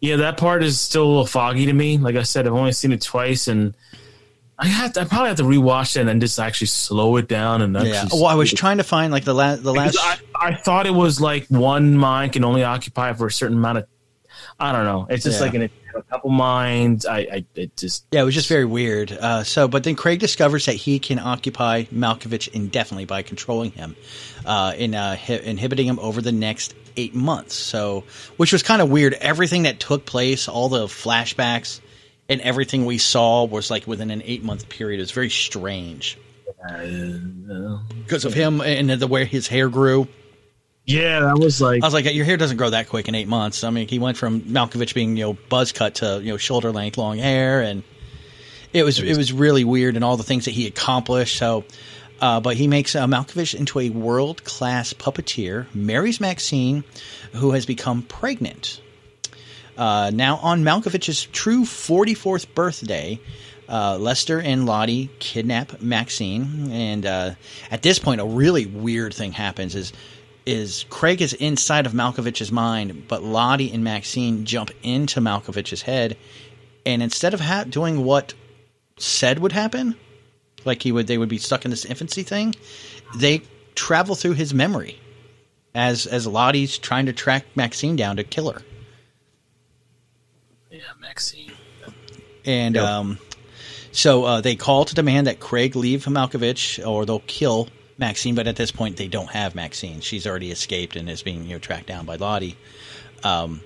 yeah, 0.00 0.16
that 0.16 0.36
part 0.36 0.62
is 0.62 0.80
still 0.80 1.04
a 1.04 1.08
little 1.08 1.26
foggy 1.26 1.66
to 1.66 1.72
me. 1.72 1.98
Like 1.98 2.16
I 2.16 2.22
said, 2.22 2.46
I've 2.46 2.54
only 2.54 2.72
seen 2.72 2.92
it 2.92 3.02
twice, 3.02 3.46
and 3.48 3.74
I 4.58 4.66
have 4.66 4.92
to, 4.94 5.00
I 5.02 5.04
probably 5.04 5.28
have 5.28 5.36
to 5.38 5.42
rewatch 5.44 5.96
it 5.96 6.00
and 6.00 6.08
then 6.08 6.20
just 6.20 6.38
actually 6.40 6.66
slow 6.68 7.16
it 7.16 7.28
down 7.28 7.62
and 7.62 7.74
yeah. 7.86 8.06
Well, 8.12 8.26
I 8.26 8.34
was 8.34 8.52
trying 8.52 8.78
to 8.78 8.84
find 8.84 9.12
like 9.12 9.24
the 9.24 9.34
last 9.34 9.62
the 9.62 9.72
last. 9.72 9.96
I, 10.00 10.18
I 10.34 10.54
thought 10.54 10.86
it 10.86 10.94
was 10.94 11.20
like 11.20 11.46
one 11.48 11.96
mind 11.96 12.32
can 12.32 12.44
only 12.44 12.64
occupy 12.64 13.12
for 13.12 13.26
a 13.26 13.32
certain 13.32 13.58
amount 13.58 13.78
of. 13.78 13.86
I 14.58 14.72
don't 14.72 14.84
know. 14.84 15.06
It's 15.10 15.24
just 15.24 15.38
Yeah. 15.40 15.46
like 15.46 15.54
in 15.54 15.62
a, 15.94 16.02
couple 16.02 16.30
minds. 16.30 17.06
I, 17.06 17.18
I 17.18 17.44
it 17.54 17.76
just 17.76 18.06
Yeah, 18.12 18.22
it 18.22 18.24
was 18.24 18.34
just 18.34 18.48
very 18.48 18.64
weird. 18.64 19.12
Uh, 19.12 19.44
so, 19.44 19.68
but 19.68 19.84
then 19.84 19.96
Craig 19.96 20.20
discovers 20.20 20.66
that 20.66 20.74
he 20.74 20.98
can 20.98 21.18
occupy 21.18 21.84
Malkovich 21.84 22.48
indefinitely 22.48 23.04
by 23.06 23.22
controlling 23.22 23.70
him, 23.72 23.96
uh, 24.44 24.74
in 24.76 24.94
uh, 24.94 25.16
hi- 25.16 25.40
inhibiting 25.44 25.86
him 25.86 25.98
over 25.98 26.20
the 26.20 26.32
next 26.32 26.74
eight 26.96 27.14
months. 27.14 27.54
So, 27.54 28.04
which 28.36 28.52
was 28.52 28.62
kind 28.62 28.82
of 28.82 28.90
weird. 28.90 29.14
Everything 29.14 29.64
that 29.64 29.80
took 29.80 30.04
place, 30.04 30.48
all 30.48 30.68
the 30.68 30.86
flashbacks, 30.86 31.80
and 32.28 32.40
everything 32.40 32.86
we 32.86 32.98
saw 32.98 33.44
was 33.44 33.70
like 33.70 33.86
within 33.86 34.10
an 34.10 34.22
eight 34.24 34.42
month 34.42 34.68
period. 34.68 34.98
It 34.98 35.02
was 35.02 35.10
very 35.10 35.30
strange 35.30 36.18
because 38.04 38.24
of 38.24 38.34
him 38.34 38.60
and 38.60 38.90
the 38.90 39.06
way 39.06 39.24
his 39.24 39.48
hair 39.48 39.68
grew. 39.68 40.08
Yeah, 40.84 41.20
that 41.20 41.38
was 41.38 41.60
like 41.60 41.82
I 41.82 41.86
was 41.86 41.94
like, 41.94 42.12
your 42.12 42.24
hair 42.24 42.36
doesn't 42.36 42.56
grow 42.56 42.70
that 42.70 42.88
quick 42.88 43.08
in 43.08 43.14
eight 43.14 43.28
months. 43.28 43.62
I 43.62 43.70
mean, 43.70 43.86
he 43.86 43.98
went 43.98 44.16
from 44.16 44.40
Malkovich 44.42 44.94
being 44.94 45.16
you 45.16 45.24
know 45.24 45.38
buzz 45.48 45.72
cut 45.72 45.96
to 45.96 46.20
you 46.22 46.32
know 46.32 46.36
shoulder 46.36 46.72
length 46.72 46.98
long 46.98 47.18
hair, 47.18 47.60
and 47.60 47.84
it 48.72 48.82
was 48.84 48.98
it 48.98 49.16
was 49.16 49.32
really 49.32 49.64
weird 49.64 49.94
and 49.94 50.04
all 50.04 50.16
the 50.16 50.24
things 50.24 50.46
that 50.46 50.52
he 50.52 50.66
accomplished. 50.66 51.36
So, 51.36 51.64
uh, 52.20 52.40
but 52.40 52.56
he 52.56 52.66
makes 52.66 52.96
uh, 52.96 53.06
Malkovich 53.06 53.54
into 53.54 53.78
a 53.78 53.90
world 53.90 54.42
class 54.44 54.92
puppeteer, 54.92 55.72
marries 55.74 56.20
Maxine, 56.20 56.82
who 57.32 57.52
has 57.52 57.64
become 57.64 58.02
pregnant. 58.02 58.80
Uh, 59.76 60.10
now 60.12 60.36
on 60.36 60.64
Malkovich's 60.64 61.24
true 61.24 61.62
44th 61.62 62.54
birthday, 62.54 63.18
uh, 63.68 63.96
Lester 63.98 64.38
and 64.38 64.66
Lottie 64.66 65.10
kidnap 65.18 65.80
Maxine, 65.80 66.70
and 66.70 67.06
uh, 67.06 67.34
at 67.70 67.82
this 67.82 67.98
point, 67.98 68.20
a 68.20 68.24
really 68.24 68.66
weird 68.66 69.14
thing 69.14 69.32
happens. 69.32 69.74
Is 69.74 69.92
is 70.46 70.84
Craig 70.90 71.22
is 71.22 71.32
inside 71.32 71.86
of 71.86 71.92
Malkovich's 71.92 72.52
mind, 72.52 73.06
but 73.08 73.22
Lottie 73.22 73.72
and 73.72 73.84
Maxine 73.84 74.44
jump 74.44 74.70
into 74.82 75.20
Malkovich's 75.20 75.82
head, 75.82 76.16
and 76.84 77.02
instead 77.02 77.34
of 77.34 77.40
ha- 77.40 77.64
doing 77.64 78.04
what 78.04 78.34
said 78.98 79.38
would 79.38 79.52
happen, 79.52 79.96
like 80.64 80.82
he 80.82 80.92
would, 80.92 81.06
they 81.06 81.18
would 81.18 81.28
be 81.28 81.38
stuck 81.38 81.64
in 81.64 81.70
this 81.70 81.84
infancy 81.84 82.22
thing. 82.22 82.54
They 83.16 83.42
travel 83.74 84.14
through 84.14 84.34
his 84.34 84.52
memory 84.52 84.98
as 85.74 86.06
as 86.06 86.26
Lottie's 86.26 86.78
trying 86.78 87.06
to 87.06 87.12
track 87.12 87.44
Maxine 87.54 87.96
down 87.96 88.16
to 88.16 88.24
kill 88.24 88.50
her. 88.52 88.62
yeah, 90.70 90.80
Maxine. 91.00 91.52
And 92.44 92.76
um, 92.76 93.18
so 93.92 94.24
uh, 94.24 94.40
they 94.40 94.56
call 94.56 94.84
to 94.84 94.94
demand 94.94 95.26
that 95.28 95.38
Craig 95.38 95.76
leave 95.76 96.04
Malkovich 96.04 96.84
or 96.84 97.06
they'll 97.06 97.20
kill 97.20 97.68
Maxine. 97.98 98.34
But 98.34 98.46
at 98.46 98.56
this 98.56 98.70
point, 98.70 98.96
they 98.96 99.08
don't 99.08 99.30
have 99.30 99.54
Maxine. 99.54 100.00
She's 100.00 100.26
already 100.26 100.50
escaped 100.50 100.96
and 100.96 101.08
is 101.08 101.22
being 101.22 101.44
you 101.44 101.54
know 101.54 101.58
tracked 101.58 101.86
down 101.86 102.06
by 102.06 102.16
Lottie. 102.16 102.56
Um, 103.22 103.60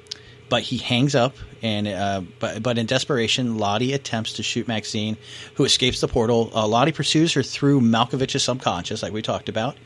but 0.48 0.62
he 0.62 0.76
hangs 0.76 1.14
up, 1.14 1.34
and 1.62 1.88
uh, 1.88 2.22
but 2.38 2.62
but 2.62 2.78
in 2.78 2.86
desperation, 2.86 3.58
Lottie 3.58 3.92
attempts 3.92 4.34
to 4.34 4.42
shoot 4.42 4.68
Maxine, 4.68 5.16
who 5.54 5.64
escapes 5.64 6.00
the 6.00 6.08
portal. 6.08 6.50
Uh, 6.54 6.66
Lottie 6.66 6.92
pursues 6.92 7.32
her 7.32 7.42
through 7.42 7.80
Malkovich's 7.80 8.44
subconscious, 8.44 9.02
like 9.02 9.12
we 9.12 9.22
talked 9.22 9.48
about, 9.48 9.76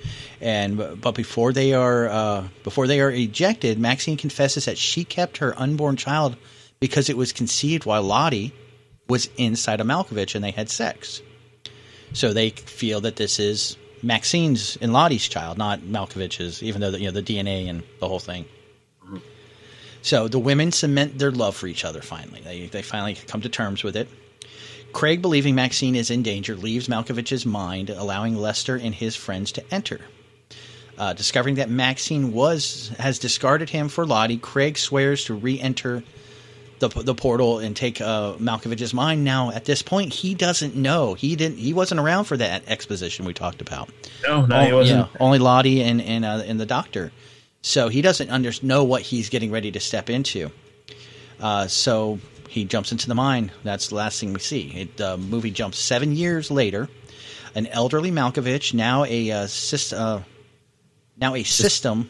and 0.41 1.01
but 1.01 1.15
before 1.15 1.53
they 1.53 1.73
are 1.73 2.09
uh, 2.09 2.49
before 2.63 2.87
they 2.87 3.01
are 3.01 3.11
ejected, 3.11 3.79
Maxine 3.79 4.17
confesses 4.17 4.67
that 4.67 4.77
she 4.77 5.05
kept 5.05 5.39
her 5.39 5.59
unborn 5.59 5.97
child 5.97 6.37
because 6.79 7.09
it 7.09 7.17
was 7.17 7.33
conceived 7.33 7.85
while 7.85 8.03
Lottie 8.03 8.53
was 9.09 9.29
inside 9.37 9.81
of 9.81 9.87
Malkovich 9.87 10.35
and 10.35 10.45
they 10.45 10.51
had 10.51 10.71
sex. 10.71 11.21
So 12.13 12.33
they 12.33 12.51
feel 12.51 13.03
that 13.03 13.17
this 13.17 13.39
is 13.39 13.77
Maxine's 14.03 14.77
and 14.81 14.93
Lottie's 14.93 15.29
child, 15.29 15.59
not 15.59 15.83
Malkovich's, 15.83 16.63
even 16.63 16.81
though 16.81 16.91
the, 16.91 17.01
you 17.01 17.07
know 17.07 17.13
the 17.13 17.23
DNA 17.23 17.69
and 17.69 17.83
the 17.99 18.09
whole 18.09 18.19
thing. 18.19 18.47
So 20.03 20.29
the 20.29 20.39
women 20.39 20.73
cement 20.73 21.19
their 21.19 21.31
love 21.31 21.57
for 21.57 21.67
each 21.67 21.85
other 21.85 22.01
finally. 22.01 22.41
They, 22.41 22.67
they 22.67 22.83
finally 22.83 23.15
come 23.15 23.43
to 23.43 23.49
terms 23.49 23.85
with 23.85 23.97
it. 23.97 24.09
Craig, 24.93 25.23
believing 25.23 25.55
Maxine 25.55 25.95
is 25.95 26.11
in 26.11 26.23
danger, 26.23 26.57
leaves 26.57 26.89
Malkovich's 26.89 27.47
mind, 27.47 27.91
allowing 27.91 28.37
Lester 28.37 28.77
and 28.77 28.95
his 28.95 29.15
friends 29.15 29.53
to 29.53 29.75
enter. 29.75 30.01
Uh, 30.99 31.13
discovering 31.13 31.55
that 31.57 31.71
Maxine 31.71 32.33
was 32.33 32.93
has 32.99 33.19
discarded 33.19 33.71
him 33.71 33.89
for 33.89 34.07
Lottie, 34.07 34.37
Craig 34.37 34.77
swears 34.77 35.25
to 35.25 35.35
re-enter 35.35 36.03
the, 36.81 36.89
the 36.89 37.15
portal 37.15 37.59
and 37.61 37.77
take 37.77 38.01
uh, 38.01 38.35
Malkovich's 38.35 38.93
mind. 38.93 39.23
Now, 39.25 39.51
at 39.53 39.65
this 39.65 39.83
point, 39.83 40.13
he 40.13 40.35
doesn't 40.35 40.75
know. 40.75 41.15
He 41.15 41.37
didn't. 41.37 41.59
He 41.59 41.73
wasn't 41.73 42.01
around 42.01 42.25
for 42.25 42.37
that 42.37 42.65
exposition 42.67 43.25
we 43.25 43.35
talked 43.35 43.61
about. 43.61 43.89
No, 44.27 44.45
no, 44.47 44.61
he 44.65 44.73
Oh, 44.73 44.77
wasn't. 44.77 45.09
only 45.21 45.39
Lottie 45.39 45.83
and 45.83 46.01
and 46.03 46.25
uh, 46.25 46.43
and 46.45 46.59
the 46.59 46.67
doctor. 46.67 47.13
So 47.63 47.89
he 47.89 48.01
doesn't 48.03 48.31
under, 48.31 48.51
know 48.63 48.85
what 48.85 49.03
he's 49.03 49.29
getting 49.29 49.51
ready 49.51 49.71
to 49.73 49.81
step 49.81 50.09
into. 50.11 50.51
Uh, 51.39 51.67
so 51.69 52.19
he 52.49 52.65
jumps 52.65 52.91
into 52.93 53.07
the 53.07 53.15
mine. 53.15 53.53
That's 53.65 53.89
the 53.89 53.95
last 53.95 54.19
thing 54.19 54.33
we 54.33 54.41
see. 54.41 54.69
It, 54.75 54.97
the 54.97 55.17
movie 55.19 55.51
jumps 55.51 55.79
seven 55.79 56.17
years 56.17 56.51
later. 56.51 56.89
An 57.55 57.67
elderly 57.67 58.11
Malkovich, 58.11 58.73
now 58.75 59.05
a 59.05 59.31
uh, 59.31 59.45
syst- 59.45 59.97
uh, 59.99 60.21
now 61.19 61.35
a 61.35 61.43
system. 61.43 62.09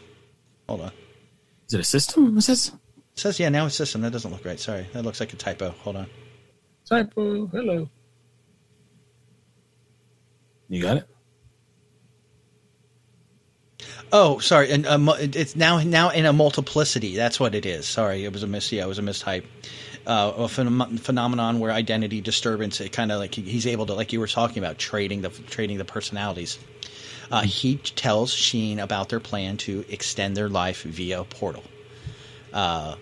Hold 0.69 0.83
on. 0.83 0.93
Is 1.67 1.75
it 1.75 1.81
a 1.81 1.85
system? 1.85 2.35
What's 2.35 2.47
this? 2.47 2.73
It 3.15 3.21
says 3.21 3.39
yeah, 3.39 3.49
now 3.49 3.67
a 3.67 3.71
system. 3.71 4.01
That 4.03 4.13
doesn't 4.13 4.31
look 4.31 4.45
right. 4.45 4.59
Sorry, 4.59 4.87
that 4.93 5.05
looks 5.05 5.21
like 5.21 5.33
a 5.33 5.37
typo. 5.37 5.71
Hold 5.71 5.97
on. 5.97 6.07
Typo. 6.89 7.47
Hello. 7.47 7.89
You 10.69 10.83
got 10.83 10.99
it. 10.99 11.09
Oh, 14.13 14.39
sorry. 14.39 14.71
And 14.73 14.87
uh, 14.87 15.15
it's 15.19 15.55
now 15.55 15.79
now 15.81 16.11
in 16.11 16.27
a 16.27 16.33
multiplicity. 16.33 17.17
That's 17.17 17.39
what 17.39 17.55
it 17.55 17.67
is. 17.67 17.87
Sorry, 17.87 18.25
it 18.25 18.33
was 18.33 18.43
a 18.43 18.47
mis. 18.47 18.73
Yeah, 18.73 18.85
it 18.85 18.89
was 18.89 18.99
a 18.99 19.03
mistype. 19.03 19.45
Uh, 20.07 20.33
a 20.37 20.41
phenom- 20.45 20.99
phenomenon 20.99 21.61
where 21.61 21.71
identity 21.71 22.21
disturbance. 22.21 22.81
It 22.81 22.93
kind 22.93 23.13
of 23.13 23.19
like 23.19 23.35
he's 23.35 23.67
able 23.67 23.87
to, 23.87 23.95
like 23.95 24.13
you 24.13 24.21
were 24.21 24.27
talking 24.27 24.59
about, 24.63 24.79
trading 24.79 25.23
the 25.23 25.29
trading 25.29 25.79
the 25.79 25.85
personalities. 25.85 26.59
Uh, 27.31 27.43
he 27.43 27.77
tells 27.77 28.33
Sheen 28.33 28.81
about 28.81 29.09
their 29.09 29.21
plan 29.21 29.57
to 29.59 29.85
extend 29.89 30.37
their 30.37 30.49
life 30.49 30.83
via 30.83 31.21
a 31.21 31.25
portal. 31.25 31.63
Uh, 32.53 32.97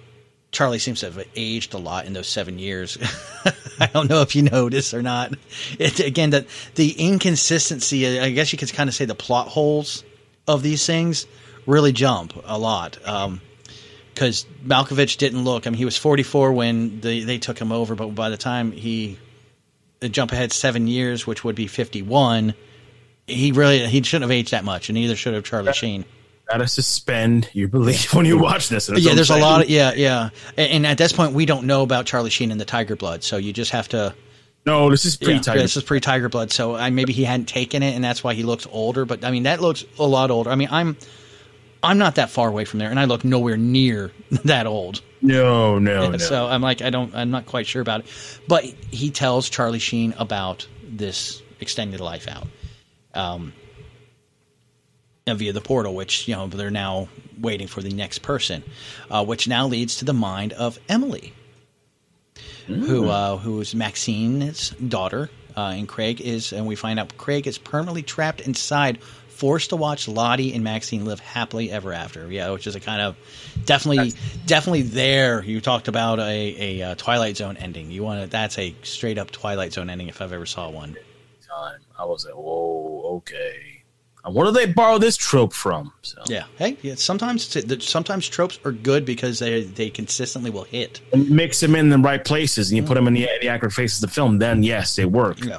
Charlie 0.51 0.79
seems 0.79 1.01
to 1.01 1.07
have 1.07 1.27
aged 1.37 1.75
a 1.75 1.79
lot 1.79 2.07
in 2.07 2.15
those 2.15 2.29
seven 2.29 2.59
years. 2.59 2.97
I 3.81 3.87
don't 3.87 4.09
know 4.09 4.23
if 4.23 4.35
you 4.35 4.43
noticed 4.43 4.95
or 4.95 5.03
not. 5.03 5.35
It, 5.79 6.01
again, 6.01 6.31
that 6.31 6.47
the 6.75 6.91
inconsistency, 6.91 8.19
I 8.19 8.31
guess 8.31 8.53
you 8.53 8.59
could 8.59 8.73
kind 8.73 8.89
of 8.89 8.95
say 8.95 9.05
the 9.05 9.15
plot 9.15 9.49
holes 9.49 10.05
of 10.47 10.63
these 10.63 10.87
things 10.87 11.27
really 11.67 11.93
jump 11.93 12.33
a 12.45 12.59
lot. 12.59 12.99
Because 14.15 14.47
Malkovich 14.65 15.19
didn't 15.19 15.45
look, 15.45 15.67
I 15.67 15.71
mean, 15.71 15.79
he 15.79 15.85
was 15.85 15.99
44 15.99 16.53
when 16.53 17.01
they, 17.01 17.21
they 17.21 17.39
took 17.39 17.59
him 17.59 17.71
over, 17.71 17.95
but 17.95 18.15
by 18.15 18.31
the 18.31 18.39
time 18.39 18.73
he 18.73 19.19
jump 20.01 20.33
ahead 20.33 20.53
seven 20.53 20.89
years, 20.89 21.27
which 21.27 21.45
would 21.45 21.57
be 21.57 21.67
51, 21.67 22.55
he 23.27 23.53
really 23.53 23.87
he 23.87 24.03
shouldn't 24.03 24.23
have 24.23 24.37
aged 24.37 24.53
that 24.53 24.65
much, 24.65 24.89
and 24.89 24.95
neither 24.95 25.15
should 25.15 25.35
have 25.35 25.45
Charlie 25.45 25.75
Sheen 25.75 26.07
gotta 26.49 26.67
suspend 26.67 27.49
your 27.53 27.69
belief 27.69 28.15
when 28.15 28.27
you 28.27 28.39
watch 28.39 28.69
this. 28.69 28.89
Yeah, 28.89 29.15
there's 29.15 29.31
a 29.31 29.39
lot. 29.39 29.63
Of, 29.63 29.71
yeah, 29.71 29.93
yeah, 29.95 30.31
and, 30.57 30.73
and, 30.73 30.87
at 30.87 30.99
this 30.99 31.13
point, 31.13 31.33
we 31.33 31.47
don't 31.47 31.67
know 31.67 31.83
about 31.83 32.07
Charlie 32.07 32.31
Sheen 32.31 32.51
and 32.51 32.61
the 32.61 32.65
Tiger 32.65 32.97
Blood, 32.97 33.23
so 33.23 33.37
you 33.37 33.53
just 33.53 33.71
have 33.73 33.89
to. 33.89 34.15
No, 34.67 34.91
this 34.91 35.05
is 35.05 35.17
pre 35.17 35.39
Tiger. 35.41 35.59
Yeah, 35.59 35.63
this 35.63 35.77
is 35.77 35.85
pre 35.85 36.01
Tiger 36.01 36.29
Blood, 36.29 36.51
so 36.51 36.75
I, 36.75 36.91
maybe 36.91 37.13
he 37.13 37.25
hadn't 37.25 37.47
taken 37.47 37.83
it, 37.83 37.95
and 37.95 38.05
that's 38.05 38.23
why 38.25 38.35
he 38.35 38.43
looks 38.43 38.67
older. 38.71 39.05
But 39.05 39.25
I 39.25 39.31
mean, 39.31 39.45
that 39.45 39.61
looks 39.61 39.85
a 39.99 40.07
lot 40.07 40.31
older. 40.31 40.51
I 40.51 40.57
mean, 40.57 40.69
I'm 40.71 40.97
I'm 41.83 41.99
not 41.99 42.17
that 42.17 42.31
far 42.31 42.49
away 42.49 42.65
from 42.65 42.79
there, 42.79 42.91
and 42.91 42.99
I 42.99 43.05
look 43.05 43.25
nowhere 43.25 43.57
near 43.57 44.13
that 44.45 44.67
old. 44.67 45.03
No, 45.21 45.79
no, 45.79 46.11
no. 46.11 46.19
So 46.19 46.47
I'm 46.47 46.61
like, 46.61 46.83
I 46.83 46.91
don't, 46.91 47.15
I'm 47.15 47.31
not 47.31 47.47
quite 47.47 47.67
sure 47.67 47.83
about 47.83 48.01
it. 48.01 48.07
But 48.47 48.65
he 48.65 49.11
tells 49.11 49.49
Charlie 49.49 49.81
Sheen 49.81 50.15
about 50.17 50.67
this 50.85 51.43
extended 51.61 52.01
life 52.01 52.29
out. 52.29 52.47
Um, 53.15 53.53
via 55.37 55.53
the 55.53 55.61
portal, 55.61 55.95
which 55.95 56.29
you 56.29 56.35
know 56.35 56.47
they're 56.47 56.71
now 56.71 57.09
waiting 57.41 57.67
for 57.67 57.83
the 57.83 57.91
next 57.91 58.21
person, 58.21 58.63
uh, 59.11 59.25
which 59.25 59.49
now 59.49 59.67
leads 59.67 59.97
to 59.97 60.05
the 60.05 60.13
mind 60.13 60.53
of 60.53 60.79
Emily, 60.89 61.33
mm. 62.67 62.81
who 62.81 63.09
uh, 63.09 63.37
who 63.37 63.61
is 63.61 63.75
Maxine's 63.75 64.71
daughter, 64.71 65.31
uh, 65.57 65.75
and 65.77 65.89
Craig 65.89 66.21
is, 66.21 66.53
and 66.53 66.67
we 66.67 66.77
find 66.77 66.99
out 66.99 67.17
Craig 67.17 67.47
is 67.47 67.59
permanently 67.59 68.03
trapped 68.03 68.41
inside, 68.41 69.03
forced 69.29 69.71
to 69.71 69.77
watch 69.77 70.09
Lotte 70.09 70.53
and 70.53 70.65
Maxine 70.65 71.05
live 71.05 71.21
happily 71.21 71.71
ever 71.71 71.93
after. 71.93 72.31
Yeah, 72.31 72.51
which 72.51 72.67
is 72.67 72.75
a 72.75 72.81
kind 72.81 73.01
of 73.01 73.17
definitely 73.65 74.11
that's, 74.11 74.37
definitely 74.47 74.83
there. 74.83 75.43
You 75.43 75.61
talked 75.61 75.89
about 75.89 76.19
a, 76.19 76.81
a, 76.81 76.83
uh, 76.83 76.95
Twilight 76.97 77.37
Zone 77.37 77.57
ending. 77.57 77.91
You 77.91 78.03
want 78.03 78.23
to, 78.23 78.27
that's 78.29 78.59
a 78.59 78.75
straight 78.83 79.19
up 79.19 79.31
Twilight 79.31 79.73
Zone 79.73 79.91
ending 79.91 80.09
if 80.09 80.21
I've 80.21 80.33
ever 80.33 80.47
saw 80.47 80.71
one. 80.71 80.97
Time 81.49 81.81
I 81.99 82.05
was 82.05 82.25
like, 82.25 82.35
whoa, 82.35 83.17
okay. 83.17 83.78
Where 84.31 84.47
do 84.47 84.53
they 84.53 84.67
borrow 84.67 84.99
this 84.99 85.17
trope 85.17 85.53
from? 85.53 85.93
So. 86.03 86.23
Yeah. 86.27 86.45
Hey, 86.57 86.77
yeah, 86.83 86.95
sometimes 86.97 87.57
sometimes 87.85 88.29
tropes 88.29 88.59
are 88.65 88.73
good 88.73 89.05
because 89.05 89.39
they 89.39 89.63
they 89.63 89.91
consistently 89.91 90.51
will 90.51 90.65
hit. 90.65 91.01
And 91.13 91.31
mix 91.31 91.61
them 91.61 91.75
in 91.75 91.89
the 91.89 91.99
right 91.99 92.25
places, 92.25 92.71
and 92.71 92.77
you 92.77 92.83
mm-hmm. 92.83 92.89
put 92.89 92.95
them 92.95 93.07
in 93.09 93.15
the, 93.15 93.29
the 93.41 93.49
accurate 93.49 93.73
faces 93.73 94.03
of 94.03 94.11
the 94.11 94.15
film. 94.15 94.39
Then 94.39 94.63
yes, 94.63 94.97
they 94.97 95.05
work. 95.05 95.45
Yeah. 95.45 95.59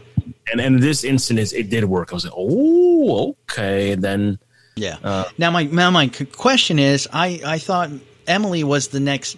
And 0.52 0.62
and 0.62 0.76
in 0.76 0.82
this 0.82 1.04
instance, 1.04 1.54
it 1.54 1.70
did 1.70 1.86
work. 1.86 2.12
I 2.12 2.16
was 2.16 2.26
like, 2.26 2.34
oh, 2.36 3.36
okay. 3.50 3.96
Then 3.96 4.40
yeah. 4.76 4.98
Uh, 5.04 5.26
now 5.38 5.52
my 5.52 5.64
now 5.64 5.92
my 5.92 6.08
question 6.08 6.80
is, 6.80 7.08
I 7.12 7.42
I 7.46 7.60
thought 7.60 7.90
Emily 8.28 8.64
was 8.64 8.90
the 8.90 9.00
next 9.00 9.38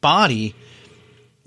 body 0.00 0.54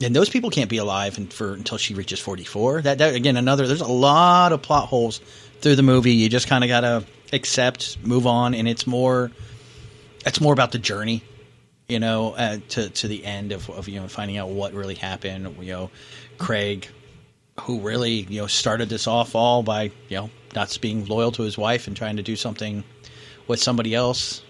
and 0.01 0.15
those 0.15 0.29
people 0.29 0.49
can't 0.49 0.69
be 0.69 0.77
alive 0.77 1.17
and 1.17 1.31
for 1.31 1.53
until 1.53 1.77
she 1.77 1.93
reaches 1.93 2.19
44 2.19 2.83
that, 2.83 2.97
that, 2.99 3.15
again 3.15 3.37
another 3.37 3.67
there's 3.67 3.81
a 3.81 3.87
lot 3.87 4.51
of 4.51 4.61
plot 4.61 4.87
holes 4.87 5.21
through 5.63 5.77
the 5.77 5.83
movie. 5.83 6.11
You 6.11 6.29
just 6.29 6.47
kind 6.47 6.63
of 6.63 6.67
gotta 6.67 7.03
accept, 7.31 7.97
move 8.05 8.27
on, 8.27 8.53
and 8.53 8.67
it's 8.67 8.85
more. 8.85 9.31
It's 10.25 10.39
more 10.39 10.53
about 10.53 10.71
the 10.71 10.77
journey, 10.77 11.23
you 11.89 11.99
know, 11.99 12.33
uh, 12.33 12.57
to 12.69 12.89
to 12.89 13.07
the 13.07 13.25
end 13.25 13.51
of, 13.51 13.69
of 13.69 13.87
you 13.87 13.99
know 13.99 14.07
finding 14.07 14.37
out 14.37 14.49
what 14.49 14.73
really 14.73 14.95
happened. 14.95 15.55
You 15.59 15.71
know, 15.71 15.91
Craig, 16.37 16.87
who 17.61 17.79
really 17.79 18.11
you 18.11 18.41
know 18.41 18.47
started 18.47 18.89
this 18.89 19.07
off 19.07 19.35
all 19.35 19.63
by 19.63 19.91
you 20.09 20.17
know 20.17 20.29
not 20.53 20.77
being 20.81 21.05
loyal 21.05 21.31
to 21.31 21.43
his 21.43 21.57
wife 21.57 21.87
and 21.87 21.97
trying 21.97 22.17
to 22.17 22.23
do 22.23 22.35
something 22.35 22.83
with 23.47 23.59
somebody 23.59 23.95
else. 23.95 24.43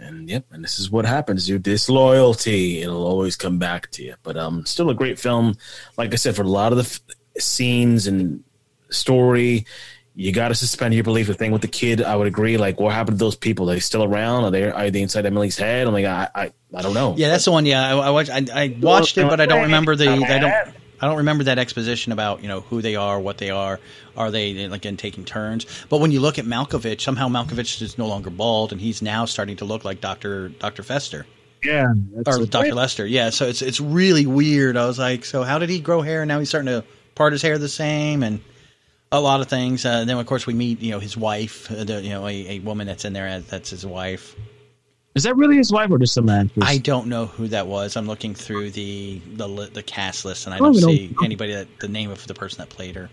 And 0.00 0.30
yep, 0.30 0.46
and 0.52 0.62
this 0.62 0.78
is 0.78 0.90
what 0.90 1.04
happens. 1.04 1.48
You 1.48 1.58
disloyalty, 1.58 2.82
it'll 2.82 3.06
always 3.06 3.36
come 3.36 3.58
back 3.58 3.90
to 3.92 4.04
you. 4.04 4.14
But 4.22 4.36
um, 4.36 4.64
still 4.64 4.90
a 4.90 4.94
great 4.94 5.18
film. 5.18 5.56
Like 5.96 6.12
I 6.12 6.16
said, 6.16 6.36
for 6.36 6.42
a 6.42 6.48
lot 6.48 6.72
of 6.72 6.78
the 6.78 6.84
f- 6.84 7.42
scenes 7.42 8.06
and 8.06 8.44
story. 8.90 9.66
You 10.14 10.32
got 10.32 10.48
to 10.48 10.54
suspend 10.54 10.94
your 10.94 11.04
belief. 11.04 11.28
The 11.28 11.34
thing 11.34 11.52
with 11.52 11.62
the 11.62 11.68
kid, 11.68 12.02
I 12.02 12.16
would 12.16 12.26
agree. 12.26 12.56
Like, 12.56 12.80
what 12.80 12.92
happened 12.92 13.18
to 13.18 13.24
those 13.24 13.36
people? 13.36 13.70
Are 13.70 13.74
they 13.74 13.80
still 13.80 14.02
around? 14.02 14.44
Are 14.44 14.50
they 14.50 14.70
are 14.70 14.90
they 14.90 15.00
inside 15.02 15.26
Emily's 15.26 15.56
head? 15.56 15.86
Oh 15.86 15.88
I'm 15.90 15.94
like, 15.94 16.06
I, 16.06 16.28
I, 16.34 16.52
I 16.74 16.82
don't 16.82 16.94
know. 16.94 17.14
Yeah, 17.16 17.28
that's 17.28 17.44
the 17.44 17.52
one. 17.52 17.66
Yeah, 17.66 17.86
I, 17.86 17.96
I 17.96 18.10
watched. 18.10 18.30
I, 18.30 18.44
I 18.52 18.76
watched 18.80 19.16
it, 19.16 19.28
but 19.28 19.40
I 19.40 19.46
don't 19.46 19.62
remember 19.62 19.94
the. 19.94 20.08
I 20.10 20.38
don't. 20.38 20.74
I 21.00 21.06
don't 21.06 21.18
remember 21.18 21.44
that 21.44 21.58
exposition 21.58 22.10
about 22.12 22.42
you 22.42 22.48
know 22.48 22.62
who 22.62 22.82
they 22.82 22.96
are, 22.96 23.20
what 23.20 23.38
they 23.38 23.50
are. 23.50 23.78
Are 24.16 24.30
they 24.30 24.66
like 24.68 24.84
in 24.84 24.96
taking 24.96 25.24
turns? 25.24 25.66
But 25.88 25.98
when 25.98 26.10
you 26.10 26.20
look 26.20 26.38
at 26.38 26.44
Malkovich, 26.44 27.00
somehow 27.00 27.28
Malkovich 27.28 27.80
is 27.80 27.98
no 27.98 28.06
longer 28.08 28.30
bald, 28.30 28.72
and 28.72 28.80
he's 28.80 29.00
now 29.00 29.24
starting 29.24 29.56
to 29.58 29.64
look 29.64 29.84
like 29.84 30.00
Doctor 30.00 30.48
Doctor 30.48 30.82
Fester. 30.82 31.26
Yeah, 31.62 31.92
or 32.26 32.44
Doctor 32.46 32.74
Lester. 32.74 33.06
Yeah, 33.06 33.30
so 33.30 33.46
it's 33.46 33.62
it's 33.62 33.80
really 33.80 34.26
weird. 34.26 34.76
I 34.76 34.86
was 34.86 34.98
like, 34.98 35.24
so 35.24 35.44
how 35.44 35.58
did 35.58 35.68
he 35.68 35.80
grow 35.80 36.02
hair? 36.02 36.22
and 36.22 36.28
Now 36.28 36.40
he's 36.40 36.48
starting 36.48 36.66
to 36.66 36.84
part 37.14 37.32
his 37.32 37.42
hair 37.42 37.58
the 37.58 37.68
same, 37.68 38.24
and 38.24 38.40
a 39.10 39.20
lot 39.20 39.40
of 39.40 39.48
things. 39.48 39.84
Uh, 39.84 40.04
then 40.04 40.18
of 40.18 40.26
course 40.26 40.46
we 40.46 40.54
meet 40.54 40.80
you 40.80 40.90
know 40.90 40.98
his 40.98 41.16
wife, 41.16 41.70
uh, 41.70 41.84
the, 41.84 42.02
you 42.02 42.10
know 42.10 42.26
a, 42.26 42.56
a, 42.56 42.58
woman 42.60 42.86
that's 42.86 43.04
in 43.04 43.12
there 43.12 43.26
as, 43.26 43.46
that's 43.46 43.70
his 43.70 43.84
wife. 43.86 44.36
Is 45.14 45.24
that 45.24 45.36
really 45.36 45.56
his 45.56 45.72
wife 45.72 45.90
or 45.90 45.98
just 45.98 46.14
some 46.14 46.28
actress? 46.28 46.64
I 46.66 46.78
don't 46.78 47.08
know 47.08 47.26
who 47.26 47.48
that 47.48 47.66
was. 47.66 47.96
I'm 47.96 48.06
looking 48.06 48.34
through 48.34 48.70
the 48.70 49.20
the, 49.34 49.70
the 49.72 49.82
cast 49.82 50.24
list 50.24 50.46
and 50.46 50.54
I 50.54 50.58
don't 50.58 50.74
see 50.74 51.08
know. 51.08 51.24
anybody 51.24 51.54
that 51.54 51.80
the 51.80 51.88
name 51.88 52.10
of 52.10 52.26
the 52.26 52.34
person 52.34 52.58
that 52.58 52.68
played 52.68 52.96
her. 52.96 53.10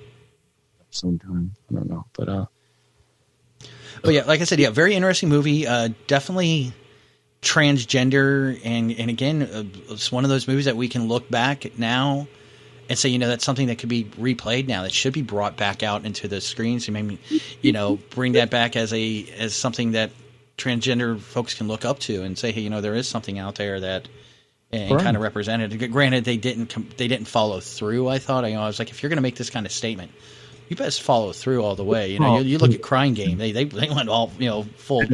Sometime 0.91 1.51
I 1.69 1.75
don't 1.75 1.89
know, 1.89 2.05
but 2.13 2.29
uh, 2.29 2.45
but 4.01 4.13
yeah, 4.13 4.23
like 4.25 4.41
I 4.41 4.43
said, 4.43 4.59
yeah, 4.59 4.69
very 4.69 4.93
interesting 4.93 5.29
movie. 5.29 5.65
Uh, 5.67 5.89
definitely 6.07 6.73
transgender 7.41 8.59
and 8.63 8.91
and 8.91 9.09
again, 9.09 9.43
uh, 9.43 9.63
it's 9.89 10.11
one 10.11 10.23
of 10.23 10.29
those 10.29 10.47
movies 10.47 10.65
that 10.65 10.75
we 10.75 10.87
can 10.87 11.07
look 11.07 11.29
back 11.29 11.65
at 11.65 11.79
now 11.79 12.27
and 12.89 12.97
so 12.97 13.07
you 13.07 13.17
know, 13.17 13.27
that's 13.27 13.43
something 13.43 13.67
that 13.67 13.79
could 13.79 13.89
be 13.89 14.03
replayed 14.03 14.67
now. 14.67 14.83
That 14.83 14.91
should 14.91 15.13
be 15.13 15.21
brought 15.21 15.57
back 15.57 15.83
out 15.83 16.05
into 16.05 16.27
the 16.27 16.41
screens. 16.41 16.87
And 16.87 16.93
maybe, 16.93 17.19
you 17.61 17.71
know, 17.71 17.97
bring 18.11 18.33
that 18.33 18.49
back 18.49 18.75
as 18.75 18.93
a 18.93 19.27
as 19.37 19.53
something 19.53 19.91
that 19.91 20.11
transgender 20.57 21.19
folks 21.19 21.53
can 21.53 21.67
look 21.67 21.83
up 21.85 21.99
to 21.99 22.23
and 22.23 22.37
say, 22.37 22.51
hey, 22.51 22.61
you 22.61 22.69
know, 22.69 22.81
there 22.81 22.95
is 22.95 23.07
something 23.07 23.39
out 23.39 23.55
there 23.55 23.79
that 23.79 24.07
and, 24.71 24.91
right. 24.91 25.03
kind 25.03 25.15
of 25.17 25.23
represented. 25.23 25.91
Granted, 25.91 26.25
they 26.25 26.37
didn't 26.37 26.97
they 26.97 27.07
didn't 27.07 27.27
follow 27.27 27.59
through. 27.59 28.07
I 28.07 28.19
thought, 28.19 28.45
you 28.45 28.53
know, 28.53 28.61
I 28.61 28.67
was 28.67 28.79
like, 28.79 28.89
if 28.89 29.01
you're 29.01 29.09
going 29.09 29.17
to 29.17 29.23
make 29.23 29.35
this 29.35 29.49
kind 29.49 29.65
of 29.65 29.71
statement, 29.71 30.11
you 30.69 30.75
best 30.75 31.01
follow 31.01 31.31
through 31.31 31.63
all 31.63 31.75
the 31.75 31.83
way. 31.83 32.11
You 32.11 32.19
know, 32.19 32.39
you, 32.39 32.45
you 32.45 32.57
look 32.57 32.73
at 32.73 32.81
Crying 32.81 33.13
Game; 33.13 33.37
they 33.37 33.51
they 33.51 33.65
they 33.65 33.89
went 33.89 34.09
all 34.09 34.31
you 34.39 34.47
know 34.47 34.63
full. 34.77 35.05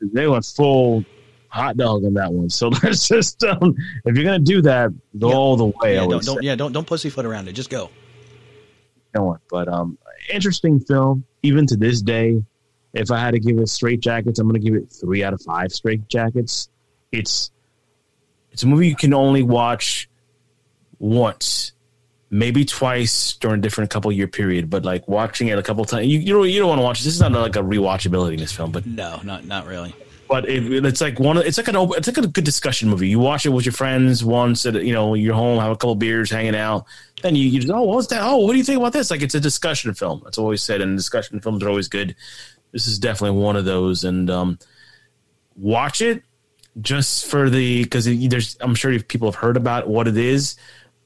They 0.00 0.26
went 0.26 0.44
full 0.44 1.04
hot 1.50 1.76
dog 1.76 2.04
on 2.04 2.14
that 2.14 2.32
one. 2.32 2.48
So 2.48 2.68
let's 2.82 3.06
just 3.06 3.44
um, 3.44 3.74
if 4.04 4.16
you're 4.16 4.24
gonna 4.24 4.38
do 4.38 4.62
that, 4.62 4.90
go 5.18 5.28
yeah. 5.28 5.34
all 5.34 5.56
the 5.56 5.66
way. 5.66 5.94
Yeah, 5.94 6.06
don't, 6.06 6.24
don't 6.24 6.42
yeah, 6.42 6.54
don't 6.54 6.72
don't 6.72 6.86
pussyfoot 6.86 7.26
around 7.26 7.48
it. 7.48 7.52
Just 7.52 7.70
go. 7.70 7.90
No 9.14 9.36
But 9.50 9.68
um, 9.68 9.98
interesting 10.32 10.80
film. 10.80 11.24
Even 11.42 11.66
to 11.66 11.76
this 11.76 12.00
day, 12.00 12.42
if 12.92 13.10
I 13.10 13.18
had 13.18 13.32
to 13.32 13.40
give 13.40 13.58
it 13.58 13.68
straight 13.68 14.00
jackets, 14.00 14.38
I'm 14.38 14.46
gonna 14.46 14.60
give 14.60 14.74
it 14.74 14.90
three 14.90 15.22
out 15.22 15.34
of 15.34 15.42
five 15.42 15.72
straight 15.72 16.08
jackets. 16.08 16.68
It's 17.12 17.50
it's 18.52 18.62
a 18.62 18.66
movie 18.66 18.88
you 18.88 18.96
can 18.96 19.12
only 19.12 19.42
watch 19.42 20.08
once, 20.98 21.72
maybe 22.30 22.64
twice 22.64 23.34
during 23.34 23.58
a 23.58 23.62
different 23.62 23.90
couple 23.90 24.12
year 24.12 24.28
period. 24.28 24.70
But 24.70 24.84
like 24.84 25.08
watching 25.08 25.48
it 25.48 25.58
a 25.58 25.62
couple 25.62 25.84
times, 25.86 26.06
you 26.06 26.20
you 26.20 26.34
don't 26.34 26.48
you 26.48 26.60
don't 26.60 26.68
want 26.68 26.78
to 26.78 26.84
watch. 26.84 27.02
This 27.02 27.14
is 27.14 27.20
not 27.20 27.32
like 27.32 27.56
a 27.56 27.60
rewatchability 27.60 28.34
in 28.34 28.40
this 28.40 28.52
film, 28.52 28.70
but 28.70 28.86
no, 28.86 29.20
not 29.24 29.44
not 29.46 29.66
really 29.66 29.94
but 30.30 30.48
it, 30.48 30.84
it's 30.86 31.00
like 31.00 31.18
one. 31.18 31.38
It's 31.38 31.58
like 31.58 31.66
an 31.66 31.74
it's 31.96 32.06
like 32.06 32.16
a 32.16 32.28
good 32.28 32.44
discussion 32.44 32.88
movie. 32.88 33.08
You 33.08 33.18
watch 33.18 33.44
it 33.44 33.48
with 33.48 33.66
your 33.66 33.72
friends 33.72 34.24
once 34.24 34.64
at 34.64 34.74
you 34.76 34.92
know 34.92 35.14
you're 35.14 35.34
home, 35.34 35.58
have 35.58 35.72
a 35.72 35.74
couple 35.74 35.96
beers, 35.96 36.30
hanging 36.30 36.54
out. 36.54 36.86
Then 37.20 37.34
you, 37.34 37.48
you 37.48 37.58
just 37.58 37.72
oh 37.72 37.82
what's 37.82 38.06
that? 38.06 38.22
Oh, 38.22 38.36
what 38.36 38.52
do 38.52 38.58
you 38.58 38.62
think 38.62 38.78
about 38.78 38.92
this? 38.92 39.10
Like 39.10 39.22
it's 39.22 39.34
a 39.34 39.40
discussion 39.40 39.92
film. 39.92 40.20
That's 40.22 40.38
always 40.38 40.62
said, 40.62 40.82
and 40.82 40.96
discussion 40.96 41.40
films 41.40 41.64
are 41.64 41.68
always 41.68 41.88
good. 41.88 42.14
This 42.70 42.86
is 42.86 43.00
definitely 43.00 43.40
one 43.40 43.56
of 43.56 43.64
those, 43.64 44.04
and 44.04 44.30
um, 44.30 44.60
watch 45.56 46.00
it 46.00 46.22
just 46.80 47.26
for 47.26 47.50
the 47.50 47.82
because 47.82 48.04
there's 48.04 48.56
I'm 48.60 48.76
sure 48.76 48.96
people 49.00 49.26
have 49.26 49.34
heard 49.40 49.56
about 49.56 49.88
what 49.88 50.06
it 50.06 50.16
is, 50.16 50.54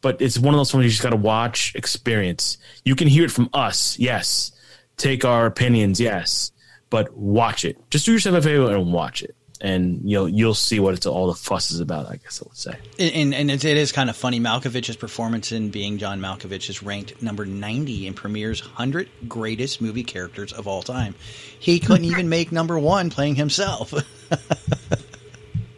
but 0.03 0.20
it's 0.20 0.39
one 0.39 0.53
of 0.53 0.59
those 0.59 0.70
films 0.70 0.85
you 0.85 0.91
just 0.91 1.03
got 1.03 1.11
to 1.11 1.16
watch, 1.16 1.75
experience. 1.75 2.59
You 2.85 2.95
can 2.95 3.09
hear 3.09 3.25
it 3.25 3.31
from 3.31 3.49
us, 3.55 3.99
yes. 3.99 4.53
Take 4.99 5.25
our 5.25 5.47
opinions, 5.47 5.99
yes 5.99 6.53
but 6.95 7.17
watch 7.17 7.65
it. 7.65 7.77
Just 7.91 8.07
do 8.07 8.13
yourself 8.13 8.37
a 8.37 8.43
favor 8.43 8.73
and 8.73 8.93
watch 8.93 9.21
it, 9.25 9.35
and 9.61 10.01
you'll 10.09 10.29
you'll 10.29 10.55
see 10.55 10.79
what 10.79 10.95
it's 10.95 11.07
all 11.07 11.27
the 11.27 11.35
fuss 11.35 11.73
is 11.73 11.81
about. 11.81 12.07
I 12.09 12.17
guess 12.19 12.41
I 12.41 12.47
would 12.49 12.57
say. 12.57 12.77
And, 13.21 13.35
and 13.35 13.51
it 13.51 13.65
is 13.65 13.91
kind 13.91 14.09
of 14.09 14.15
funny. 14.17 14.39
Malkovich's 14.39 14.95
performance 14.95 15.51
in 15.51 15.71
being 15.71 15.99
John 15.99 16.21
Malkovich 16.21 16.71
is 16.71 16.85
ranked 16.85 17.21
number 17.21 17.45
ninety 17.45 18.07
in 18.07 18.15
Premiere's 18.15 18.61
hundred 18.61 19.09
greatest 19.27 19.81
movie 19.81 20.05
characters 20.05 20.53
of 20.53 20.69
all 20.69 20.83
time. 20.83 21.17
He 21.59 21.81
couldn't 21.81 22.05
even 22.05 22.29
make 22.29 22.53
number 22.53 22.79
one 22.79 23.11
playing 23.11 23.35
himself. 23.35 23.93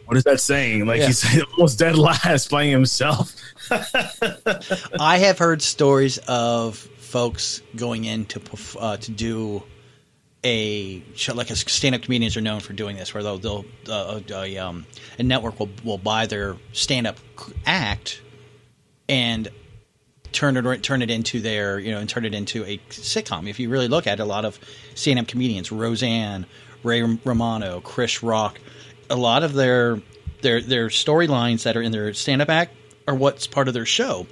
What 0.05 0.15
is 0.15 0.23
that 0.23 0.39
saying? 0.39 0.85
Like 0.85 1.01
Yeah. 1.01 1.07
he's 1.07 1.43
almost 1.57 1.79
dead 1.79 1.97
last 1.97 2.47
playing 2.47 2.71
himself. 2.71 3.35
I 4.97 5.17
have 5.17 5.37
heard 5.37 5.61
stories 5.61 6.17
of 6.29 6.77
folks 6.77 7.61
going 7.75 8.05
in 8.05 8.23
to 8.27 8.41
uh, 8.79 8.95
to 8.95 9.11
do 9.11 9.63
a 10.47 11.03
like 11.33 11.49
a 11.49 11.55
stand-up 11.55 12.01
comedians 12.01 12.37
are 12.37 12.41
known 12.41 12.61
for 12.61 12.71
doing 12.71 12.95
this, 12.95 13.13
where 13.13 13.21
they'll, 13.21 13.37
they'll 13.37 13.65
uh, 13.89 14.21
a, 14.31 14.57
um, 14.57 14.85
a 15.19 15.23
network 15.23 15.59
will 15.59 15.69
will 15.83 15.97
buy 15.97 16.25
their 16.25 16.55
stand-up 16.71 17.17
act 17.65 18.21
and 19.09 19.49
turn 20.31 20.55
it 20.55 20.83
turn 20.83 21.01
it 21.01 21.11
into 21.11 21.41
their 21.41 21.79
you 21.79 21.91
know 21.91 21.99
and 21.99 22.09
turn 22.09 22.23
it 22.23 22.33
into 22.33 22.63
a 22.63 22.77
sitcom. 22.89 23.49
If 23.49 23.59
you 23.59 23.69
really 23.69 23.89
look 23.89 24.07
at 24.07 24.19
it, 24.19 24.23
a 24.23 24.25
lot 24.25 24.45
of 24.45 24.57
stand-up 24.95 25.27
comedians, 25.27 25.71
Roseanne, 25.71 26.45
Ray 26.81 27.01
Romano, 27.01 27.81
Chris 27.81 28.23
Rock, 28.23 28.59
a 29.09 29.17
lot 29.17 29.43
of 29.43 29.53
their 29.53 30.01
their 30.41 30.61
their 30.61 30.87
storylines 30.87 31.63
that 31.63 31.75
are 31.75 31.81
in 31.81 31.91
their 31.91 32.13
stand-up 32.13 32.49
act 32.49 32.73
are 33.05 33.15
what's 33.15 33.47
part 33.47 33.67
of 33.67 33.73
their 33.73 33.85
show. 33.85 34.25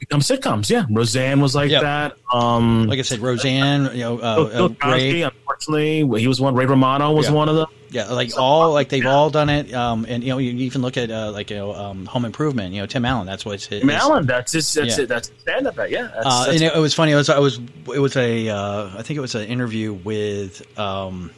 Become 0.00 0.20
sitcoms, 0.20 0.70
yeah. 0.70 0.86
Roseanne 0.90 1.40
was 1.40 1.54
like 1.54 1.70
Yep. 1.70 1.82
that. 1.82 2.16
Um, 2.32 2.86
Like 2.88 2.98
I 2.98 3.02
said, 3.02 3.18
Roseanne, 3.20 3.90
you 3.94 4.00
know, 4.00 4.16
Bill, 4.16 4.24
uh, 4.26 4.44
Bill 4.48 4.64
uh, 4.64 4.68
Cosby, 4.70 5.12
Ray, 5.12 5.22
unfortunately, 5.22 6.20
he 6.20 6.26
was 6.26 6.40
one. 6.40 6.54
Ray 6.54 6.64
Romano 6.64 7.12
was 7.12 7.26
Yeah. 7.26 7.32
one 7.32 7.48
of 7.50 7.56
them. 7.56 7.66
yeah, 7.90 8.06
like 8.10 8.30
all 8.38 8.72
like 8.72 8.88
they've 8.88 9.04
all 9.04 9.28
done 9.30 9.50
it. 9.50 9.74
Um, 9.74 10.06
and 10.08 10.22
you 10.24 10.30
know, 10.30 10.38
you 10.38 10.52
even 10.52 10.80
look 10.80 10.96
at 10.96 11.10
uh, 11.10 11.32
like 11.32 11.50
you 11.50 11.56
know, 11.56 11.74
um, 11.74 12.06
Home 12.06 12.24
Improvement. 12.24 12.72
You 12.72 12.80
know, 12.80 12.86
Tim 12.86 13.04
Allen. 13.04 13.26
That's 13.26 13.44
what's 13.44 13.66
his. 13.66 13.80
Tim 13.80 13.90
Allen, 13.90 14.24
that's 14.26 14.52
his. 14.52 14.72
That's 14.72 14.96
Yeah. 14.96 15.04
it. 15.04 15.08
That's 15.08 15.30
stand 15.40 15.66
up. 15.66 15.76
Yeah. 15.90 16.02
That's, 16.14 16.26
Uh, 16.26 16.44
that's 16.46 16.48
and 16.52 16.62
it, 16.62 16.74
it 16.74 16.78
was 16.80 16.94
funny. 16.94 17.12
It 17.12 17.16
was, 17.16 17.28
I 17.28 17.38
was, 17.38 17.60
it 17.94 17.98
was 18.00 18.16
a, 18.16 18.48
uh, 18.48 18.90
I 18.96 19.02
think 19.02 19.18
it 19.18 19.20
was 19.20 19.34
an 19.34 19.48
interview 19.48 19.92
with, 19.92 20.62
um, 20.78 21.30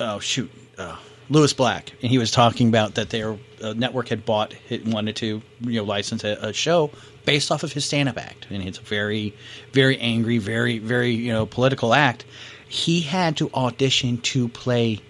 oh 0.00 0.18
shoot, 0.18 0.50
uh, 0.76 0.96
Lewis 1.30 1.52
Black, 1.52 1.92
and 2.02 2.10
he 2.10 2.18
was 2.18 2.30
talking 2.30 2.68
about 2.68 2.94
that 2.94 3.10
their 3.10 3.36
uh, 3.62 3.72
network 3.74 4.08
had 4.08 4.24
bought, 4.24 4.54
it 4.68 4.86
wanted 4.86 5.16
to, 5.16 5.42
you 5.60 5.80
know, 5.80 5.84
license 5.84 6.24
a, 6.24 6.36
a 6.40 6.52
show 6.52 6.90
based 7.24 7.50
off 7.50 7.62
of 7.62 7.72
his 7.72 7.84
stand-up 7.84 8.18
act, 8.18 8.46
and 8.50 8.62
it's 8.62 8.78
a 8.78 8.82
very, 8.82 9.34
very 9.72 9.98
angry, 9.98 10.38
very, 10.38 10.78
very, 10.78 11.12
you 11.12 11.32
know, 11.32 11.46
political 11.46 11.94
act. 11.94 12.24
He 12.68 13.00
had 13.00 13.38
to 13.38 13.50
audition 13.54 14.18
to 14.18 14.48
play 14.48 15.00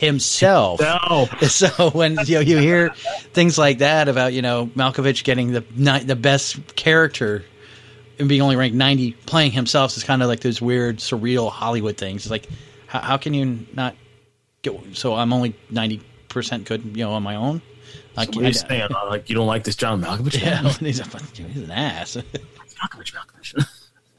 himself. 0.00 0.80
No. 0.80 1.28
So 1.48 1.90
when 1.90 2.16
you 2.26 2.36
know, 2.36 2.40
you 2.40 2.58
hear 2.58 2.90
things 3.32 3.58
like 3.58 3.78
that 3.78 4.08
about 4.08 4.32
you 4.32 4.40
know 4.40 4.66
Malkovich 4.74 5.24
getting 5.24 5.52
the 5.52 5.60
the 5.60 6.16
best 6.16 6.74
character 6.74 7.44
and 8.18 8.28
being 8.28 8.40
only 8.40 8.56
ranked 8.56 8.76
90 8.76 9.12
playing 9.26 9.52
himself 9.52 9.96
is 9.96 10.04
kind 10.04 10.22
of 10.22 10.28
like 10.28 10.40
those 10.40 10.60
weird 10.60 10.98
surreal 10.98 11.50
Hollywood 11.50 11.96
things. 11.96 12.22
It's 12.22 12.30
like 12.30 12.48
how, 12.86 13.00
how 13.00 13.16
can 13.16 13.34
you 13.34 13.66
not 13.74 13.94
so 14.92 15.14
I'm 15.14 15.32
only 15.32 15.54
90% 15.72 16.64
good 16.64 16.84
you 16.84 17.04
know 17.04 17.12
on 17.12 17.22
my 17.22 17.36
own. 17.36 17.62
Like, 18.16 18.34
What 18.34 18.44
are 18.44 18.48
you 18.48 18.52
saying? 18.52 18.88
Uh, 18.94 19.06
like 19.08 19.28
you 19.28 19.34
don't 19.34 19.46
like 19.46 19.64
this 19.64 19.76
John 19.76 20.02
Malkovich? 20.02 20.40
yeah, 20.40 20.62
man? 20.62 20.74
he's, 20.80 21.00
a, 21.00 21.04
he's 21.34 21.62
an 21.62 21.70
ass. 21.70 22.16
Malkovich, 22.82 23.14
Malkovich. 23.14 23.66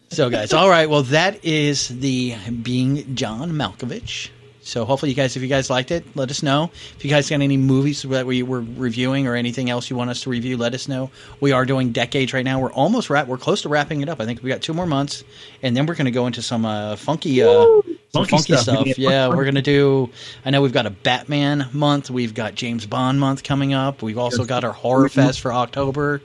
So, 0.10 0.30
guys, 0.30 0.52
all 0.52 0.68
right. 0.70 0.89
Well, 0.89 1.04
that 1.04 1.46
is 1.46 1.88
the 1.88 2.36
being 2.50 3.16
John 3.16 3.52
Malkovich. 3.54 4.28
So, 4.62 4.84
hopefully, 4.84 5.10
you 5.10 5.16
guys, 5.16 5.38
if 5.38 5.42
you 5.42 5.48
guys 5.48 5.70
liked 5.70 5.89
it, 5.89 6.04
let 6.18 6.30
us 6.30 6.44
know. 6.44 6.70
If 6.98 7.06
you 7.06 7.10
guys 7.10 7.30
got 7.30 7.39
any 7.39 7.56
movies 7.56 8.02
that 8.02 8.26
we 8.26 8.44
were 8.44 8.60
reviewing 8.60 9.26
or 9.26 9.36
anything 9.36 9.70
else 9.70 9.89
you 9.89 9.96
want 9.96 10.10
us 10.10 10.24
to 10.24 10.30
review, 10.30 10.58
let 10.58 10.74
us 10.74 10.89
know. 10.89 11.12
We 11.39 11.54
are 11.54 11.64
doing 11.66 11.94
decades 11.94 12.34
right 12.34 12.44
now. 12.44 12.60
We're 12.60 12.74
almost 12.74 13.10
wrap. 13.10 13.28
We're 13.28 13.38
close 13.38 13.62
to 13.62 13.70
wrapping 13.70 14.02
it 14.02 14.10
up. 14.10 14.20
I 14.20 14.26
think 14.26 14.44
we 14.44 14.50
got 14.50 14.62
two 14.62 14.74
more 14.74 14.86
months, 14.86 15.24
and 15.64 15.78
then 15.78 15.86
we're 15.86 15.96
going 15.96 16.06
to 16.06 16.12
go 16.12 16.28
into 16.28 16.42
some 16.42 16.66
uh, 16.66 16.98
funky, 16.98 17.42
uh, 17.42 17.64
some 17.64 17.91
Funky 18.14 18.32
funky 18.32 18.53
stuff. 18.57 18.62
stuff. 18.86 18.97
Yeah. 18.97 19.30
We're 19.30 19.43
going 19.43 19.55
to 19.55 19.62
do. 19.62 20.09
I 20.45 20.49
know 20.49 20.62
we've 20.62 20.74
got 20.74 20.86
a 20.86 20.89
Batman 20.89 21.68
month. 21.72 22.09
We've 22.09 22.34
got 22.34 22.55
James 22.55 22.86
Bond 22.86 23.20
month 23.20 23.43
coming 23.43 23.74
up. 23.74 24.01
We've 24.01 24.18
also 24.18 24.43
got 24.45 24.64
our 24.64 24.74
Horror 24.74 25.07
Fest 25.09 25.39
for 25.39 25.53
October. 25.53 26.22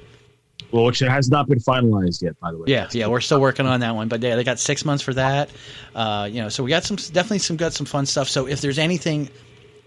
well, 0.72 0.84
which 0.84 0.98
has 0.98 1.30
not 1.30 1.48
been 1.48 1.60
finalized 1.60 2.22
yet, 2.22 2.38
by 2.40 2.50
the 2.50 2.58
way. 2.58 2.64
Yeah, 2.66 2.88
yeah, 2.92 3.06
we're 3.06 3.20
still 3.20 3.40
working 3.40 3.66
on 3.66 3.80
that 3.80 3.94
one, 3.94 4.08
but 4.08 4.20
yeah, 4.22 4.34
they 4.34 4.42
got 4.44 4.58
six 4.58 4.84
months 4.84 5.02
for 5.04 5.14
that. 5.14 5.48
Uh, 5.94 6.28
you 6.30 6.42
know, 6.42 6.48
so 6.48 6.64
we 6.64 6.70
got 6.70 6.82
some 6.82 6.96
definitely 6.96 7.38
some 7.38 7.56
got 7.56 7.72
some 7.72 7.86
fun 7.86 8.04
stuff. 8.06 8.28
So 8.28 8.46
if 8.48 8.60
there's 8.60 8.78
anything 8.78 9.30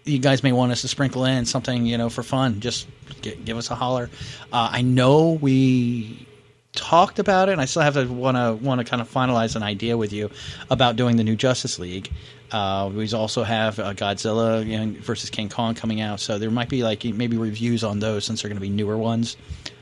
you 0.06 0.20
guys 0.20 0.42
may 0.42 0.54
want 0.54 0.72
us 0.72 0.82
to 0.82 0.88
sprinkle 0.88 1.26
in 1.26 1.46
something, 1.46 1.86
you 1.86 1.98
know, 1.98 2.10
for 2.10 2.24
fun, 2.24 2.62
just 2.62 2.88
gi- 3.22 3.36
give 3.44 3.58
us 3.58 3.70
a 3.70 3.76
holler. 3.76 4.10
Uh, 4.54 4.70
I 4.72 4.82
know 4.82 5.32
we 5.32 6.26
talked 6.74 7.20
about 7.20 7.50
it, 7.50 7.54
and 7.54 7.62
I 7.62 7.66
still 7.66 7.82
have 7.82 7.96
to 7.96 8.06
want 8.06 8.38
to 8.38 8.54
want 8.64 8.80
to 8.80 8.86
kind 8.86 9.02
of 9.02 9.12
finalize 9.12 9.56
an 9.56 9.64
idea 9.64 9.98
with 9.98 10.14
you 10.14 10.30
about 10.70 10.96
doing 10.96 11.18
the 11.18 11.24
new 11.24 11.36
Justice 11.36 11.80
League. 11.80 12.12
Uh, 12.52 12.90
we 12.94 13.12
also 13.14 13.44
have 13.44 13.80
uh, 13.80 13.94
Godzilla 13.94 14.66
you 14.66 14.78
know, 14.78 15.00
versus 15.02 15.30
King 15.30 15.50
Kong 15.50 15.76
coming 15.76 16.02
out, 16.02 16.20
so 16.20 16.38
there 16.40 16.52
might 16.52 16.70
be 16.70 16.84
like 16.84 17.04
maybe 17.06 17.38
reviews 17.38 17.84
on 17.84 18.00
those 18.00 18.26
since 18.26 18.42
they're 18.42 18.50
going 18.50 18.58
to 18.58 18.62
be 18.62 18.70
newer 18.70 18.98
ones. 18.98 19.38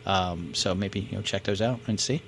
Um, 0.06 0.54
so 0.54 0.74
maybe 0.74 1.02
you 1.02 1.18
know 1.18 1.22
check 1.22 1.44
those 1.44 1.62
out 1.62 1.80
and 1.88 2.00
see. 2.00 2.22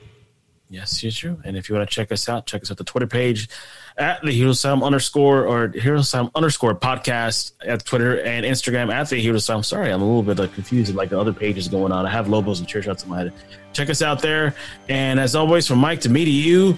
Yes, 0.72 1.04
yes, 1.04 1.16
true. 1.16 1.42
And 1.44 1.58
if 1.58 1.68
you 1.68 1.76
want 1.76 1.90
to 1.90 1.94
check 1.94 2.12
us 2.12 2.30
out, 2.30 2.46
check 2.46 2.62
us 2.62 2.70
out 2.70 2.78
the 2.78 2.84
Twitter 2.84 3.08
page 3.08 3.50
at 3.98 4.22
the 4.22 4.54
Sound 4.54 4.84
underscore 4.84 5.46
or 5.46 6.04
Sound 6.04 6.30
underscore 6.36 6.76
podcast 6.76 7.54
at 7.66 7.84
Twitter 7.86 8.22
and 8.22 8.46
Instagram 8.46 8.94
at 8.94 9.10
the 9.10 9.40
Sound. 9.40 9.66
Sorry, 9.66 9.92
I'm 9.92 10.02
a 10.02 10.06
little 10.06 10.22
bit 10.22 10.38
like 10.38 10.54
confused 10.54 10.94
like 10.94 11.10
the 11.10 11.20
other 11.20 11.34
pages 11.34 11.68
going 11.68 11.92
on. 11.92 12.06
I 12.06 12.12
have 12.12 12.30
logos 12.30 12.60
and 12.60 12.68
church 12.68 12.88
outs 12.88 13.04
in 13.04 13.10
my 13.10 13.18
head. 13.18 13.34
Check 13.74 13.90
us 13.90 14.04
out 14.04 14.22
there. 14.22 14.54
And 14.90 15.20
as 15.20 15.36
always, 15.36 15.66
from 15.66 15.80
Mike 15.80 16.02
to 16.02 16.10
me 16.10 16.24
to 16.24 16.32
you, 16.32 16.78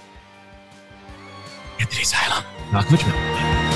Anthony. 1.78 2.06
Malcolm 2.72 2.94
Mitchell. 2.94 3.71